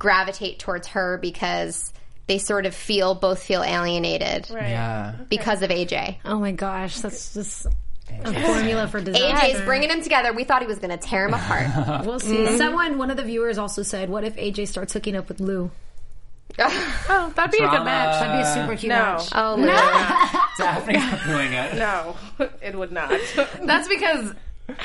gravitate 0.00 0.58
towards 0.58 0.88
her 0.88 1.16
because 1.18 1.92
they 2.26 2.38
sort 2.38 2.66
of 2.66 2.74
feel 2.74 3.14
both 3.14 3.42
feel 3.42 3.62
alienated 3.62 4.48
Right. 4.50 4.68
Yeah. 4.70 5.14
because 5.28 5.62
of 5.62 5.70
AJ. 5.70 6.16
Oh 6.24 6.38
my 6.38 6.52
gosh, 6.52 7.00
that's 7.00 7.34
just 7.34 7.66
a 8.24 8.32
formula 8.42 8.86
for 8.88 9.00
disaster. 9.00 9.46
AJ's 9.46 9.60
bringing 9.64 9.88
them 9.88 10.02
together. 10.02 10.32
We 10.32 10.44
thought 10.44 10.62
he 10.62 10.68
was 10.68 10.78
going 10.78 10.90
to 10.90 10.96
tear 10.98 11.26
them 11.30 11.34
apart. 11.40 12.04
We'll 12.06 12.20
see. 12.20 12.36
Mm-hmm. 12.36 12.56
Someone, 12.56 12.98
one 12.98 13.10
of 13.10 13.16
the 13.16 13.24
viewers, 13.24 13.58
also 13.58 13.82
said, 13.82 14.08
"What 14.10 14.24
if 14.24 14.36
AJ 14.36 14.68
starts 14.68 14.92
hooking 14.92 15.16
up 15.16 15.28
with 15.28 15.40
Lou?" 15.40 15.70
Oh, 16.58 17.32
that'd 17.34 17.50
be 17.50 17.58
a 17.64 17.68
good 17.68 17.84
match. 17.84 18.20
That'd 18.20 18.36
be 18.36 18.42
a 18.42 18.54
super 18.54 18.76
cute 18.76 18.90
No. 18.90 18.96
match. 18.96 19.28
oh, 19.34 19.54
Lou. 19.58 19.66
Daphne's 20.58 20.96
not 20.98 21.24
doing 21.26 21.52
it. 21.52 21.74
No, 21.74 22.16
it 22.62 22.74
would 22.78 22.92
not. 22.92 23.10
That's 23.62 23.88
because 23.88 24.32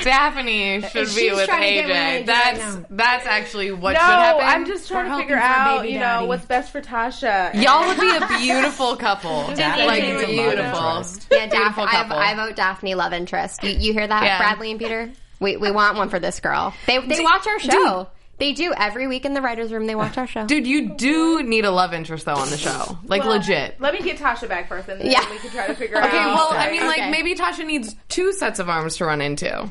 Daphne 0.04 0.82
should 0.82 1.06
be 1.08 1.12
She's 1.30 1.32
with 1.36 1.46
trying 1.46 1.88
with 1.88 1.96
AJ. 1.96 2.22
AJ 2.22 2.26
That's 2.26 2.60
right 2.76 2.86
that's 2.90 3.26
actually 3.26 3.72
what 3.72 3.94
no, 3.94 4.00
should 4.00 4.06
happen. 4.06 4.42
I'm 4.46 4.66
just 4.66 4.88
trying 4.88 5.06
We're 5.10 5.16
to 5.18 5.22
figure 5.22 5.38
out, 5.38 5.82
baby 5.82 5.94
you 5.94 6.00
daddy. 6.00 6.22
know, 6.22 6.28
what's 6.28 6.46
best 6.46 6.72
for 6.72 6.82
Tasha. 6.82 7.54
Y'all 7.62 7.88
would 7.88 8.00
be 8.00 8.10
a 8.16 8.28
beautiful 8.40 8.96
couple. 8.98 9.48
Daphne 9.56 9.86
like 9.86 10.04
needs 10.04 10.16
a 10.16 10.26
love 10.26 10.28
beautiful. 10.28 10.88
interest. 10.90 11.28
Yeah, 11.32 11.46
Daph- 11.48 11.76
Beautiful 11.76 11.84
I. 11.86 12.32
I 12.32 12.36
vote 12.36 12.56
Daphne 12.56 12.96
love 12.96 13.14
interest. 13.14 13.64
You, 13.64 13.70
you 13.72 13.94
hear 13.94 14.06
that, 14.08 14.24
Yeah. 14.24 14.38
Bradley 14.38 14.72
and 14.72 14.80
Peter? 14.80 15.12
We, 15.40 15.56
we 15.56 15.72
want 15.72 15.96
one 15.98 16.10
for 16.10 16.20
this 16.20 16.40
girl. 16.42 16.74
They, 16.86 16.98
they 17.00 17.22
watch 17.22 17.48
our 17.48 17.60
show. 17.60 18.10
They 18.40 18.54
do. 18.54 18.74
Every 18.76 19.06
week 19.08 19.26
in 19.26 19.34
the 19.34 19.42
writer's 19.42 19.72
room, 19.72 19.86
they 19.86 19.96
watch 19.96 20.18
our 20.18 20.26
show. 20.28 20.46
Dude, 20.46 20.66
you 20.66 20.90
do 20.96 21.44
need 21.44 21.66
a 21.66 21.72
love 21.72 21.94
interest 21.94 22.26
though 22.26 22.36
on 22.36 22.50
the 22.50 22.58
show. 22.58 22.98
Like 23.06 23.24
Well, 23.24 23.32
legit. 23.38 23.76
Let 23.80 23.94
me 23.94 24.00
get 24.02 24.18
Tasha 24.18 24.48
back 24.48 24.70
first, 24.70 24.88
and 24.88 25.00
then 25.02 25.12
Yeah. 25.12 25.30
we 25.30 25.38
can 25.40 25.50
try 25.52 25.68
to 25.68 25.76
figure 25.76 25.98
out. 25.98 26.08
Okay, 26.08 26.18
out. 26.18 26.34
well, 26.36 26.50
I 26.54 26.72
mean, 26.72 26.86
like 26.88 27.00
Okay. 27.00 27.12
maybe 27.12 27.36
Tasha 27.36 27.66
needs 27.66 27.96
two 28.08 28.32
sets 28.34 28.60
of 28.60 28.70
arms 28.70 28.98
to 28.98 29.06
run 29.06 29.22
into. 29.22 29.70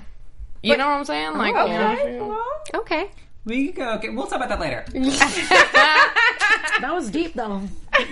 You 0.62 0.76
know 0.76 0.86
what 0.86 0.94
I'm 0.98 1.04
saying? 1.04 1.34
Like, 1.38 1.54
okay, 1.54 2.20
well, 2.20 2.44
Okay. 2.74 3.10
We 3.44 3.72
go. 3.72 3.94
Okay, 3.94 4.10
we'll 4.10 4.26
talk 4.26 4.42
about 4.42 4.48
that 4.50 4.60
later. 4.60 4.84
That 6.80 6.94
was 6.94 7.10
deep, 7.10 7.34
though. 7.34 7.62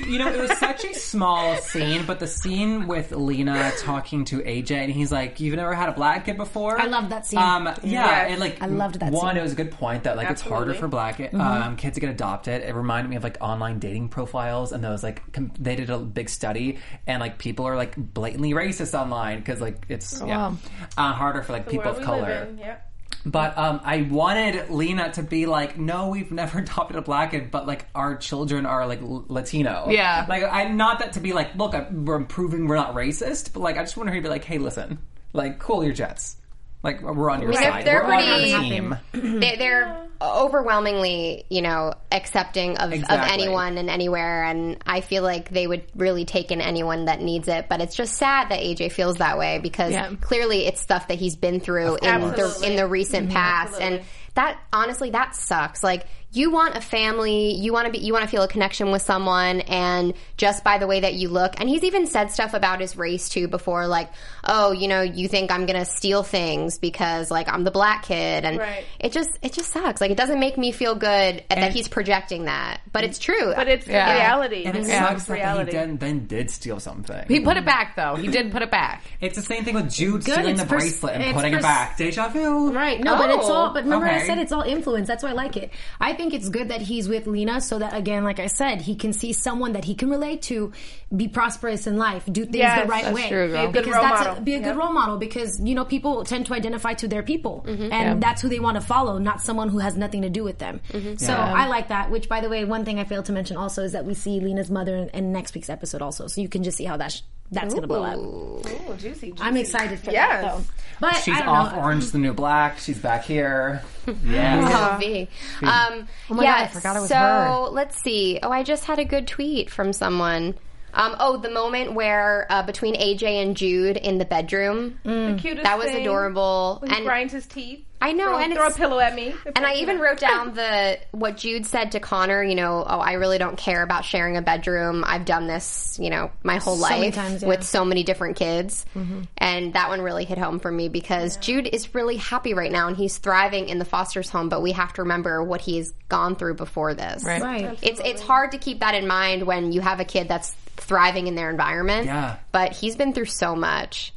You 0.04 0.18
know, 0.18 0.28
it 0.32 0.40
was 0.40 0.58
such 0.58 0.84
a 0.84 0.92
small 0.94 1.56
scene, 1.58 2.04
but 2.06 2.18
the 2.18 2.26
scene 2.26 2.88
with 2.88 3.12
Lena 3.12 3.70
talking 3.78 4.24
to 4.26 4.40
AJ, 4.40 4.72
and 4.72 4.92
he's 4.92 5.12
like, 5.12 5.38
"You've 5.38 5.54
never 5.54 5.74
had 5.74 5.88
a 5.88 5.92
black 5.92 6.24
kid 6.24 6.36
before." 6.36 6.80
I 6.80 6.86
loved 6.86 7.10
that 7.10 7.24
scene. 7.24 7.38
Um, 7.38 7.66
yeah, 7.66 7.74
Yes. 7.84 8.30
and 8.32 8.40
like 8.40 8.60
I 8.60 8.66
loved 8.66 8.98
that 8.98 9.12
One, 9.12 9.28
scene. 9.34 9.36
it 9.38 9.42
was 9.42 9.52
a 9.52 9.54
good 9.56 9.70
point 9.70 10.02
that 10.04 10.16
like 10.16 10.28
it's 10.28 10.40
harder 10.42 10.74
for 10.74 10.88
black 10.88 11.20
um, 11.32 11.76
kids 11.76 11.94
to 11.94 12.00
get 12.00 12.10
adopted. 12.10 12.62
It 12.62 12.74
reminded 12.74 13.10
me 13.10 13.16
of 13.16 13.22
like 13.22 13.38
online 13.40 13.78
dating 13.78 14.08
profiles, 14.08 14.72
and 14.72 14.82
those 14.82 15.04
like 15.04 15.32
com- 15.32 15.52
they 15.58 15.76
did 15.76 15.88
a 15.90 15.98
big 15.98 16.28
study, 16.28 16.78
and 17.06 17.20
like 17.20 17.38
people 17.38 17.66
are 17.66 17.76
like 17.76 17.94
blatantly 17.96 18.52
racist 18.54 18.98
online 18.98 19.38
because 19.38 19.60
like 19.60 19.86
it's 19.88 20.20
yeah 20.20 20.48
wow. 20.48 20.56
uh, 20.98 21.12
harder 21.12 21.42
for 21.42 21.52
like 21.52 21.66
the 21.66 21.70
people 21.70 21.92
of 21.92 22.02
color. 22.02 22.48
in, 22.50 22.58
yeah. 22.58 22.76
But 23.24 23.58
um, 23.58 23.80
I 23.82 24.02
wanted 24.02 24.70
Lena 24.70 25.10
to 25.14 25.22
be 25.24 25.46
like, 25.46 25.76
no, 25.78 26.08
we've 26.08 26.30
never 26.30 26.58
adopted 26.60 26.96
a 26.96 27.02
black 27.02 27.32
kid, 27.32 27.50
but 27.50 27.66
like 27.66 27.86
our 27.94 28.16
children 28.16 28.66
are 28.66 28.86
like 28.86 29.00
L- 29.02 29.24
Latino. 29.28 29.86
Yeah. 29.90 30.26
Like 30.28 30.44
I 30.44 30.68
not 30.68 31.00
that 31.00 31.14
to 31.14 31.20
be 31.20 31.32
like, 31.32 31.56
look, 31.56 31.74
I, 31.74 31.86
we're 31.90 32.22
proving 32.24 32.68
we're 32.68 32.76
not 32.76 32.94
racist, 32.94 33.52
but 33.52 33.60
like 33.60 33.76
I 33.78 33.82
just 33.82 33.96
want 33.96 34.10
her 34.10 34.14
to 34.16 34.22
be 34.22 34.28
like, 34.28 34.44
hey, 34.44 34.58
listen, 34.58 34.98
like 35.32 35.58
cool 35.58 35.82
your 35.82 35.92
jets. 35.92 36.36
Like 36.84 37.02
we're 37.02 37.30
on 37.30 37.40
your 37.42 37.50
mean, 37.50 37.60
they're- 37.60 37.70
side. 37.72 37.84
they're 37.84 38.04
we're 38.04 38.14
on 38.14 38.48
your 38.48 38.60
team. 38.60 38.96
They, 39.40 39.56
they're 39.56 40.05
overwhelmingly, 40.20 41.44
you 41.48 41.62
know, 41.62 41.94
accepting 42.10 42.78
of, 42.78 42.92
of 42.92 43.04
anyone 43.08 43.78
and 43.78 43.90
anywhere, 43.90 44.44
and 44.44 44.78
I 44.86 45.00
feel 45.00 45.22
like 45.22 45.48
they 45.50 45.66
would 45.66 45.84
really 45.94 46.24
take 46.24 46.50
in 46.50 46.60
anyone 46.60 47.06
that 47.06 47.20
needs 47.20 47.48
it. 47.48 47.68
But 47.68 47.80
it's 47.80 47.94
just 47.94 48.14
sad 48.14 48.50
that 48.50 48.60
AJ 48.60 48.92
feels 48.92 49.16
that 49.16 49.38
way 49.38 49.58
because 49.58 49.92
Yeah. 49.92 50.10
clearly 50.20 50.66
it's 50.66 50.80
stuff 50.80 51.08
that 51.08 51.18
he's 51.18 51.36
been 51.36 51.60
through 51.60 51.96
in 51.96 52.20
the 52.20 52.62
in 52.64 52.76
the 52.76 52.86
recent 52.86 53.28
mm-hmm. 53.28 53.36
past, 53.36 53.80
and 53.80 54.02
that 54.36 54.58
honestly 54.72 55.10
that 55.10 55.34
sucks. 55.36 55.82
Like 55.82 56.06
you 56.32 56.50
want 56.50 56.76
a 56.76 56.80
family, 56.80 57.52
you 57.54 57.72
want 57.72 57.86
to 57.86 57.92
be, 57.92 57.98
you 57.98 58.12
want 58.12 58.24
to 58.24 58.28
feel 58.28 58.42
a 58.42 58.48
connection 58.48 58.90
with 58.92 59.00
someone, 59.00 59.60
and 59.62 60.12
just 60.36 60.62
by 60.64 60.76
the 60.78 60.86
way 60.86 61.00
that 61.00 61.14
you 61.14 61.28
look, 61.30 61.58
and 61.58 61.68
he's 61.68 61.82
even 61.82 62.06
said 62.06 62.30
stuff 62.30 62.52
about 62.52 62.80
his 62.80 62.94
race 62.96 63.28
too 63.30 63.48
before, 63.48 63.86
like, 63.86 64.10
oh, 64.44 64.72
you 64.72 64.86
know, 64.88 65.00
you 65.00 65.28
think 65.28 65.50
I'm 65.50 65.64
gonna 65.66 65.84
steal 65.86 66.22
things 66.22 66.78
because 66.78 67.30
like 67.30 67.48
I'm 67.48 67.64
the 67.64 67.70
black 67.70 68.04
kid, 68.04 68.44
and 68.44 68.58
Right. 68.58 68.84
it 69.00 69.12
just 69.12 69.30
it 69.42 69.52
just 69.54 69.72
sucks. 69.72 70.00
Like 70.00 70.10
it 70.10 70.16
doesn't 70.16 70.38
make 70.40 70.58
me 70.58 70.72
feel 70.72 70.94
good 70.94 71.42
that 71.48 71.72
he's 71.72 71.88
projecting 71.88 72.44
that, 72.44 72.80
but 72.92 73.04
it's 73.04 73.18
true. 73.18 73.54
But 73.54 73.68
it's 73.68 73.86
Yeah. 73.86 74.12
reality. 74.12 74.64
And 74.64 74.76
it 74.76 74.80
It's 74.80 74.90
sucks 74.92 75.24
that 75.24 75.36
he 75.36 75.42
reality. 75.42 75.72
then, 75.72 75.96
then 75.96 76.26
did 76.26 76.50
steal 76.50 76.80
something. 76.80 77.24
He 77.28 77.40
put 77.40 77.56
it 77.56 77.64
back 77.64 77.96
though. 77.96 78.14
He 78.16 78.28
did 78.28 78.52
put 78.52 78.60
it 78.62 78.70
back. 78.70 79.02
It's 79.22 79.36
the 79.36 79.42
same 79.42 79.64
thing 79.64 79.74
with 79.74 79.90
Jude 79.90 80.24
Good, 80.24 80.34
stealing 80.34 80.50
it's 80.50 80.60
the 80.60 80.66
pers- 80.66 80.82
bracelet 81.00 81.14
and 81.14 81.34
putting 81.34 81.52
pers- 81.52 81.60
it 81.60 81.62
back. 81.62 81.96
Deja 81.96 82.28
vu. 82.28 82.72
Right. 82.72 83.00
No, 83.02 83.16
but 83.16 83.30
it's 83.30 83.46
Oh, 83.46 83.52
all. 83.54 83.72
But 83.72 83.80
oh, 83.80 83.84
remember, 83.84 84.06
I 84.06 84.25
okay. 84.26 84.34
said 84.34 84.38
it's 84.42 84.52
all 84.52 84.62
influence. 84.62 85.06
That's 85.08 85.22
why 85.22 85.30
I 85.30 85.32
like 85.32 85.56
it. 85.56 85.70
I 86.00 86.12
think 86.12 86.34
it's 86.34 86.48
good 86.48 86.68
that 86.68 86.80
he's 86.82 87.08
with 87.08 87.26
Lena, 87.26 87.60
so 87.60 87.78
that 87.78 87.94
again, 87.94 88.24
like 88.24 88.38
I 88.40 88.46
said, 88.48 88.80
he 88.82 88.94
can 88.96 89.12
see 89.12 89.32
someone 89.32 89.72
that 89.72 89.84
he 89.84 89.94
can 89.94 90.10
relate 90.10 90.42
to, 90.42 90.72
be 91.14 91.28
prosperous 91.28 91.86
in 91.86 91.96
life, 91.96 92.24
do 92.30 92.44
things 92.44 92.56
Yes, 92.56 92.82
the 92.82 92.88
right 92.88 93.12
way. 93.14 93.28
true. 93.28 93.48
Be 93.52 93.54
a 93.58 93.62
good 93.66 93.72
because 93.72 93.94
role 93.94 94.02
that's 94.02 94.24
model. 94.24 94.36
A, 94.36 94.40
be 94.40 94.54
a 94.54 94.58
good 94.58 94.66
Yep. 94.66 94.76
role 94.76 94.92
model 94.92 95.16
because 95.18 95.60
you 95.60 95.74
know 95.74 95.84
people 95.84 96.24
tend 96.24 96.46
to 96.46 96.54
identify 96.54 96.94
to 96.94 97.08
their 97.08 97.22
people, 97.22 97.64
mm-hmm. 97.66 97.82
and 97.84 97.92
Yeah. 97.92 98.14
that's 98.18 98.42
who 98.42 98.48
they 98.48 98.58
want 98.60 98.74
to 98.76 98.80
follow, 98.80 99.18
not 99.18 99.40
someone 99.40 99.68
who 99.68 99.78
has 99.78 99.96
nothing 99.96 100.22
to 100.22 100.30
do 100.30 100.42
with 100.44 100.58
them. 100.58 100.80
Mm-hmm. 100.92 101.16
So 101.16 101.32
Yeah. 101.32 101.52
I 101.54 101.66
like 101.68 101.88
that. 101.88 102.10
Which, 102.10 102.28
by 102.28 102.40
the 102.40 102.48
way, 102.48 102.64
one 102.64 102.84
thing 102.84 102.98
I 102.98 103.04
failed 103.04 103.26
to 103.26 103.32
mention 103.32 103.56
also 103.56 103.82
is 103.82 103.92
that 103.92 104.04
we 104.04 104.14
see 104.14 104.40
Lena's 104.40 104.70
mother 104.70 104.96
in, 104.96 105.08
in 105.10 105.32
next 105.32 105.54
week's 105.54 105.70
episode 105.70 106.02
also, 106.02 106.26
so 106.26 106.40
you 106.40 106.48
can 106.48 106.62
just 106.62 106.76
see 106.76 106.84
how 106.84 106.96
that 106.96 107.12
sh- 107.12 107.20
that's 107.50 107.72
going 107.74 107.82
to 107.82 107.88
blow 107.88 108.02
up. 108.02 108.16
Ooh, 108.18 108.60
juicy, 108.96 109.30
juicy. 109.30 109.34
I'm 109.40 109.56
excited 109.56 109.98
for 110.00 110.10
Yes. 110.10 110.42
that 110.42 110.56
though. 110.58 110.64
But 111.00 111.16
She's 111.16 111.40
off 111.40 111.72
know. 111.74 111.80
Orange 111.80 112.10
the 112.10 112.18
New 112.18 112.32
Black. 112.32 112.78
She's 112.78 112.98
back 112.98 113.24
here. 113.24 113.82
Yeah. 114.24 114.94
Oh, 114.94 114.98
V. 115.00 115.28
Um, 115.64 116.06
Oh 116.30 116.34
my 116.34 116.44
yeah, 116.44 116.58
God, 116.58 116.62
I 116.62 116.66
forgot 116.68 116.96
it 116.96 117.00
was 117.00 117.08
so 117.08 117.16
her. 117.16 117.58
let's 117.72 118.00
see. 118.00 118.38
Oh, 118.42 118.50
I 118.50 118.62
just 118.62 118.84
had 118.84 118.98
a 119.00 119.04
good 119.04 119.26
tweet 119.26 119.68
from 119.68 119.92
someone. 119.92 120.54
Um, 120.94 121.16
oh, 121.18 121.36
the 121.38 121.50
moment 121.50 121.92
where 121.92 122.46
uh, 122.48 122.62
between 122.62 122.94
AJ 122.94 123.24
and 123.42 123.56
Jude 123.56 123.96
in 123.96 124.18
the 124.18 124.24
bedroom, 124.24 124.98
the 125.02 125.36
cutest 125.40 125.64
that 125.64 125.76
was 125.76 125.88
thing. 125.88 126.02
adorable. 126.02 126.78
When 126.80 126.90
he 126.90 126.96
and 126.98 127.04
grinds 127.04 127.32
his 127.32 127.46
teeth. 127.46 127.84
I 128.00 128.12
know, 128.12 128.24
Throw, 128.26 128.38
and 128.38 128.52
throw 128.52 128.66
a 128.66 128.72
pillow 128.72 128.98
at 128.98 129.14
me. 129.14 129.34
and 129.54 129.64
I 129.64 129.74
even 129.74 129.98
wrote 129.98 130.18
down 130.18 130.54
the 130.54 130.98
what 131.12 131.36
Jude 131.36 131.66
said 131.66 131.92
to 131.92 132.00
Connor. 132.00 132.42
You 132.42 132.54
know, 132.54 132.84
oh, 132.86 132.98
I 132.98 133.14
really 133.14 133.38
don't 133.38 133.56
care 133.56 133.82
about 133.82 134.04
sharing 134.04 134.36
a 134.36 134.42
bedroom. 134.42 135.04
I've 135.06 135.24
done 135.24 135.46
this, 135.46 135.98
you 136.00 136.10
know, 136.10 136.30
my 136.42 136.56
whole 136.56 136.78
many 136.78 137.06
life 137.06 137.14
times, 137.14 137.42
yeah. 137.42 137.48
with 137.48 137.62
so 137.62 137.84
many 137.84 138.02
different 138.02 138.36
kids, 138.36 138.84
mm-hmm. 138.94 139.22
and 139.38 139.72
that 139.72 139.88
one 139.88 140.02
really 140.02 140.24
hit 140.24 140.38
home 140.38 140.58
for 140.58 140.70
me 140.70 140.88
because 140.88 141.36
Jude 141.38 141.66
is 141.66 141.94
really 141.94 142.16
happy 142.16 142.54
right 142.54 142.70
now 142.70 142.88
and 142.88 142.96
he's 142.96 143.18
thriving 143.18 143.68
in 143.68 143.78
the 143.78 143.84
foster's 143.84 144.28
home. 144.28 144.48
But 144.48 144.62
we 144.62 144.72
have 144.72 144.92
to 144.94 145.02
remember 145.02 145.42
what 145.42 145.60
he's 145.60 145.92
gone 146.08 146.36
through 146.36 146.54
before 146.54 146.94
this. 146.94 147.24
Right. 147.24 147.42
Right. 147.42 147.78
It's 147.82 148.00
it's 148.04 148.22
hard 148.22 148.52
to 148.52 148.58
keep 148.58 148.80
that 148.80 148.94
in 148.94 149.06
mind 149.06 149.44
when 149.44 149.72
you 149.72 149.80
have 149.80 150.00
a 150.00 150.04
kid 150.04 150.28
that's 150.28 150.54
thriving 150.76 151.26
in 151.26 151.34
their 151.34 151.50
environment. 151.50 152.06
Yeah. 152.06 152.36
But 152.52 152.72
he's 152.72 152.96
been 152.96 153.12
through 153.12 153.26
so 153.26 153.56
much. 153.56 154.12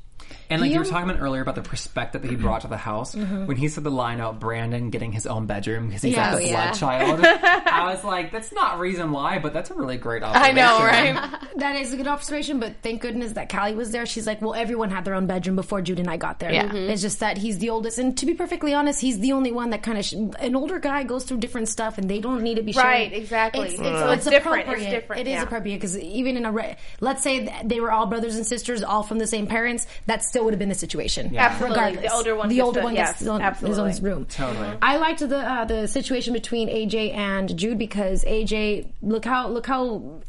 And 0.50 0.62
like 0.62 0.72
you 0.72 0.80
were 0.80 0.86
talking 0.86 1.10
about 1.10 1.22
earlier 1.22 1.42
about 1.42 1.56
the 1.56 1.62
perspective 1.62 2.22
that 2.22 2.28
he 2.28 2.36
mm-hmm. 2.36 2.44
brought 2.46 2.62
to 2.62 2.68
the 2.68 2.78
house, 2.78 3.14
mm-hmm. 3.14 3.46
when 3.46 3.58
he 3.58 3.68
said 3.68 3.84
the 3.84 3.92
line 3.92 4.20
out 4.20 4.40
Brandon 4.40 4.90
getting 4.90 5.12
his 5.12 5.28
own 5.28 5.46
bedroom 5.46 5.88
because 5.88 6.02
he's 6.02 6.16
Yeah. 6.16 6.32
like 6.34 6.44
the 6.44 6.48
Oh, 6.48 6.52
yeah. 6.52 6.66
blood 6.66 6.78
child, 6.78 7.20
I 7.26 7.94
was 7.94 8.04
like, 8.04 8.32
that's 8.32 8.52
not 8.52 8.80
reason 8.80 9.12
why, 9.12 9.40
but 9.40 9.54
that's 9.54 9.70
a 9.70 9.74
really 9.76 9.98
great 9.98 10.24
observation. 10.24 10.58
I 10.58 10.62
know, 10.62 10.84
right? 10.84 11.40
That 11.60 11.76
is 11.76 11.92
a 11.92 11.98
good 11.98 12.08
observation, 12.08 12.60
but 12.62 12.76
thank 12.82 13.02
goodness 13.02 13.34
that 13.34 13.50
Callie 13.50 13.76
was 13.76 13.92
there. 13.92 14.06
She's 14.06 14.26
like, 14.26 14.42
well, 14.42 14.54
everyone 14.54 14.92
had 14.92 15.04
their 15.04 15.14
own 15.14 15.28
bedroom 15.28 15.58
before 15.58 15.82
Jude 15.82 16.00
and 16.00 16.10
I 16.10 16.16
got 16.16 16.40
there. 16.40 16.54
Yeah. 16.54 16.68
Mm-hmm. 16.68 16.90
It's 16.90 17.02
just 17.02 17.20
that 17.20 17.38
he's 17.38 17.58
the 17.60 17.70
oldest, 17.70 18.00
and 18.00 18.18
to 18.18 18.26
be 18.26 18.34
perfectly 18.34 18.74
honest, 18.74 19.02
he's 19.02 19.20
the 19.20 19.34
only 19.34 19.52
one 19.52 19.72
that 19.72 19.84
kind 19.84 19.98
of 19.98 20.06
sh- 20.06 20.14
an 20.14 20.56
older 20.56 20.80
guy 20.80 21.04
goes 21.04 21.26
through 21.26 21.40
different 21.40 21.68
stuff, 21.68 21.98
and 21.98 22.10
they 22.10 22.20
don't 22.22 22.42
need 22.42 22.56
to 22.56 22.64
be 22.64 22.72
Right, 22.72 23.12
exactly. 23.12 23.68
It's, 23.68 23.74
mm. 23.80 23.86
it's, 23.92 24.00
So 24.00 24.10
it's 24.12 24.26
it's 24.26 24.30
different. 24.30 24.60
It's 24.62 24.68
appropriate. 24.70 24.90
different, 24.90 25.20
It 25.22 25.28
is 25.28 25.34
yeah. 25.34 25.44
appropriate 25.44 25.76
because 25.76 25.98
even 26.00 26.38
in 26.38 26.46
a 26.46 26.52
re- 26.52 26.78
let's 27.02 27.24
say 27.24 27.54
they 27.66 27.82
were 27.82 27.92
all 27.92 28.06
brothers 28.06 28.36
and 28.38 28.46
sisters, 28.48 28.82
all 28.84 29.04
from 29.04 29.20
the 29.20 29.28
same 29.28 29.46
parents, 29.48 29.86
That's 30.06 30.28
still 30.28 30.39
would 30.44 30.54
have 30.54 30.60
been 30.60 30.70
the 30.70 30.76
situation. 30.76 31.36
Absolutely. 31.36 31.76
Regardless, 31.76 32.04
The 32.04 32.14
older 32.14 32.36
one 32.36 32.50
the 32.50 32.62
older 32.62 32.84
one 32.84 32.96
yes, 32.96 33.10
gets 33.10 33.20
his 33.20 33.28
own, 33.28 33.42
his 33.42 33.80
own 33.80 34.04
room. 34.04 34.26
Totally. 34.26 34.78
I 34.82 34.98
liked 34.98 35.20
the 35.20 35.38
uh, 35.38 35.66
the 35.66 35.88
situation 35.88 36.34
between 36.34 36.70
AJ 36.70 37.14
and 37.16 37.58
Jude 37.58 37.78
because 37.78 38.24
AJ 38.26 38.92
look 39.02 39.26
how 39.26 39.48
look 39.48 39.68
how 39.68 40.22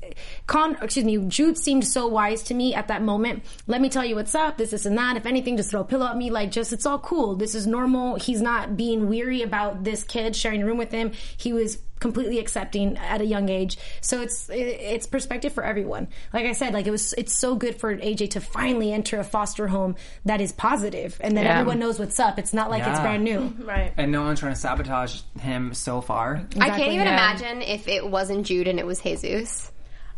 Con 0.47 0.77
excuse 0.83 1.05
me 1.05 1.19
Jude 1.29 1.57
seemed 1.59 1.87
so 1.87 2.07
wise 2.07 2.43
to 2.45 2.55
me 2.55 2.75
at 2.75 2.89
that 2.89 3.03
moment. 3.03 3.45
Let 3.67 3.81
me 3.81 3.89
tell 3.89 4.05
you 4.05 4.15
what's 4.15 4.35
up. 4.35 4.59
This, 4.59 4.71
this, 4.71 4.87
and 4.87 4.97
that. 4.99 5.17
If 5.17 5.27
anything, 5.27 5.57
just 5.57 5.71
throw 5.71 5.81
a 5.81 5.85
pillow 5.85 6.07
at 6.07 6.17
me. 6.17 6.31
Like 6.31 6.51
just 6.51 6.73
it's 6.73 6.87
all 6.87 6.99
cool. 6.99 7.37
This 7.37 7.55
is 7.55 7.67
normal. 7.67 8.17
He's 8.17 8.41
not 8.41 8.77
being 8.77 9.09
weary 9.09 9.43
about 9.43 9.85
this 9.85 10.03
kid 10.03 10.35
sharing 10.35 10.63
a 10.63 10.67
room 10.67 10.79
with 10.79 10.93
him. 10.93 11.13
He 11.37 11.53
was 11.53 11.79
completely 12.01 12.39
accepting 12.39 12.97
at 12.97 13.21
a 13.21 13.25
young 13.25 13.49
age. 13.49 13.79
So 14.01 14.21
it's 14.23 14.49
it, 14.49 14.55
it's 14.59 15.07
perspective 15.07 15.53
for 15.53 15.63
everyone. 15.63 16.09
Like 16.33 16.47
I 16.47 16.53
said, 16.53 16.75
like 16.75 16.87
it 16.87 16.91
was 16.91 17.13
it's 17.13 17.33
so 17.33 17.55
good 17.55 17.77
for 17.79 17.95
AJ 17.97 18.31
to 18.31 18.41
finally 18.41 18.93
enter 18.93 19.21
a 19.21 19.25
foster 19.25 19.69
home 19.69 19.95
that 20.25 20.41
is 20.41 20.51
positive 20.53 21.17
and 21.21 21.37
that 21.37 21.45
Yeah. 21.45 21.61
everyone 21.61 21.79
knows 21.79 21.99
what's 21.99 22.19
up. 22.19 22.39
It's 22.39 22.53
not 22.55 22.71
like 22.71 22.87
it's 22.87 22.99
brand 23.01 23.23
new. 23.23 23.55
Right. 23.71 23.93
And 23.97 24.11
no 24.11 24.23
one's 24.23 24.41
trying 24.41 24.55
to 24.55 24.59
sabotage 24.61 25.21
him 25.39 25.75
so 25.75 26.01
far. 26.01 26.47
I 26.61 26.71
can't 26.71 26.93
even 26.93 27.07
Yeah. 27.07 27.13
imagine 27.15 27.63
if 27.63 27.87
it 27.87 28.09
wasn't 28.09 28.47
Jude 28.47 28.67
and 28.67 28.79
it 28.81 28.87
was 28.87 29.01
Jesus. 29.01 29.71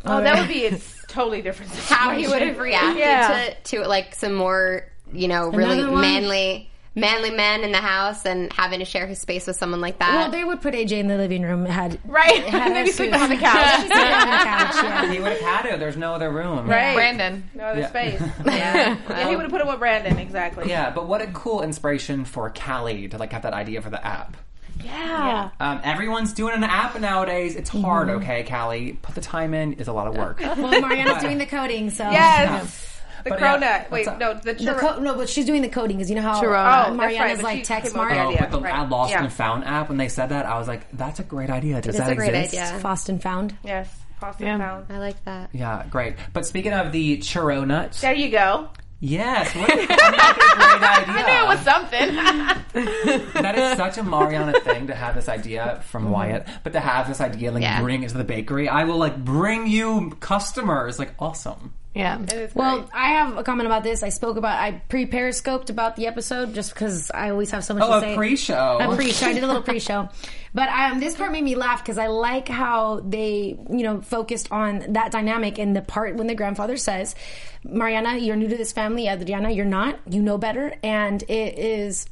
Oh, 0.04 0.20
that 0.20 0.38
would 0.38 0.48
be 0.48 0.66
a 0.66 0.78
totally 1.08 1.42
different 1.42 1.70
situation. 1.72 1.96
how 1.96 2.10
he 2.16 2.26
would 2.26 2.42
have 2.42 2.58
reacted 2.58 2.98
Yeah. 2.98 3.54
to, 3.64 3.78
to 3.82 3.88
like 3.88 4.14
some 4.14 4.34
more, 4.34 4.84
you 5.12 5.28
know, 5.28 5.48
really 5.50 5.74
Another 5.78 5.92
one? 5.92 6.00
manly, 6.00 6.70
manly 6.94 7.30
men 7.30 7.62
in 7.64 7.72
the 7.72 7.78
house 7.78 8.26
and 8.26 8.52
having 8.52 8.78
to 8.80 8.84
share 8.84 9.06
his 9.06 9.18
space 9.18 9.46
with 9.46 9.56
someone 9.56 9.80
like 9.80 9.98
that. 9.98 10.14
Well, 10.14 10.30
they 10.30 10.44
would 10.44 10.60
put 10.60 10.74
AJ 10.74 10.92
in 10.92 11.08
the 11.08 11.16
living 11.16 11.42
room. 11.42 11.64
Had 11.64 11.98
Right. 12.04 12.44
had 12.44 12.72
Maybe 12.74 12.90
her 12.90 12.94
sleep 12.94 13.14
on 13.14 13.28
the 13.30 13.36
couch. 13.36 13.78
On 13.82 13.88
the 13.88 13.94
couch. 13.94 14.74
Yeah. 14.82 15.12
He 15.12 15.18
would 15.20 15.32
have 15.32 15.40
had 15.40 15.66
it. 15.66 15.80
There's 15.80 15.96
no 15.96 16.14
other 16.14 16.30
room. 16.30 16.68
Right. 16.68 16.94
Brandon. 16.94 17.48
No 17.54 17.64
other 17.64 17.80
Yeah. 17.80 17.88
space. 17.88 18.20
Yeah. 18.44 18.96
yeah, 19.08 19.28
he 19.28 19.34
would 19.36 19.42
have 19.42 19.50
put 19.50 19.60
him 19.60 19.68
with 19.68 19.78
Brandon, 19.78 20.18
exactly. 20.18 20.68
Yeah, 20.68 20.90
but 20.90 21.06
what 21.08 21.22
a 21.22 21.26
cool 21.28 21.62
inspiration 21.62 22.24
for 22.24 22.50
Callie 22.50 23.08
to 23.08 23.16
like 23.18 23.32
have 23.32 23.42
that 23.42 23.54
idea 23.54 23.80
for 23.80 23.88
the 23.90 24.04
app. 24.06 24.36
Yeah. 24.84 25.50
Um, 25.60 25.80
everyone's 25.84 26.32
doing 26.32 26.54
an 26.54 26.64
app 26.64 26.98
nowadays. 27.00 27.54
It's 27.56 27.70
hard, 27.70 28.10
okay, 28.10 28.42
Callie. 28.42 28.98
Put 29.00 29.14
the 29.14 29.20
time 29.20 29.54
in. 29.54 29.74
It's 29.78 29.88
a 29.88 29.92
lot 29.92 30.08
of 30.08 30.16
work. 30.16 30.40
Well, 30.40 30.80
Mariana's 30.80 31.22
doing 31.22 31.38
the 31.38 31.46
coding, 31.46 31.90
so 31.90 32.10
Yes. 32.10 32.91
The 33.24 33.30
But 33.30 33.40
yeah. 33.40 33.84
Wait, 33.90 33.90
what's 33.90 34.08
up? 34.08 34.18
no, 34.18 34.34
the 34.34 34.54
The 34.54 34.64
churro. 34.64 34.78
co- 34.78 34.98
no, 35.00 35.14
but 35.14 35.28
she's 35.28 35.44
doing 35.46 35.62
the 35.62 35.68
coding 35.68 35.96
because 35.98 36.10
you 36.10 36.16
know 36.16 36.22
how 36.22 36.40
Churro. 36.42 36.56
uh, 36.56 36.84
Oh, 36.88 36.94
Mariana's 36.94 37.20
right, 37.20 37.36
but 37.36 37.44
like 37.44 37.58
she 37.58 37.64
text 37.64 37.92
came 37.92 38.00
up 38.00 38.06
with 38.08 38.14
smart. 38.16 38.26
Oh, 38.26 38.30
idea. 38.30 38.40
but 38.40 38.50
the 38.50 38.60
Right. 38.60 38.88
Lost 38.88 39.10
Yeah. 39.12 39.22
and 39.24 39.32
Found 39.32 39.64
app, 39.64 39.88
when 39.88 39.98
they 39.98 40.08
said 40.08 40.28
that, 40.30 40.46
I 40.46 40.58
was 40.58 40.66
like, 40.68 40.86
that's 40.92 41.20
a 41.20 41.22
great 41.24 41.50
idea. 41.50 41.80
Does 41.80 41.94
It's 41.94 42.04
that 42.04 42.12
a 42.12 42.16
great 42.16 42.34
exist? 42.34 42.62
idea. 42.72 42.78
Fast 42.80 43.08
and 43.08 43.22
found. 43.22 43.56
yes. 43.64 43.88
Pasta 44.20 44.44
Yeah. 44.44 44.56
pound. 44.58 44.86
I 44.90 44.98
like 44.98 45.24
that. 45.24 45.50
Yeah, 45.52 45.82
great. 45.90 46.14
But 46.32 46.46
speaking 46.46 46.72
of 46.72 46.92
the 46.92 47.18
churro 47.18 47.66
nuts, 47.66 48.00
There 48.00 48.14
you 48.14 48.30
go. 48.30 48.68
yes, 49.00 49.52
what, 49.56 49.68
I 49.68 49.72
a 49.82 49.86
great 49.86 49.90
idea. 49.90 51.14
I 51.14 51.22
knew 51.26 51.44
it 51.44 51.48
was 51.48 51.60
something. 51.60 53.32
that 53.42 53.58
is 53.58 53.76
such 53.76 53.98
a 53.98 54.02
Mariana 54.04 54.58
thing 54.60 54.86
to 54.86 54.94
have 54.94 55.14
this 55.16 55.28
idea 55.28 55.80
from 55.86 56.10
Wyatt, 56.10 56.46
but 56.62 56.72
to 56.74 56.80
have 56.80 57.08
this 57.08 57.20
idea, 57.20 57.50
like 57.50 57.62
Yeah. 57.62 57.80
bring 57.80 58.02
it 58.04 58.10
to 58.10 58.18
the 58.18 58.24
bakery. 58.24 58.68
I 58.68 58.84
will 58.84 58.98
like 58.98 59.16
bring 59.16 59.66
you 59.66 60.10
customers. 60.20 60.98
Like 61.00 61.14
awesome. 61.18 61.72
Yeah. 61.94 62.16
Well, 62.54 62.78
great. 62.78 62.88
I 62.94 63.08
have 63.10 63.36
a 63.36 63.42
comment 63.42 63.66
about 63.66 63.82
this. 63.82 64.02
I 64.02 64.08
spoke 64.08 64.38
about 64.38 64.58
I 64.58 64.72
pre 64.88 65.04
periscoped 65.04 65.68
about 65.68 65.96
the 65.96 66.06
episode 66.06 66.54
just 66.54 66.72
because 66.72 67.10
I 67.12 67.28
always 67.28 67.50
have 67.50 67.64
so 67.64 67.74
much 67.74 67.82
Oh, 67.84 67.90
to 67.90 67.96
a 67.98 68.00
say. 68.00 68.16
pre-show. 68.16 68.78
A 68.80 68.96
pre-show. 68.96 69.26
I 69.26 69.32
did 69.34 69.44
a 69.44 69.46
little 69.46 69.60
pre-show, 69.62 70.08
but 70.54 70.70
um, 70.70 71.00
this 71.00 71.14
part 71.16 71.32
made 71.32 71.44
me 71.44 71.54
laugh 71.54 71.82
because 71.84 71.98
I 71.98 72.06
like 72.06 72.48
how 72.48 73.00
they, 73.00 73.58
you 73.70 73.82
know, 73.82 74.00
focused 74.00 74.50
on 74.50 74.92
that 74.94 75.12
dynamic 75.12 75.58
in 75.58 75.74
the 75.74 75.82
part 75.82 76.16
when 76.16 76.28
the 76.28 76.34
grandfather 76.34 76.78
says, 76.78 77.14
"Mariana, 77.62 78.16
you're 78.16 78.36
new 78.36 78.48
to 78.48 78.56
this 78.56 78.72
family. 78.72 79.06
Adriana, 79.08 79.50
you're 79.50 79.66
not. 79.66 79.98
You 80.08 80.22
know 80.22 80.38
better." 80.38 80.74
And 80.82 81.22
it 81.24 81.58
is 81.58 82.06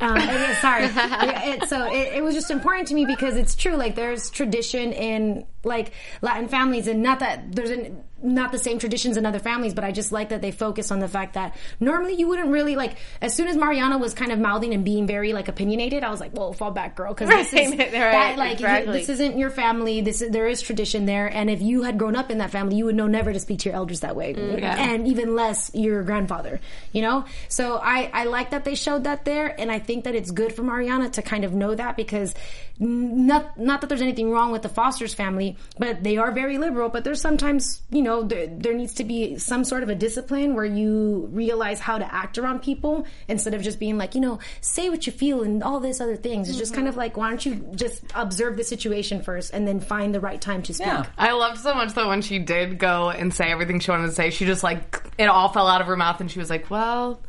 um, 0.00 0.16
is- 0.18 0.58
sorry. 0.58 0.84
It, 0.84 1.68
so 1.68 1.86
it, 1.92 2.14
it 2.16 2.22
was 2.22 2.34
just 2.34 2.50
important 2.50 2.88
to 2.88 2.94
me 2.94 3.04
because 3.04 3.36
it's 3.36 3.54
true. 3.54 3.74
Like 3.76 3.94
there's 3.94 4.30
tradition 4.30 4.92
in 4.92 5.46
like 5.64 5.92
Latin 6.22 6.48
families, 6.48 6.86
and 6.86 7.02
not 7.02 7.20
that 7.20 7.52
there's 7.52 7.70
an, 7.70 8.04
not 8.22 8.52
the 8.52 8.58
same 8.58 8.78
traditions 8.78 9.16
in 9.16 9.24
other 9.24 9.38
families, 9.38 9.74
but 9.74 9.84
I 9.84 9.92
just 9.92 10.10
like 10.10 10.30
that 10.30 10.42
they 10.42 10.50
focus 10.50 10.90
on 10.90 10.98
the 10.98 11.08
fact 11.08 11.34
that 11.34 11.56
normally 11.78 12.14
you 12.14 12.26
wouldn't 12.28 12.48
really 12.48 12.74
like. 12.74 12.96
As 13.20 13.34
soon 13.34 13.48
as 13.48 13.56
Mariana 13.56 13.98
was 13.98 14.14
kind 14.14 14.32
of 14.32 14.38
mouthing 14.38 14.74
and 14.74 14.84
being 14.84 15.06
very 15.06 15.32
like 15.32 15.48
opinionated, 15.48 16.02
I 16.02 16.10
was 16.10 16.20
like, 16.20 16.32
"Whoa, 16.32 16.52
fall 16.52 16.70
back, 16.70 16.96
girl," 16.96 17.14
because 17.14 17.28
this 17.28 17.52
is 17.52 17.70
Right, 17.78 17.92
right, 17.92 17.92
that 17.92 18.38
like 18.38 18.52
exactly. 18.54 18.98
this 18.98 19.08
isn't 19.08 19.38
your 19.38 19.50
family. 19.50 20.00
This 20.00 20.20
is, 20.22 20.30
there 20.30 20.48
is 20.48 20.60
tradition 20.60 21.06
there, 21.06 21.26
and 21.26 21.48
if 21.48 21.62
you 21.62 21.82
had 21.82 21.98
grown 21.98 22.16
up 22.16 22.30
in 22.30 22.38
that 22.38 22.50
family, 22.50 22.76
you 22.76 22.86
would 22.86 22.96
know 22.96 23.06
never 23.06 23.32
to 23.32 23.40
speak 23.40 23.60
to 23.60 23.68
your 23.68 23.76
elders 23.76 24.00
that 24.00 24.16
way, 24.16 24.34
mm-hmm. 24.34 24.64
and 24.64 25.06
even 25.06 25.34
less 25.34 25.70
your 25.74 26.02
grandfather. 26.02 26.60
You 26.92 27.02
know, 27.02 27.24
so 27.48 27.76
I 27.76 28.10
I 28.12 28.24
like 28.24 28.50
that 28.50 28.64
they 28.64 28.74
showed 28.74 29.04
that 29.04 29.24
there, 29.24 29.58
and 29.60 29.70
I 29.70 29.78
think 29.78 30.04
that 30.04 30.14
it's 30.14 30.30
good 30.30 30.52
for 30.52 30.62
Mariana 30.62 31.10
to 31.10 31.22
kind 31.22 31.44
of 31.44 31.54
know 31.54 31.74
that 31.74 31.96
because 31.96 32.34
not 32.78 33.58
not 33.58 33.80
that 33.80 33.88
there's 33.88 34.02
anything 34.02 34.30
wrong 34.30 34.52
with 34.52 34.62
the 34.62 34.68
Foster's 34.68 35.14
family 35.14 35.56
but 35.78 36.02
they 36.02 36.16
are 36.16 36.32
very 36.32 36.58
liberal. 36.58 36.88
But 36.88 37.04
there's 37.04 37.20
sometimes, 37.20 37.82
you 37.90 38.02
know, 38.02 38.22
there, 38.22 38.46
there 38.46 38.74
needs 38.74 38.94
to 38.94 39.04
be 39.04 39.38
some 39.38 39.64
sort 39.64 39.82
of 39.82 39.88
a 39.88 39.94
discipline 39.94 40.54
where 40.54 40.64
you 40.64 41.28
realize 41.32 41.80
how 41.80 41.98
to 41.98 42.14
act 42.14 42.38
around 42.38 42.62
people 42.62 43.06
instead 43.28 43.54
of 43.54 43.62
just 43.62 43.78
being 43.78 43.98
like, 43.98 44.14
you 44.14 44.20
know, 44.20 44.38
say 44.60 44.90
what 44.90 45.06
you 45.06 45.12
feel 45.12 45.42
and 45.42 45.62
all 45.62 45.80
this 45.80 46.00
other 46.00 46.16
things. 46.16 46.48
It's 46.48 46.58
just 46.58 46.72
mm-hmm. 46.72 46.80
kind 46.80 46.88
of 46.88 46.96
like, 46.96 47.16
why 47.16 47.28
don't 47.28 47.44
you 47.44 47.54
just 47.74 48.02
observe 48.14 48.56
the 48.56 48.64
situation 48.64 49.22
first 49.22 49.52
and 49.52 49.66
then 49.66 49.80
find 49.80 50.14
the 50.14 50.20
right 50.20 50.40
time 50.40 50.62
to 50.62 50.74
speak? 50.74 50.86
Yeah. 50.86 51.06
I 51.16 51.32
loved 51.32 51.58
so 51.58 51.74
much 51.74 51.94
that 51.94 52.06
when 52.06 52.22
she 52.22 52.38
did 52.38 52.78
go 52.78 53.10
and 53.10 53.32
say 53.32 53.50
everything 53.50 53.80
she 53.80 53.90
wanted 53.90 54.06
to 54.06 54.12
say, 54.12 54.30
she 54.30 54.46
just 54.46 54.62
like 54.62 55.02
it 55.18 55.26
all 55.26 55.48
fell 55.48 55.68
out 55.68 55.80
of 55.80 55.86
her 55.86 55.96
mouth, 55.96 56.20
and 56.20 56.30
she 56.30 56.38
was 56.38 56.50
like, 56.50 56.70
"Well, 56.70 57.20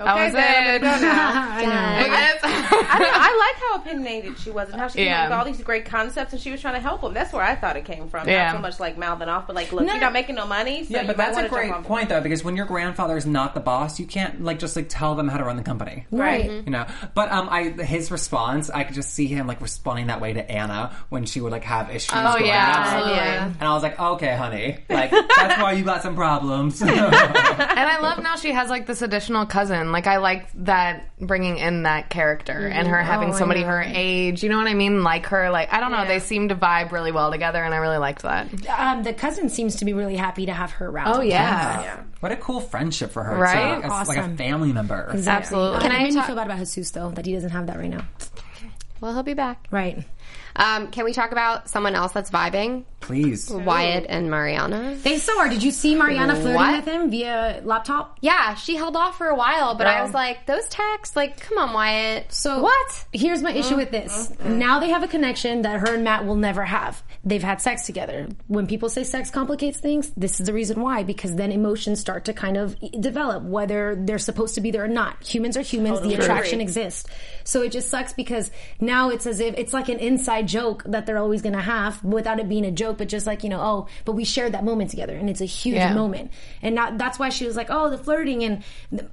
Okay, 0.00 0.24
was 0.24 0.32
then, 0.32 0.74
it." 0.74 0.82
I'm 0.84 1.00
gonna 1.00 1.00
go 1.00 1.06
now. 1.06 1.48
I 1.50 1.64
know. 1.64 1.72
I. 1.72 2.38
I, 2.90 2.98
mean, 2.98 3.08
I 3.12 3.52
like 3.52 3.62
how 3.68 3.76
opinionated 3.82 4.38
she 4.38 4.50
was 4.50 4.68
and 4.70 4.80
how 4.80 4.88
she 4.88 4.98
came 4.98 5.06
Yeah. 5.06 5.24
up 5.24 5.30
with 5.30 5.38
all 5.38 5.44
these 5.44 5.62
great 5.62 5.84
concepts 5.84 6.32
and 6.32 6.40
she 6.40 6.50
was 6.50 6.60
trying 6.60 6.74
to 6.74 6.80
help 6.80 7.00
them. 7.00 7.12
That's 7.14 7.32
where 7.32 7.42
I 7.42 7.54
thought 7.54 7.76
it 7.76 7.84
came 7.84 8.08
from. 8.08 8.28
Yeah. 8.28 8.46
Not 8.52 8.56
so 8.56 8.62
much 8.62 8.80
like 8.80 8.96
mouthing 8.98 9.28
off, 9.28 9.46
but 9.46 9.56
like, 9.56 9.72
look, 9.72 9.86
you're 9.86 9.98
not 9.98 10.12
making 10.12 10.36
no 10.36 10.46
money, 10.46 10.84
so 10.84 10.94
Yeah, 10.94 11.04
but 11.06 11.16
that's 11.16 11.36
a 11.36 11.48
great 11.48 11.66
on 11.72 11.82
board. 11.82 11.86
point 11.86 12.08
though, 12.08 12.20
because 12.20 12.44
when 12.44 12.56
your 12.56 12.66
grandfather 12.66 13.16
is 13.16 13.26
not 13.26 13.54
the 13.54 13.60
boss, 13.60 13.98
you 13.98 14.06
can't 14.06 14.42
like 14.44 14.58
just 14.58 14.76
like 14.76 14.86
tell 14.88 15.14
them 15.14 15.28
how 15.28 15.38
to 15.38 15.44
run 15.44 15.56
the 15.56 15.62
company. 15.62 16.06
Right. 16.10 16.50
You 16.50 16.70
know, 16.70 16.86
but 17.14 17.30
um, 17.32 17.48
I 17.50 17.64
his 17.70 18.10
response, 18.10 18.70
I 18.70 18.84
could 18.84 18.94
just 18.94 19.12
see 19.14 19.26
him 19.26 19.46
like 19.46 19.60
responding 19.60 20.06
that 20.08 20.20
way 20.20 20.32
to 20.32 20.50
Anna 20.50 20.94
when 21.08 21.24
she 21.24 21.40
would 21.40 21.52
like 21.52 21.64
have 21.64 21.90
issues. 21.90 22.10
Oh 22.14 22.32
growing 22.32 22.46
yeah, 22.46 22.70
up. 22.70 22.76
absolutely. 22.78 23.14
Yeah. 23.16 23.44
And 23.46 23.62
I 23.62 23.72
was 23.74 23.82
like, 23.82 23.98
okay, 23.98 24.36
honey, 24.36 24.78
like 24.88 25.10
that's 25.10 25.60
why 25.60 25.72
you 25.72 25.84
got 25.84 26.02
some 26.02 26.14
problems. 26.14 26.82
And 27.78 27.86
I 27.88 27.98
love 28.00 28.22
now 28.22 28.36
she 28.36 28.52
has 28.52 28.70
like 28.70 28.86
this 28.86 29.02
additional 29.02 29.46
cousin. 29.46 29.87
Like 29.92 30.06
I 30.06 30.16
like 30.18 30.48
that 30.64 31.10
bringing 31.20 31.58
in 31.58 31.84
that 31.84 32.10
character 32.10 32.52
and 32.66 32.86
her 32.88 32.98
having 33.02 33.30
Oh, 33.30 33.36
somebody 33.36 33.60
know. 33.62 33.68
her 33.68 33.82
age. 33.86 34.42
You 34.42 34.48
know 34.48 34.58
what 34.58 34.66
I 34.68 34.74
mean? 34.74 35.02
Like 35.02 35.26
her. 35.26 35.50
Like 35.50 35.72
I 35.72 35.80
don't 35.80 35.90
know. 35.92 36.02
Yeah. 36.02 36.08
They 36.08 36.20
seem 36.20 36.48
to 36.50 36.54
vibe 36.56 36.92
really 36.92 37.12
well 37.12 37.30
together, 37.30 37.62
and 37.62 37.72
I 37.74 37.78
really 37.78 37.98
liked 37.98 38.22
that. 38.22 38.48
Um, 38.68 39.02
the 39.02 39.12
cousin 39.14 39.48
seems 39.48 39.76
to 39.76 39.84
be 39.84 39.92
really 39.92 40.16
happy 40.16 40.46
to 40.46 40.52
have 40.52 40.70
her 40.72 40.86
around. 40.88 41.16
Oh 41.16 41.20
yeah. 41.20 41.82
Yeah. 41.82 42.00
what 42.20 42.32
a 42.32 42.36
cool 42.36 42.60
friendship 42.60 43.10
for 43.12 43.22
her, 43.24 43.34
too. 43.34 43.40
Right? 43.40 43.82
Like, 43.82 44.06
a, 44.06 44.08
like 44.08 44.18
a 44.18 44.36
family 44.36 44.72
member. 44.72 45.10
Absolutely. 45.26 45.80
Can 45.80 45.90
Can 45.90 45.92
I 45.92 46.00
I 46.00 46.02
made 46.04 46.08
me 46.10 46.14
talk- 46.16 46.26
feel 46.26 46.36
bad 46.36 46.46
about 46.46 46.58
Jesus 46.58 46.90
though 46.90 47.10
that 47.10 47.26
he 47.26 47.32
doesn't 47.34 47.50
have 47.50 47.66
that 47.68 47.76
right 47.78 47.90
now. 47.90 48.04
Well, 49.00 49.12
he'll 49.14 49.22
be 49.22 49.34
back. 49.34 49.66
Right. 49.70 50.04
Um, 50.56 50.90
can 50.90 51.04
we 51.04 51.12
talk 51.12 51.30
about 51.30 51.68
someone 51.70 51.94
else 51.94 52.10
that's 52.12 52.30
vibing? 52.30 52.84
Please. 53.08 53.50
Wyatt 53.50 54.06
and 54.08 54.30
Mariana. 54.30 54.96
They 55.02 55.18
so 55.18 55.38
are. 55.40 55.48
Did 55.48 55.62
you 55.62 55.70
see 55.70 55.94
Mariana 55.94 56.34
flirting 56.34 56.54
What? 56.54 56.76
with 56.76 56.94
him 56.94 57.10
via 57.10 57.60
laptop? 57.64 58.18
Yeah, 58.20 58.54
she 58.54 58.76
held 58.76 58.96
off 58.96 59.18
for 59.18 59.28
a 59.28 59.34
while, 59.34 59.74
but 59.74 59.86
I 59.86 59.94
Girl. 59.94 60.04
was 60.04 60.14
like, 60.14 60.46
those 60.46 60.68
texts, 60.68 61.16
like, 61.16 61.40
come 61.40 61.56
on, 61.58 61.72
Wyatt. 61.72 62.32
So 62.32 62.62
what? 62.62 63.06
Here's 63.12 63.42
my 63.42 63.52
issue 63.52 63.76
with 63.76 63.90
this. 63.90 64.12
Mm-hmm. 64.12 64.42
Mm-hmm. 64.42 64.58
Now 64.58 64.78
they 64.78 64.90
have 64.90 65.02
a 65.02 65.08
connection 65.08 65.62
that 65.62 65.80
her 65.80 65.94
and 65.94 66.04
Matt 66.04 66.26
will 66.26 66.36
never 66.36 66.64
have. 66.64 67.02
They've 67.24 67.42
had 67.42 67.60
sex 67.62 67.86
together. 67.86 68.28
When 68.46 68.66
people 68.66 68.88
say 68.90 69.04
sex 69.04 69.30
complicates 69.30 69.78
things, 69.78 70.12
this 70.16 70.38
is 70.38 70.46
the 70.46 70.52
reason 70.52 70.80
why. 70.80 71.02
Because 71.02 71.34
then 71.34 71.50
emotions 71.50 71.98
start 72.00 72.26
to 72.26 72.34
kind 72.34 72.56
of 72.58 72.76
develop, 73.00 73.42
whether 73.42 73.96
they're 73.98 74.18
supposed 74.18 74.54
to 74.56 74.60
be 74.60 74.70
there 74.70 74.84
or 74.84 74.88
not. 74.88 75.26
Humans 75.26 75.56
are 75.56 75.62
humans. 75.62 76.02
the 76.02 76.14
attraction 76.14 76.60
exists. 76.60 77.08
So 77.44 77.62
it 77.62 77.72
just 77.72 77.88
sucks 77.88 78.12
because 78.12 78.50
now 78.80 79.08
it's 79.08 79.26
as 79.26 79.40
if 79.40 79.54
it's 79.56 79.72
like 79.72 79.88
an 79.88 79.98
inside 79.98 80.46
joke 80.46 80.82
that 80.84 81.06
they're 81.06 81.18
always 81.18 81.40
going 81.40 81.54
to 81.54 81.60
have 81.62 82.04
without 82.04 82.38
it 82.38 82.48
being 82.48 82.66
a 82.66 82.70
joke, 82.70 82.97
but 82.98 83.08
just 83.08 83.26
like 83.26 83.42
you 83.44 83.48
know, 83.48 83.60
oh, 83.60 83.86
but 84.04 84.12
we 84.12 84.24
shared 84.24 84.52
that 84.52 84.64
moment 84.64 84.90
together, 84.90 85.16
and 85.16 85.30
it's 85.30 85.40
a 85.40 85.44
huge 85.46 85.76
Yeah. 85.76 85.94
moment. 85.94 86.30
And 86.60 86.74
not, 86.74 86.98
that's 86.98 87.18
why 87.18 87.28
she 87.30 87.46
was 87.46 87.56
like, 87.56 87.68
oh, 87.70 87.88
the 87.88 87.96
flirting. 87.98 88.44
And 88.44 88.62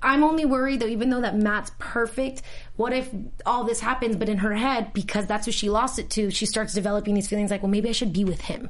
I'm 0.01 0.23
only 0.23 0.43
worried 0.45 0.79
though, 0.81 0.87
even 0.87 1.09
though 1.09 1.21
that 1.21 1.35
Matt's 1.37 1.71
perfect, 1.79 2.41
what 2.75 2.91
if 2.91 3.09
all 3.45 3.63
this 3.63 3.79
happens, 3.79 4.15
but 4.15 4.27
in 4.27 4.39
her 4.39 4.53
head, 4.53 4.91
because 4.93 5.25
that's 5.27 5.45
who 5.45 5.51
she 5.51 5.69
lost 5.69 5.99
it 5.99 6.09
to, 6.11 6.31
she 6.31 6.45
starts 6.45 6.73
developing 6.73 7.13
these 7.13 7.27
feelings 7.27 7.51
like, 7.51 7.61
well, 7.63 7.69
maybe 7.71 7.87
I 7.87 7.93
should 7.93 8.11
be 8.11 8.25
with 8.25 8.41
him. 8.41 8.69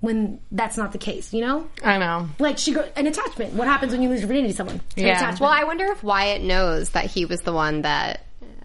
When 0.00 0.40
that's 0.52 0.76
not 0.76 0.92
the 0.92 0.98
case, 0.98 1.32
you 1.32 1.40
know? 1.40 1.66
I 1.82 1.96
know. 1.96 2.28
Like 2.38 2.58
she 2.58 2.72
go 2.74 2.86
an 2.94 3.06
attachment. 3.06 3.54
What 3.54 3.66
happens 3.68 3.92
when 3.92 4.02
you 4.02 4.10
lose 4.10 4.20
your 4.20 4.28
virginity 4.28 4.52
to 4.52 4.56
someone? 4.56 4.80
It's 4.90 4.96
an 4.98 5.06
Yeah. 5.06 5.16
attachment. 5.16 5.40
Well, 5.40 5.50
I 5.50 5.64
wonder 5.64 5.86
if 5.86 6.02
Wyatt 6.02 6.42
knows 6.42 6.90
that 6.90 7.06
he 7.06 7.24
was 7.24 7.40
the 7.42 7.52
one 7.54 7.82
that 7.82 8.20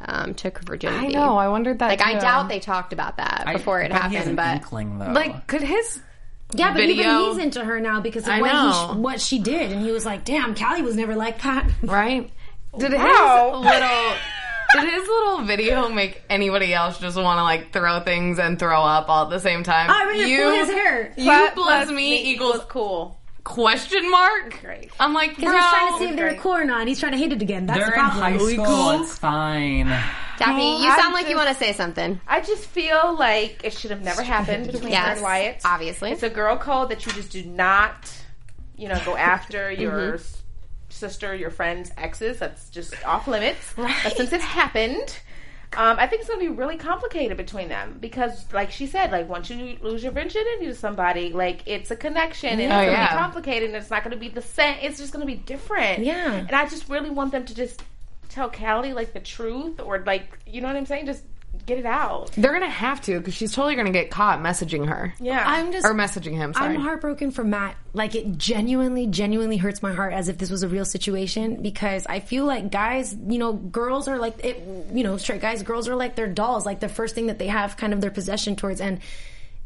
um, 0.06 0.34
took 0.34 0.58
her 0.68 0.78
I 0.88 1.08
know. 1.08 1.38
I 1.38 1.48
wondered 1.50 1.80
that. 1.80 1.88
Like, 1.90 2.02
I 2.06 2.20
doubt 2.20 2.50
they 2.50 2.60
talked 2.60 2.94
about 2.94 3.18
that 3.18 3.44
I 3.46 3.54
before 3.54 3.82
it 3.82 3.92
bet 3.92 4.10
he 4.10 4.16
has 4.16 4.26
happened, 4.26 4.30
an 4.30 4.36
but 4.36 4.56
inkling, 4.58 5.00
though. 5.00 5.12
Like, 5.12 5.48
could 5.48 5.62
his 5.62 6.02
yeah, 6.54 6.74
but 6.74 6.82
even 6.84 6.98
video- 6.98 7.34
he's 7.34 7.38
into 7.44 7.64
her 7.64 7.80
now 7.80 8.00
because 8.02 8.24
of 8.24 8.30
I 8.34 8.42
what, 8.42 8.52
know. 8.54 8.94
sh- 8.94 8.96
what 8.98 9.22
she 9.22 9.40
did, 9.40 9.72
and 9.72 9.82
he 9.84 9.92
was 9.92 10.06
like, 10.06 10.26
"Damn, 10.26 10.56
Callie 10.56 10.82
was 10.82 10.96
never 10.96 11.16
like 11.16 11.42
that." 11.44 11.70
right? 11.84 12.30
Did 12.78 12.94
Wow. 12.94 13.62
his 13.62 13.72
little 13.72 14.82
did 14.82 14.94
his 14.94 15.08
little 15.08 15.42
video 15.46 15.90
make 15.90 16.22
anybody 16.30 16.74
else 16.74 16.98
just 17.00 17.18
want 17.18 17.38
to 17.40 17.44
like 17.44 17.72
throw 17.74 18.00
things 18.00 18.40
and 18.40 18.58
throw 18.58 18.82
up 18.82 19.10
all 19.10 19.26
at 19.26 19.30
the 19.30 19.40
same 19.40 19.64
time? 19.64 19.90
I 19.92 20.12
mean, 20.14 20.38
pull 20.42 20.52
his 20.52 20.70
hair. 20.70 21.14
You 21.18 21.24
Plus- 21.26 21.52
plus, 21.54 21.86
plus 21.86 21.92
me 21.92 22.32
equals 22.32 22.62
cool. 22.70 23.19
Question 23.50 24.12
mark. 24.12 24.62
Great. 24.62 24.92
I'm 25.00 25.14
like, 25.14 25.36
bro. 25.36 25.46
Because 25.52 25.54
he's 25.56 25.70
trying 25.72 25.92
to 25.94 25.98
see 25.98 26.06
if 26.12 26.16
they're 26.16 26.36
cool 26.36 26.54
or 26.54 26.64
not. 26.66 26.82
and 26.82 26.88
He's 26.90 27.00
trying 27.00 27.14
to 27.14 27.18
hate 27.18 27.32
it 27.34 27.42
again. 27.42 27.66
That's 27.66 27.80
They're 27.80 27.88
the 27.88 27.94
in 27.96 28.00
problem. 28.00 28.22
high 28.22 28.38
school. 28.38 28.66
cool? 28.66 29.02
It's 29.02 29.18
fine. 29.18 29.88
Daffany, 30.38 30.84
you 30.84 30.90
I'm 30.90 31.00
sound 31.00 31.14
like 31.16 31.28
you 31.28 31.34
just- 31.36 31.46
want 31.46 31.58
to 31.58 31.64
say 31.66 31.74
something. 31.74 32.22
I 32.28 32.42
just 32.42 32.66
feel 32.68 33.16
like 33.18 33.62
it 33.64 33.74
should 33.74 33.90
have 33.90 34.04
never 34.04 34.22
happened 34.22 34.68
between 34.68 34.84
her 34.84 34.90
Yes, 34.90 35.18
and 35.18 35.24
Wyatt. 35.24 35.62
obviously. 35.66 36.12
It's 36.12 36.22
a 36.24 36.30
girl 36.30 36.58
code 36.58 36.90
that 36.90 37.06
you 37.08 37.12
just 37.12 37.32
do 37.32 37.44
not, 37.44 38.14
you 38.78 38.88
know, 38.88 39.02
go 39.04 39.18
after 39.18 39.72
your 39.72 39.92
Mm-hmm. 39.94 40.16
s- 40.16 40.44
sister, 40.90 41.34
your 41.34 41.50
friend's 41.50 41.92
exes. 41.98 42.38
That's 42.38 42.70
just 42.70 42.94
off 43.04 43.28
limits. 43.28 43.74
But 43.76 44.16
since 44.16 44.32
it 44.32 44.42
happened, 44.42 45.18
um, 45.78 45.98
I 46.00 46.08
think 46.08 46.22
it's 46.22 46.30
going 46.30 46.40
to 46.44 46.50
be 46.50 46.56
really 46.56 46.78
complicated 46.78 47.38
between 47.38 47.70
them 47.70 47.98
because, 48.00 48.52
like 48.52 48.72
she 48.72 48.88
said, 48.88 49.12
like 49.12 49.30
once 49.30 49.50
you 49.52 49.78
lose 49.82 50.02
your 50.02 50.12
virginity 50.12 50.66
to 50.66 50.74
somebody, 50.76 51.32
like 51.32 51.62
it's 51.68 51.92
a 51.92 51.96
connection 51.96 52.50
and 52.50 52.62
it's 52.62 52.72
Oh, 52.72 52.78
going 52.78 52.86
to 52.88 52.92
yeah. 52.94 53.14
be 53.14 53.20
complicated 53.20 53.70
and 53.70 53.76
it's 53.78 53.92
not 53.92 54.04
going 54.04 54.14
to 54.16 54.20
be 54.20 54.30
the 54.30 54.42
same. 54.42 54.78
It's 54.82 54.98
just 54.98 55.14
going 55.14 55.26
to 55.26 55.32
be 55.32 55.38
different. 55.38 56.04
Yeah. 56.04 56.34
And 56.34 56.52
I 56.52 56.68
just 56.68 56.90
really 56.90 57.12
want 57.12 57.32
them 57.32 57.46
to 57.46 57.54
just 57.54 57.84
tell 58.30 58.50
Callie 58.50 58.94
like 58.94 59.14
the 59.14 59.20
truth 59.20 59.80
or 59.80 60.00
like, 60.06 60.40
you 60.48 60.60
know 60.62 60.68
what 60.68 60.76
I'm 60.76 60.86
saying? 60.88 61.06
Just 61.06 61.24
get 61.70 61.78
it 61.78 61.86
out. 61.86 62.32
They're 62.34 62.52
gonna 62.52 62.70
have 62.70 63.02
to 63.04 63.20
because 63.20 63.34
she's 63.34 63.54
totally 63.54 63.76
gonna 63.76 63.92
get 63.92 64.12
caught 64.12 64.40
messaging 64.40 64.88
her 64.88 65.14
Yeah. 65.20 65.44
I'm 65.46 65.72
just 65.72 65.86
or 65.86 65.94
messaging 65.94 66.36
him. 66.36 66.54
Sorry. 66.54 66.74
I'm 66.74 66.82
heartbroken 66.82 67.32
for 67.32 67.44
Matt. 67.44 67.76
Like 67.94 68.16
it 68.16 68.38
genuinely, 68.38 69.08
genuinely 69.08 69.58
hurts 69.58 69.82
my 69.82 69.94
heart 69.94 70.14
as 70.14 70.28
if 70.28 70.38
this 70.38 70.50
was 70.50 70.64
a 70.64 70.68
real 70.68 70.86
situation 70.86 71.62
because 71.62 72.06
I 72.08 72.20
feel 72.20 72.46
like 72.46 72.72
guys, 72.72 73.16
you 73.28 73.38
know, 73.38 73.54
girls 73.54 74.08
are 74.08 74.18
like 74.18 74.44
it, 74.44 74.62
you 74.94 75.04
know, 75.04 75.18
straight 75.18 75.42
guys, 75.42 75.64
girls 75.64 75.88
are 75.88 75.96
like 75.96 76.16
their 76.16 76.28
dolls, 76.28 76.66
like 76.66 76.80
the 76.80 76.90
first 76.90 77.16
thing 77.16 77.28
that 77.28 77.40
they 77.40 77.48
have 77.48 77.78
kind 77.78 77.94
of 77.94 78.02
their 78.02 78.12
possession 78.12 78.56
towards. 78.56 78.82
And 78.82 79.00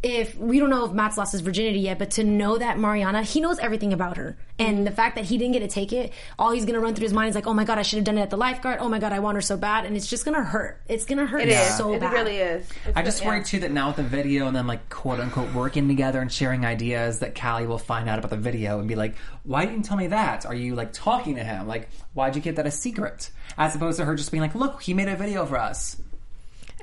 if 0.04 0.38
we 0.38 0.60
don't 0.60 0.70
know 0.70 0.84
if 0.84 0.92
Matt's 0.92 1.18
lost 1.18 1.32
his 1.32 1.40
virginity 1.40 1.80
yet, 1.80 1.98
but 1.98 2.12
to 2.12 2.26
know 2.26 2.58
that 2.58 2.78
Mariana, 2.78 3.24
he 3.24 3.40
knows 3.40 3.58
everything 3.58 3.94
about 3.94 4.18
her, 4.18 4.38
and 4.60 4.86
the 4.86 4.92
fact 4.92 5.16
that 5.16 5.24
he 5.24 5.38
didn't 5.38 5.54
get 5.54 5.60
to 5.60 5.70
take 5.70 5.94
it, 5.94 6.12
all 6.38 6.52
he's 6.52 6.66
gonna 6.66 6.82
run 6.82 6.94
through 6.94 7.06
his 7.06 7.14
mind 7.14 7.30
is 7.30 7.36
like, 7.36 7.48
oh 7.48 7.54
my 7.54 7.64
god, 7.64 7.78
I 7.78 7.84
should 7.84 7.98
have 7.98 8.06
done 8.06 8.18
it 8.18 8.22
at 8.22 8.30
the 8.30 8.38
lifeguard. 8.38 8.80
Oh 8.82 8.90
my 8.90 9.00
god, 9.00 9.14
I 9.14 9.20
want 9.20 9.36
her 9.36 9.42
so 9.42 9.56
bad, 9.56 9.86
and 9.86 9.96
it's 9.96 10.08
just 10.08 10.26
gonna 10.26 10.44
hurt. 10.44 10.82
It's 10.90 11.06
gonna 11.06 11.26
hurt 11.26 11.44
It 11.44 11.50
is. 11.50 11.78
so 11.78 11.94
it 11.94 12.02
bad. 12.02 12.12
It 12.12 12.16
really 12.18 12.38
is. 12.38 12.70
It's 12.86 12.98
I 12.98 13.02
just 13.02 13.22
yeah. 13.22 13.30
worry 13.30 13.44
too 13.46 13.60
that 13.62 13.72
now 13.72 13.88
with 13.88 13.96
the 13.96 14.04
video 14.04 14.48
and 14.48 14.56
then 14.56 14.68
like 14.68 14.90
quote 14.90 15.22
unquote 15.22 15.54
working 15.54 15.88
together 15.88 16.20
and 16.20 16.32
sharing 16.32 16.66
ideas 16.66 17.20
that 17.20 17.40
Callie 17.40 17.66
will 17.66 17.78
find 17.78 18.10
out 18.10 18.20
about 18.20 18.30
the 18.30 18.38
video 18.38 18.80
and 18.80 18.88
be 18.90 18.96
like, 18.96 19.16
why 19.44 19.66
didn't 19.66 19.78
you 19.78 19.84
tell 19.84 19.98
me 19.98 20.08
that? 20.08 20.46
Are 20.46 20.56
you 20.56 20.76
like 20.76 20.92
talking 20.92 21.36
to 21.36 21.44
him? 21.46 21.66
Like, 21.66 21.90
why'd 22.14 22.36
you 22.36 22.42
keep 22.42 22.58
that 22.58 22.68
a 22.68 22.72
secret? 22.72 23.32
As 23.58 23.74
opposed 23.74 24.00
to 24.00 24.06
her 24.06 24.16
just 24.16 24.32
being 24.32 24.42
like, 24.42 24.56
look, 24.56 24.82
he 24.82 24.94
made 24.94 25.08
a 25.08 25.16
video 25.16 25.46
for 25.46 25.58
us. 25.58 25.96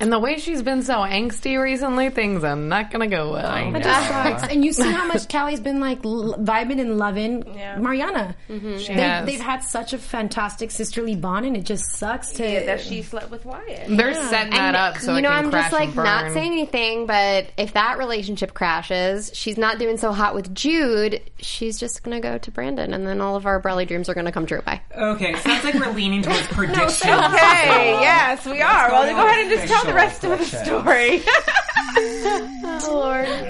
And 0.00 0.10
the 0.10 0.18
way 0.18 0.38
she's 0.38 0.62
been 0.62 0.82
so 0.82 0.94
angsty 0.94 1.60
recently, 1.62 2.08
things 2.08 2.42
are 2.42 2.56
not 2.56 2.90
gonna 2.90 3.06
go 3.06 3.32
well. 3.32 3.74
It 3.76 3.82
just 3.82 4.08
sucks. 4.08 4.42
And 4.44 4.64
you 4.64 4.72
see 4.72 4.90
how 4.90 5.06
much 5.06 5.28
Callie's 5.28 5.60
been 5.60 5.78
like 5.78 5.98
l- 6.06 6.36
vibing 6.38 6.80
and 6.80 6.96
loving 6.96 7.44
Yeah. 7.54 7.76
Mariana. 7.78 8.34
has. 8.48 8.86
They, 8.86 9.22
they've 9.26 9.40
had 9.40 9.62
such 9.62 9.92
a 9.92 9.98
fantastic 9.98 10.70
sisterly 10.70 11.16
bond, 11.16 11.44
and 11.44 11.54
it 11.56 11.64
just 11.66 11.84
sucks 11.96 12.32
to. 12.32 12.50
Yeah, 12.50 12.64
that 12.64 12.80
she 12.80 13.02
slept 13.02 13.30
with 13.30 13.44
Wyatt. 13.44 13.88
They're 13.88 14.14
setting 14.14 14.52
that 14.52 14.74
And, 14.74 14.76
up 14.76 14.96
so 14.98 15.12
you 15.12 15.18
it 15.18 15.22
know, 15.22 15.28
can 15.28 15.44
I'm 15.44 15.50
crash 15.50 15.64
just 15.64 15.72
like 15.74 15.86
and 15.88 15.94
burn. 15.96 16.04
not 16.06 16.32
saying 16.32 16.52
anything, 16.52 17.06
but 17.06 17.48
if 17.58 17.74
that 17.74 17.98
relationship 17.98 18.54
crashes, 18.54 19.30
she's 19.34 19.58
not 19.58 19.78
doing 19.78 19.98
so 19.98 20.12
hot 20.12 20.34
with 20.34 20.54
Jude. 20.54 21.20
She's 21.38 21.78
just 21.78 22.02
gonna 22.02 22.20
go 22.20 22.38
to 22.38 22.50
Brandon, 22.50 22.94
and 22.94 23.06
then 23.06 23.20
all 23.20 23.36
of 23.36 23.44
our 23.44 23.60
Brallie 23.60 23.84
dreams 23.84 24.08
are 24.08 24.14
gonna 24.14 24.32
come 24.32 24.46
true. 24.46 24.62
Bye. 24.62 24.80
Okay, 24.96 25.34
sounds 25.36 25.62
like 25.62 25.74
we're 25.74 25.92
leaning 25.92 26.22
towards 26.22 26.46
predictions. 26.46 27.02
Okay, 27.04 28.00
yes, 28.00 28.46
we 28.46 28.62
are. 28.62 28.90
Well, 28.90 29.02
going 29.04 29.16
go 29.16 29.26
ahead 29.26 29.40
and 29.40 29.50
just 29.50 29.66
tell 29.70 29.89
the 29.90 29.94
rest 29.96 30.24
of 30.24 30.30
the 30.30 30.36
questions. 30.36 30.64
story. 30.66 31.22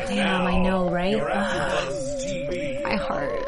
Damn, 0.08 0.46
I 0.46 0.58
know, 0.58 0.90
right? 0.90 1.16
My 2.84 2.96
heart. 2.96 3.46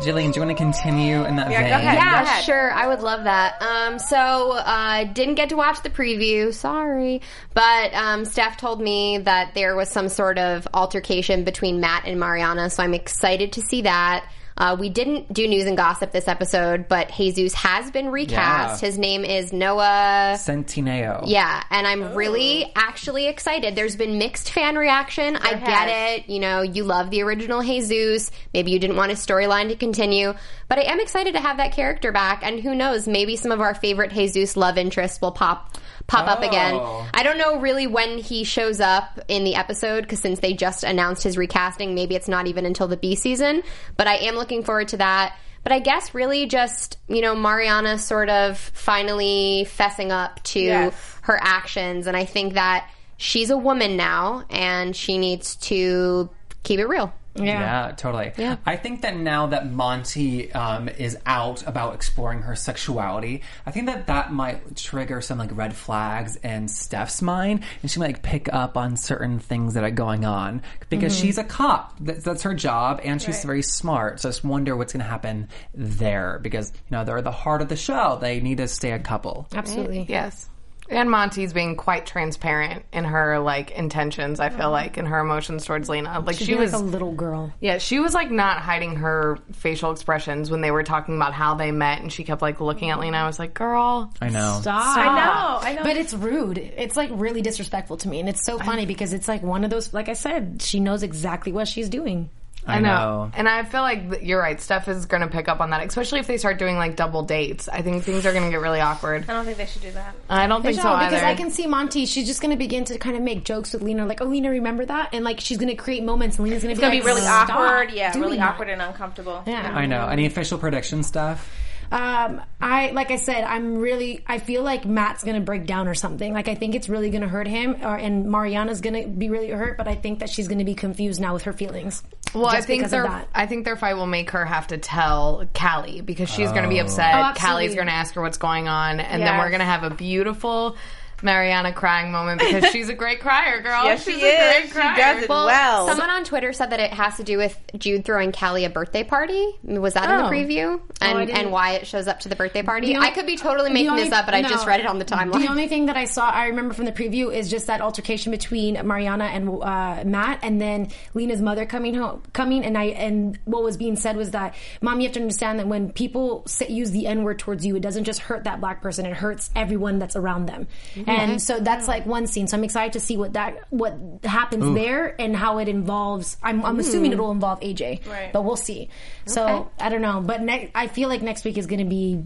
Jillian, 0.00 0.32
do 0.32 0.40
you 0.40 0.46
want 0.46 0.56
to 0.56 0.62
continue 0.64 1.24
in 1.26 1.36
that 1.36 1.50
Yeah, 1.50 1.60
vein? 1.60 1.68
go 1.70 1.76
ahead. 1.76 1.94
Yeah, 1.98 2.22
ahead. 2.22 2.44
sure. 2.44 2.72
I 2.72 2.86
would 2.86 3.00
love 3.00 3.24
that. 3.24 3.60
Um, 3.60 3.98
so, 3.98 4.52
uh, 4.52 5.04
didn't 5.04 5.34
get 5.34 5.50
to 5.50 5.56
watch 5.56 5.82
the 5.82 5.90
preview. 5.90 6.54
Sorry. 6.54 7.20
But, 7.52 7.92
um, 7.92 8.24
Steph 8.24 8.56
told 8.56 8.80
me 8.80 9.18
that 9.18 9.54
there 9.54 9.76
was 9.76 9.90
some 9.90 10.08
sort 10.08 10.38
of 10.38 10.66
altercation 10.72 11.44
between 11.44 11.80
Matt 11.80 12.04
and 12.06 12.18
Mariana. 12.18 12.70
So 12.70 12.82
I'm 12.82 12.94
excited 12.94 13.52
to 13.52 13.60
see 13.60 13.82
that. 13.82 14.24
Uh, 14.60 14.76
we 14.78 14.90
didn't 14.90 15.32
do 15.32 15.48
news 15.48 15.64
and 15.64 15.74
gossip 15.74 16.12
this 16.12 16.28
episode, 16.28 16.86
but 16.86 17.10
Jesus 17.16 17.54
has 17.54 17.90
been 17.90 18.10
recast. 18.10 18.82
Yeah. 18.82 18.88
His 18.88 18.98
name 18.98 19.24
is 19.24 19.54
Noah. 19.54 20.34
Centineo. 20.36 21.22
Yeah, 21.24 21.62
and 21.70 21.86
I'm 21.86 22.14
really 22.14 22.70
actually 22.76 23.26
excited. 23.26 23.74
There's 23.74 23.96
been 23.96 24.18
mixed 24.18 24.52
fan 24.52 24.76
reaction. 24.76 25.36
I 25.36 25.54
get 25.54 25.88
it. 25.88 26.28
You 26.28 26.40
know, 26.40 26.60
you 26.60 26.84
love 26.84 27.08
the 27.08 27.22
original 27.22 27.62
Jesus. 27.62 28.30
Maybe 28.52 28.70
you 28.70 28.78
didn't 28.78 28.96
want 28.96 29.08
his 29.08 29.24
storyline 29.24 29.68
to 29.68 29.76
continue, 29.76 30.34
but 30.68 30.78
I 30.78 30.82
am 30.82 31.00
excited 31.00 31.32
to 31.32 31.40
have 31.40 31.56
that 31.56 31.72
character 31.72 32.12
back. 32.12 32.42
And 32.42 32.60
who 32.60 32.74
knows, 32.74 33.08
maybe 33.08 33.36
some 33.36 33.52
of 33.52 33.62
our 33.62 33.74
favorite 33.74 34.12
Jesus 34.12 34.58
love 34.58 34.76
interests 34.76 35.22
will 35.22 35.32
pop 35.32 35.74
pop 36.06 36.26
up 36.28 36.42
again. 36.42 36.74
Oh. 36.74 37.06
I 37.14 37.22
don't 37.22 37.38
know 37.38 37.60
really 37.60 37.86
when 37.86 38.18
he 38.18 38.44
shows 38.44 38.80
up 38.80 39.20
in 39.28 39.44
the 39.44 39.54
episode 39.54 40.02
because 40.02 40.20
since 40.20 40.40
they 40.40 40.52
just 40.54 40.84
announced 40.84 41.22
his 41.22 41.36
recasting, 41.36 41.94
maybe 41.94 42.14
it's 42.16 42.28
not 42.28 42.46
even 42.46 42.66
until 42.66 42.88
the 42.88 42.96
B 42.96 43.14
season. 43.14 43.62
But 43.96 44.06
I 44.06 44.16
am 44.16 44.34
looking 44.34 44.64
forward 44.64 44.88
to 44.88 44.96
that. 44.98 45.36
But 45.62 45.72
I 45.72 45.78
guess 45.78 46.14
really 46.14 46.46
just, 46.46 46.96
you 47.06 47.20
know, 47.20 47.34
Mariana 47.36 47.98
sort 47.98 48.30
of 48.30 48.58
finally 48.58 49.66
fessing 49.68 50.10
up 50.10 50.42
to 50.44 50.60
Yes. 50.60 51.16
her 51.22 51.38
actions. 51.40 52.06
And 52.06 52.16
I 52.16 52.24
think 52.24 52.54
that 52.54 52.88
she's 53.18 53.50
a 53.50 53.58
woman 53.58 53.96
now 53.96 54.44
and 54.48 54.96
she 54.96 55.18
needs 55.18 55.56
to 55.56 56.30
keep 56.62 56.80
it 56.80 56.86
real. 56.86 57.12
Yeah, 57.46 57.92
totally. 57.96 58.32
Yeah. 58.36 58.56
I 58.66 58.76
think 58.76 59.02
that 59.02 59.16
now 59.16 59.48
that 59.48 59.70
Monte 59.70 60.52
um, 60.52 60.88
is 60.88 61.16
out 61.26 61.66
about 61.66 61.94
exploring 61.94 62.42
her 62.42 62.54
sexuality, 62.56 63.42
I 63.66 63.70
think 63.70 63.86
that 63.86 64.06
that 64.08 64.32
might 64.32 64.76
trigger 64.76 65.20
some 65.20 65.38
like 65.38 65.56
red 65.56 65.74
flags 65.74 66.36
in 66.36 66.68
Steph's 66.68 67.22
mind, 67.22 67.64
and 67.82 67.90
she 67.90 67.98
might 68.00 68.06
like, 68.06 68.22
pick 68.22 68.52
up 68.52 68.76
on 68.76 68.96
certain 68.96 69.38
things 69.38 69.74
that 69.74 69.84
are 69.84 69.90
going 69.90 70.24
on 70.24 70.62
because 70.88 71.16
she's 71.16 71.38
a 71.38 71.44
cop. 71.44 71.94
That's, 72.00 72.24
that's 72.24 72.42
her 72.42 72.54
job, 72.54 73.00
and 73.04 73.20
she's 73.20 73.36
Right. 73.36 73.44
very 73.46 73.62
smart. 73.62 74.20
So 74.20 74.28
I 74.28 74.32
just 74.32 74.44
wonder 74.44 74.76
what's 74.76 74.92
going 74.92 75.04
to 75.04 75.10
happen 75.10 75.48
there 75.74 76.38
because 76.42 76.72
you 76.74 76.96
know 76.96 77.04
they're 77.04 77.22
the 77.22 77.30
heart 77.30 77.62
of 77.62 77.68
the 77.68 77.76
show. 77.76 78.18
They 78.20 78.40
need 78.40 78.58
to 78.58 78.68
stay 78.68 78.92
a 78.92 78.98
couple. 78.98 79.46
Absolutely. 79.54 80.06
Yes. 80.08 80.48
And 80.90 81.10
Monte's 81.10 81.52
being 81.52 81.76
quite 81.76 82.04
transparent 82.04 82.84
in 82.92 83.04
her 83.04 83.38
like 83.38 83.70
intentions. 83.70 84.40
I 84.40 84.48
feel 84.48 84.58
mm-hmm. 84.58 84.72
like 84.72 84.98
in 84.98 85.06
her 85.06 85.20
emotions 85.20 85.64
towards 85.64 85.88
Lena. 85.88 86.20
Like 86.20 86.36
She's 86.36 86.48
she 86.48 86.54
was 86.54 86.72
like 86.72 86.82
a 86.82 86.84
little 86.84 87.12
girl. 87.12 87.52
Yeah, 87.60 87.78
she 87.78 88.00
was 88.00 88.12
like 88.12 88.30
not 88.30 88.58
hiding 88.58 88.96
her 88.96 89.38
facial 89.52 89.92
expressions 89.92 90.50
when 90.50 90.60
they 90.60 90.70
were 90.70 90.82
talking 90.82 91.16
about 91.16 91.32
how 91.32 91.54
they 91.54 91.70
met, 91.70 92.00
and 92.00 92.12
she 92.12 92.24
kept 92.24 92.42
like 92.42 92.60
looking 92.60 92.90
at 92.90 92.98
Lena. 92.98 93.18
I 93.18 93.26
was 93.26 93.38
like, 93.38 93.54
"Girl, 93.54 94.12
I 94.20 94.28
know. 94.28 94.58
Stop. 94.60 94.96
I 94.96 95.04
know, 95.04 95.68
I 95.68 95.74
know. 95.74 95.82
But 95.82 95.96
it's 95.96 96.12
rude. 96.12 96.58
It's 96.58 96.96
like 96.96 97.10
really 97.12 97.42
disrespectful 97.42 97.96
to 97.98 98.08
me. 98.08 98.20
And 98.20 98.28
it's 98.28 98.44
so 98.44 98.58
funny 98.58 98.86
because 98.86 99.12
it's 99.12 99.28
like 99.28 99.42
one 99.42 99.64
of 99.64 99.70
those, 99.70 99.92
like 99.92 100.08
I 100.08 100.14
said, 100.14 100.60
she 100.62 100.80
knows 100.80 101.02
exactly 101.02 101.52
what 101.52 101.68
she's 101.68 101.88
doing. 101.88 102.30
I, 102.66 102.80
know. 102.80 103.30
And 103.34 103.48
I 103.48 103.64
feel 103.64 103.80
like 103.82 104.22
you're 104.22 104.38
right. 104.40 104.60
Steph 104.60 104.88
is 104.88 105.06
going 105.06 105.22
to 105.22 105.28
pick 105.28 105.48
up 105.48 105.60
on 105.60 105.70
that, 105.70 105.84
especially 105.86 106.20
if 106.20 106.26
they 106.26 106.36
start 106.36 106.58
doing 106.58 106.76
like 106.76 106.94
double 106.96 107.22
dates. 107.22 107.68
I 107.68 107.82
think 107.82 108.04
things 108.04 108.26
are 108.26 108.32
going 108.32 108.44
to 108.44 108.50
get 108.50 108.60
really 108.60 108.80
awkward. 108.80 109.24
I 109.28 109.32
don't 109.32 109.44
think 109.44 109.56
they 109.56 109.66
should 109.66 109.82
do 109.82 109.90
that. 109.92 110.14
I 110.28 110.46
don't 110.46 110.62
think 110.62 110.76
so 110.76 110.84
No, 110.84 110.90
either. 110.94 111.10
because 111.10 111.24
I 111.24 111.34
can 111.34 111.50
see 111.50 111.66
Monte. 111.66 112.06
She's 112.06 112.26
just 112.26 112.40
going 112.40 112.52
to 112.52 112.58
begin 112.58 112.84
to 112.84 112.98
kind 112.98 113.16
of 113.16 113.22
make 113.22 113.44
jokes 113.44 113.72
with 113.72 113.82
Lena, 113.82 114.06
like, 114.06 114.20
"Oh, 114.20 114.26
Lena, 114.26 114.50
remember 114.50 114.84
that?" 114.84 115.10
And 115.12 115.24
like, 115.24 115.40
she's 115.40 115.58
going 115.58 115.68
to 115.68 115.74
create 115.74 116.04
moments, 116.04 116.38
and 116.38 116.44
Lena's 116.46 116.62
going 116.62 116.74
to 116.74 116.78
be 116.78 116.82
gonna 116.82 116.94
like, 116.94 117.02
be 117.02 117.06
really 117.06 117.26
awkward. 117.26 117.92
Yeah, 117.92 118.12
doing 118.12 118.24
really 118.24 118.36
that." 118.38 118.54
awkward 118.54 118.68
and 118.68 118.82
uncomfortable. 118.82 119.42
Yeah. 119.46 119.72
I 119.74 119.86
know. 119.86 120.06
Any 120.06 120.26
official 120.26 120.58
prediction 120.58 121.02
stuff? 121.02 121.50
Um, 121.92 122.40
I 122.60 122.90
like 122.92 123.10
I 123.10 123.16
said, 123.16 123.42
I'm 123.44 123.78
really. 123.78 124.22
I 124.26 124.38
feel 124.38 124.62
like 124.62 124.84
Matt's 124.84 125.24
gonna 125.24 125.40
break 125.40 125.66
down 125.66 125.88
or 125.88 125.94
something. 125.94 126.32
Like 126.32 126.46
I 126.48 126.54
think 126.54 126.74
it's 126.74 126.88
really 126.88 127.10
gonna 127.10 127.28
hurt 127.28 127.48
him, 127.48 127.76
or 127.82 127.96
and 127.96 128.26
Mariana's 128.26 128.80
gonna 128.80 129.08
be 129.08 129.28
really 129.28 129.50
hurt. 129.50 129.76
But 129.76 129.88
I 129.88 129.94
think 129.96 130.20
that 130.20 130.30
she's 130.30 130.46
gonna 130.46 130.64
be 130.64 130.74
confused 130.74 131.20
now 131.20 131.34
with 131.34 131.42
her 131.44 131.52
feelings. 131.52 132.02
Well, 132.32 132.46
I 132.46 132.60
think 132.60 132.80
because 132.82 132.92
of 132.92 133.02
their 133.02 133.02
that. 133.04 133.28
I 133.34 133.46
think 133.46 133.64
their 133.64 133.74
fight 133.76 133.94
will 133.94 134.06
make 134.06 134.30
her 134.30 134.44
have 134.44 134.68
to 134.68 134.78
tell 134.78 135.46
Callie 135.52 136.00
because 136.00 136.28
she's 136.28 136.52
going 136.52 136.62
to 136.62 136.68
be 136.68 136.78
Oh. 136.78 136.84
upset. 136.84 137.12
Oh. 137.12 137.32
Callie's 137.36 137.74
going 137.74 137.88
to 137.88 137.92
ask 137.92 138.14
her 138.14 138.22
what's 138.22 138.38
going 138.38 138.68
on, 138.68 139.00
and 139.00 139.20
then 139.20 139.36
we're 139.36 139.48
going 139.50 139.58
to 139.58 139.64
have 139.66 139.82
a 139.82 139.90
beautiful 139.90 140.76
Mariana 141.22 141.72
crying 141.72 142.10
moment 142.12 142.40
because 142.40 142.64
she's 142.72 142.88
a 142.88 142.94
great 142.94 143.20
crier, 143.20 143.60
girl. 143.62 143.84
Yes, 143.84 144.04
she's 144.04 144.16
she 144.18 144.26
a 144.26 144.60
is. 144.62 144.72
great 144.72 144.94
She 144.96 145.00
does 145.00 145.22
it 145.24 145.28
well. 145.28 145.86
Someone 145.88 146.10
on 146.10 146.24
Twitter 146.24 146.52
said 146.52 146.70
that 146.70 146.80
it 146.80 146.92
has 146.92 147.16
to 147.16 147.24
do 147.24 147.36
with 147.38 147.58
Jude 147.78 148.04
throwing 148.04 148.32
Callie 148.32 148.64
a 148.64 148.70
birthday 148.70 149.04
party. 149.04 149.52
Was 149.64 149.94
that 149.94 150.08
in 150.10 150.16
the 150.18 150.24
Oh. 150.26 150.30
preview? 150.30 150.80
And 151.00 151.26
didn't- 151.26 151.38
and 151.38 151.52
Wyatt 151.52 151.86
shows 151.86 152.08
up 152.08 152.20
to 152.20 152.28
the 152.28 152.36
birthday 152.36 152.62
party? 152.62 152.88
The 152.88 152.96
only- 152.96 153.08
I 153.08 153.10
could 153.12 153.26
be 153.26 153.36
totally 153.36 153.70
making 153.70 153.90
only- 153.90 154.04
this 154.04 154.12
up, 154.12 154.26
but 154.26 154.34
I 154.34 154.42
just 154.42 154.66
read 154.66 154.80
it 154.80 154.86
on 154.86 154.98
the 154.98 155.04
timeline. 155.04 155.40
The 155.42 155.48
only 155.50 155.68
thing 155.68 155.86
that 155.86 155.96
I 155.96 156.04
saw, 156.04 156.30
I 156.30 156.46
remember 156.46 156.74
from 156.74 156.84
the 156.84 156.92
preview, 156.92 157.32
is 157.34 157.50
just 157.50 157.66
that 157.68 157.80
altercation 157.80 158.30
between 158.30 158.74
Mariana 158.86 159.24
and 159.24 159.48
uh, 159.62 160.02
Matt, 160.04 160.40
and 160.42 160.60
then 160.60 160.88
Lena's 161.14 161.40
mother 161.40 161.66
coming 161.66 161.94
home, 161.94 162.22
coming, 162.32 162.64
and 162.64 162.76
I, 162.76 162.84
and 162.84 163.38
what 163.44 163.62
was 163.62 163.76
being 163.76 163.96
said 163.96 164.16
was 164.16 164.30
that, 164.32 164.54
mom, 164.80 165.00
you 165.00 165.06
have 165.06 165.14
to 165.14 165.20
understand 165.20 165.58
that 165.58 165.66
when 165.66 165.90
people 165.92 166.42
say, 166.46 166.68
use 166.68 166.90
the 166.90 167.06
N 167.06 167.24
word 167.24 167.38
towards 167.38 167.64
you, 167.64 167.76
it 167.76 167.80
doesn't 167.82 168.04
just 168.04 168.20
hurt 168.20 168.44
that 168.44 168.60
black 168.60 168.82
person; 168.82 169.06
it 169.06 169.14
hurts 169.14 169.50
everyone 169.56 169.98
that's 169.98 170.16
around 170.16 170.46
them. 170.46 170.66
And 171.10 171.42
so 171.42 171.60
that's 171.60 171.88
like 171.88 172.06
one 172.06 172.26
scene. 172.26 172.46
So 172.46 172.56
I'm 172.56 172.64
excited 172.64 172.92
to 172.94 173.00
see 173.00 173.16
what 173.16 173.32
that 173.34 173.64
what 173.70 173.98
happens 174.24 174.74
there 174.74 175.14
and 175.20 175.34
how 175.34 175.58
it 175.58 175.68
involves. 175.68 176.36
I'm, 176.42 176.64
I'm 176.64 176.74
hmm. 176.74 176.80
assuming 176.80 177.12
it'll 177.12 177.30
involve 177.30 177.60
AJ, 177.60 178.06
Right. 178.06 178.32
but 178.32 178.42
we'll 178.42 178.56
see. 178.56 178.88
So 179.26 179.46
Okay. 179.46 179.68
I 179.80 179.88
don't 179.88 180.02
know, 180.02 180.20
but 180.20 180.42
ne- 180.42 180.70
I 180.74 180.86
feel 180.86 181.08
like 181.08 181.22
next 181.22 181.44
week 181.44 181.58
is 181.58 181.66
going 181.66 181.80
to 181.80 181.84
be 181.84 182.22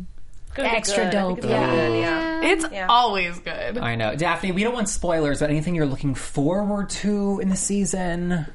Gonna 0.55 0.69
extra 0.69 1.05
good. 1.05 1.13
Dope. 1.13 1.39
it's 1.39 1.47
Yeah. 1.47 1.71
good, 1.75 1.99
yeah. 1.99 2.41
It's 2.43 2.67
Yeah. 2.73 2.87
always 2.89 3.39
good. 3.41 3.79
I 3.79 3.97
know. 3.97 4.15
Daffany, 4.15 4.53
we 4.53 4.63
don't 4.63 4.75
want 4.75 4.89
spoilers, 4.89 5.41
but 5.41 5.51
anything 5.51 5.75
you're 5.75 5.87
looking 5.87 6.15
forward 6.15 6.91
to 6.91 7.41
in 7.41 7.49
the 7.49 7.57
season? 7.57 8.47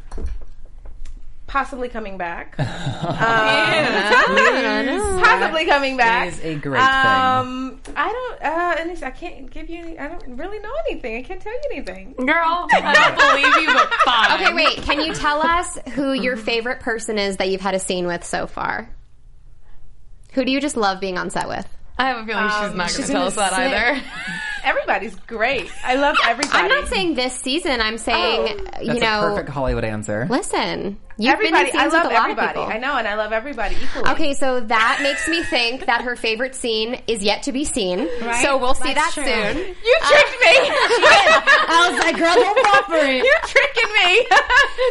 Possibly 1.49 1.89
coming 1.89 2.17
back. 2.17 2.55
Please. 2.57 2.67
Possibly 5.23 5.65
coming 5.65 5.97
back. 5.97 6.27
is 6.29 6.39
a 6.43 6.55
great 6.55 6.79
um, 6.79 7.79
I 7.95 8.07
don't. 8.11 8.41
Uh, 8.43 8.75
any, 8.79 9.03
I 9.03 9.09
can't 9.11 9.49
give 9.49 9.69
you. 9.69 9.79
Any, 9.79 9.97
I 9.99 10.07
don't 10.09 10.37
really 10.37 10.59
know 10.59 10.71
anything. 10.87 11.17
I 11.17 11.23
can't 11.23 11.41
tell 11.41 11.51
you 11.51 11.59
anything. 11.71 12.13
Girl, 12.13 12.67
I 12.71 12.93
don't 12.93 13.17
believe 13.57 13.67
you, 13.67 13.73
but 13.73 13.91
fine. 14.05 14.41
okay, 14.41 14.53
wait. 14.53 14.77
Can 14.83 15.01
you 15.01 15.13
tell 15.13 15.41
us 15.41 15.77
who 15.95 16.13
your 16.13 16.37
favorite 16.37 16.81
person 16.81 17.17
is 17.17 17.37
that 17.37 17.49
you've 17.49 17.61
had 17.61 17.73
a 17.73 17.79
scene 17.79 18.05
with 18.07 18.23
so 18.23 18.45
far? 18.47 18.89
Who 20.33 20.45
do 20.45 20.51
you 20.51 20.61
just 20.61 20.77
love 20.77 20.99
being 20.99 21.17
on 21.17 21.31
set 21.31 21.47
with? 21.47 21.67
I 21.97 22.09
have 22.09 22.17
a 22.23 22.25
feeling 22.27 22.43
she's 22.47 22.75
not 22.77 22.89
going 22.93 23.03
to 23.07 23.11
tell 23.11 23.25
us 23.27 23.35
that 23.35 23.53
say- 23.53 23.65
either. 23.75 24.01
Everybody's 24.63 25.15
great. 25.21 25.71
I 25.83 25.95
love 25.95 26.15
everybody. 26.27 26.59
I'm 26.59 26.67
not 26.67 26.87
saying 26.89 27.15
this 27.15 27.33
season. 27.33 27.79
I'm 27.81 27.97
saying 27.97 28.57
Oh. 28.59 28.63
That's 28.73 28.83
you 28.87 28.99
know. 28.99 29.19
a 29.19 29.29
perfect 29.29 29.49
Hollywood 29.49 29.85
answer. 29.85 30.27
Listen, 30.29 30.99
you've 31.19 31.33
everybody. 31.33 31.71
been 31.71 31.75
in 31.75 31.79
I 31.79 31.87
love 31.87 32.03
with 32.03 32.11
a 32.11 32.15
lot 32.15 32.23
everybody. 32.23 32.47
of 32.47 32.53
people. 32.55 32.73
I 32.73 32.77
know, 32.77 32.97
and 32.97 33.07
I 33.07 33.15
love 33.15 33.31
everybody 33.31 33.75
equally. 33.75 34.09
Okay, 34.11 34.33
so 34.33 34.61
that 34.61 34.99
makes 35.03 35.27
me 35.27 35.43
think 35.43 35.85
that 35.85 36.01
her 36.01 36.15
favorite 36.15 36.55
scene 36.55 37.01
is 37.07 37.23
yet 37.23 37.43
to 37.43 37.51
be 37.51 37.65
seen. 37.65 38.07
Right? 38.21 38.43
So 38.43 38.57
we'll 38.57 38.73
see 38.73 38.93
That's 38.93 39.15
that 39.15 39.23
true. 39.23 39.25
soon. 39.25 39.75
You 39.83 39.97
uh, 40.01 40.09
tricked 40.09 40.37
me. 40.41 40.55
I 41.69 41.89
was 41.91 41.99
like, 41.99 42.17
girl, 42.17 42.35
don't 42.35 42.65
fall 42.65 42.83
for 42.83 43.05
it. 43.05 43.23
You're 43.23 43.45
tricking 43.45 43.91
me. 43.93 44.27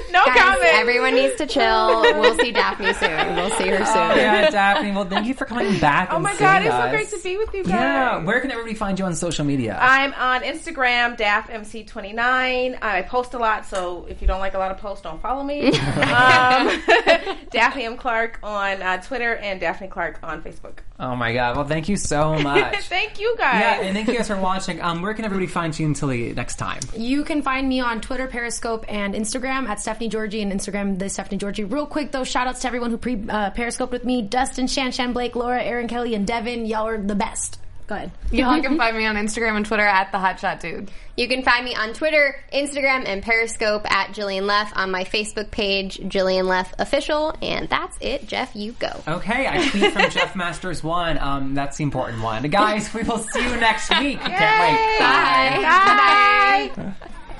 no 0.12 0.24
Guys, 0.24 0.38
comment. 0.38 0.74
everyone 0.74 1.14
needs 1.14 1.36
to 1.36 1.46
chill. 1.46 2.02
We'll 2.20 2.36
see 2.38 2.52
Daffany 2.52 2.92
soon. 2.94 3.36
We'll 3.36 3.50
see 3.50 3.68
her 3.68 3.80
oh, 3.80 3.84
soon. 3.84 4.18
Yeah, 4.18 4.50
Daffany. 4.50 4.92
Well, 4.92 5.04
thank 5.04 5.26
you 5.26 5.34
for 5.34 5.44
coming 5.44 5.78
back. 5.80 6.08
Oh 6.10 6.16
and 6.16 6.24
my 6.24 6.34
seeing 6.34 6.40
god, 6.50 6.62
it's 6.62 6.74
so 6.74 6.90
great 6.90 7.08
to 7.10 7.18
be 7.22 7.36
with 7.36 7.54
you 7.54 7.64
guys. 7.64 7.72
Yeah, 7.72 8.24
where 8.24 8.40
can 8.40 8.50
everybody 8.50 8.74
find 8.74 8.98
you 8.98 9.04
on 9.04 9.14
social 9.14 9.44
media? 9.44 9.78
I'm 9.80 10.12
on 10.14 10.42
Instagram, 10.42 11.16
DaphMC29. 11.18 12.78
I 12.82 13.02
post 13.02 13.34
a 13.34 13.38
lot, 13.38 13.66
so 13.66 14.06
if 14.08 14.20
you 14.20 14.28
don't 14.28 14.40
like 14.40 14.54
a 14.54 14.58
lot 14.58 14.70
of 14.70 14.78
posts, 14.78 15.02
don't 15.02 15.20
follow 15.20 15.42
me. 15.42 15.72
um, 16.18 17.36
Daffany 17.50 17.84
M. 17.84 17.96
Clark 17.96 18.40
on 18.42 18.82
uh, 18.82 19.00
Twitter 19.02 19.36
and 19.36 19.60
Daffany 19.60 19.88
Clark 19.88 20.18
on 20.22 20.42
Facebook. 20.42 20.78
oh 20.98 21.14
my 21.16 21.32
god. 21.32 21.56
Well, 21.56 21.66
thank 21.66 21.88
you 21.88 21.96
so 21.96 22.38
much. 22.42 22.84
Thank 22.84 23.20
you 23.20 23.34
guys. 23.38 23.60
Yeah, 23.60 23.80
and 23.82 23.94
thank 23.96 24.08
you 24.08 24.14
guys 24.16 24.28
for 24.28 24.36
watching. 24.36 24.80
Um, 24.80 25.02
where 25.02 25.14
can 25.14 25.24
everybody 25.24 25.46
find 25.46 25.78
you 25.78 25.86
until 25.86 26.08
the 26.08 26.32
next 26.34 26.56
time? 26.56 26.80
You 26.96 27.24
can 27.24 27.42
find 27.42 27.68
me 27.68 27.80
on 27.80 28.00
Twitter, 28.00 28.26
Periscope, 28.26 28.84
and 28.88 29.14
Instagram 29.14 29.68
at 29.68 29.80
Stephanie 29.80 30.10
Giorgi 30.10 30.42
and 30.42 30.52
Instagram 30.52 30.98
the 30.98 31.08
Stephanie 31.08 31.38
Giorgi. 31.38 31.70
Real 31.70 31.86
quick 31.86 32.12
though, 32.12 32.24
shout 32.24 32.46
outs 32.46 32.60
to 32.60 32.66
everyone 32.66 32.90
who 32.90 32.98
pre 32.98 33.22
uh, 33.28 33.50
Periscoped 33.50 33.92
with 33.92 34.04
me: 34.04 34.22
Dustin, 34.22 34.66
Shan, 34.66 34.92
Shan, 34.92 35.12
Blake, 35.12 35.36
Laura, 35.36 35.62
Aaron, 35.62 35.88
Kelly, 35.88 36.14
and 36.14 36.26
Devin. 36.26 36.66
Y'all 36.66 36.86
are 36.88 36.98
the 37.00 37.14
best. 37.14 37.58
Go 37.88 37.94
ahead. 37.94 38.12
Y'all 38.30 38.60
can 38.60 38.76
find 38.76 38.94
me 38.96 39.06
on 39.06 39.16
Instagram 39.16 39.56
and 39.56 39.64
Twitter 39.64 39.86
at 39.86 40.12
the 40.12 40.18
Hotshot 40.18 40.60
Dude. 40.60 40.90
You 41.16 41.26
can 41.26 41.42
find 41.42 41.64
me 41.64 41.74
on 41.74 41.94
Twitter, 41.94 42.36
Instagram, 42.52 43.08
and 43.08 43.22
Periscope 43.22 43.90
at 43.90 44.10
Jillian 44.10 44.42
Leff 44.42 44.72
on 44.76 44.90
my 44.90 45.04
Facebook 45.04 45.50
page, 45.50 45.96
Jillian 45.98 46.44
Leff 46.44 46.74
Official. 46.78 47.34
And 47.40 47.66
that's 47.70 47.96
it. 48.02 48.28
Jeff, 48.28 48.54
you 48.54 48.72
go. 48.72 48.90
Okay, 49.08 49.48
I 49.48 49.66
tweet 49.68 49.92
from 49.94 50.10
Jeff 50.10 50.36
Masters 50.36 50.84
one. 50.84 51.16
Um, 51.18 51.54
that's 51.54 51.78
the 51.78 51.82
important 51.82 52.22
one. 52.22 52.42
Guys, 52.42 52.92
we 52.92 53.04
will 53.04 53.18
see 53.18 53.42
you 53.42 53.56
next 53.56 53.88
week. 53.98 54.20
Can't 54.20 54.60
wait. 54.60 54.98
Bye. 54.98 56.72
Bye. 56.76 57.08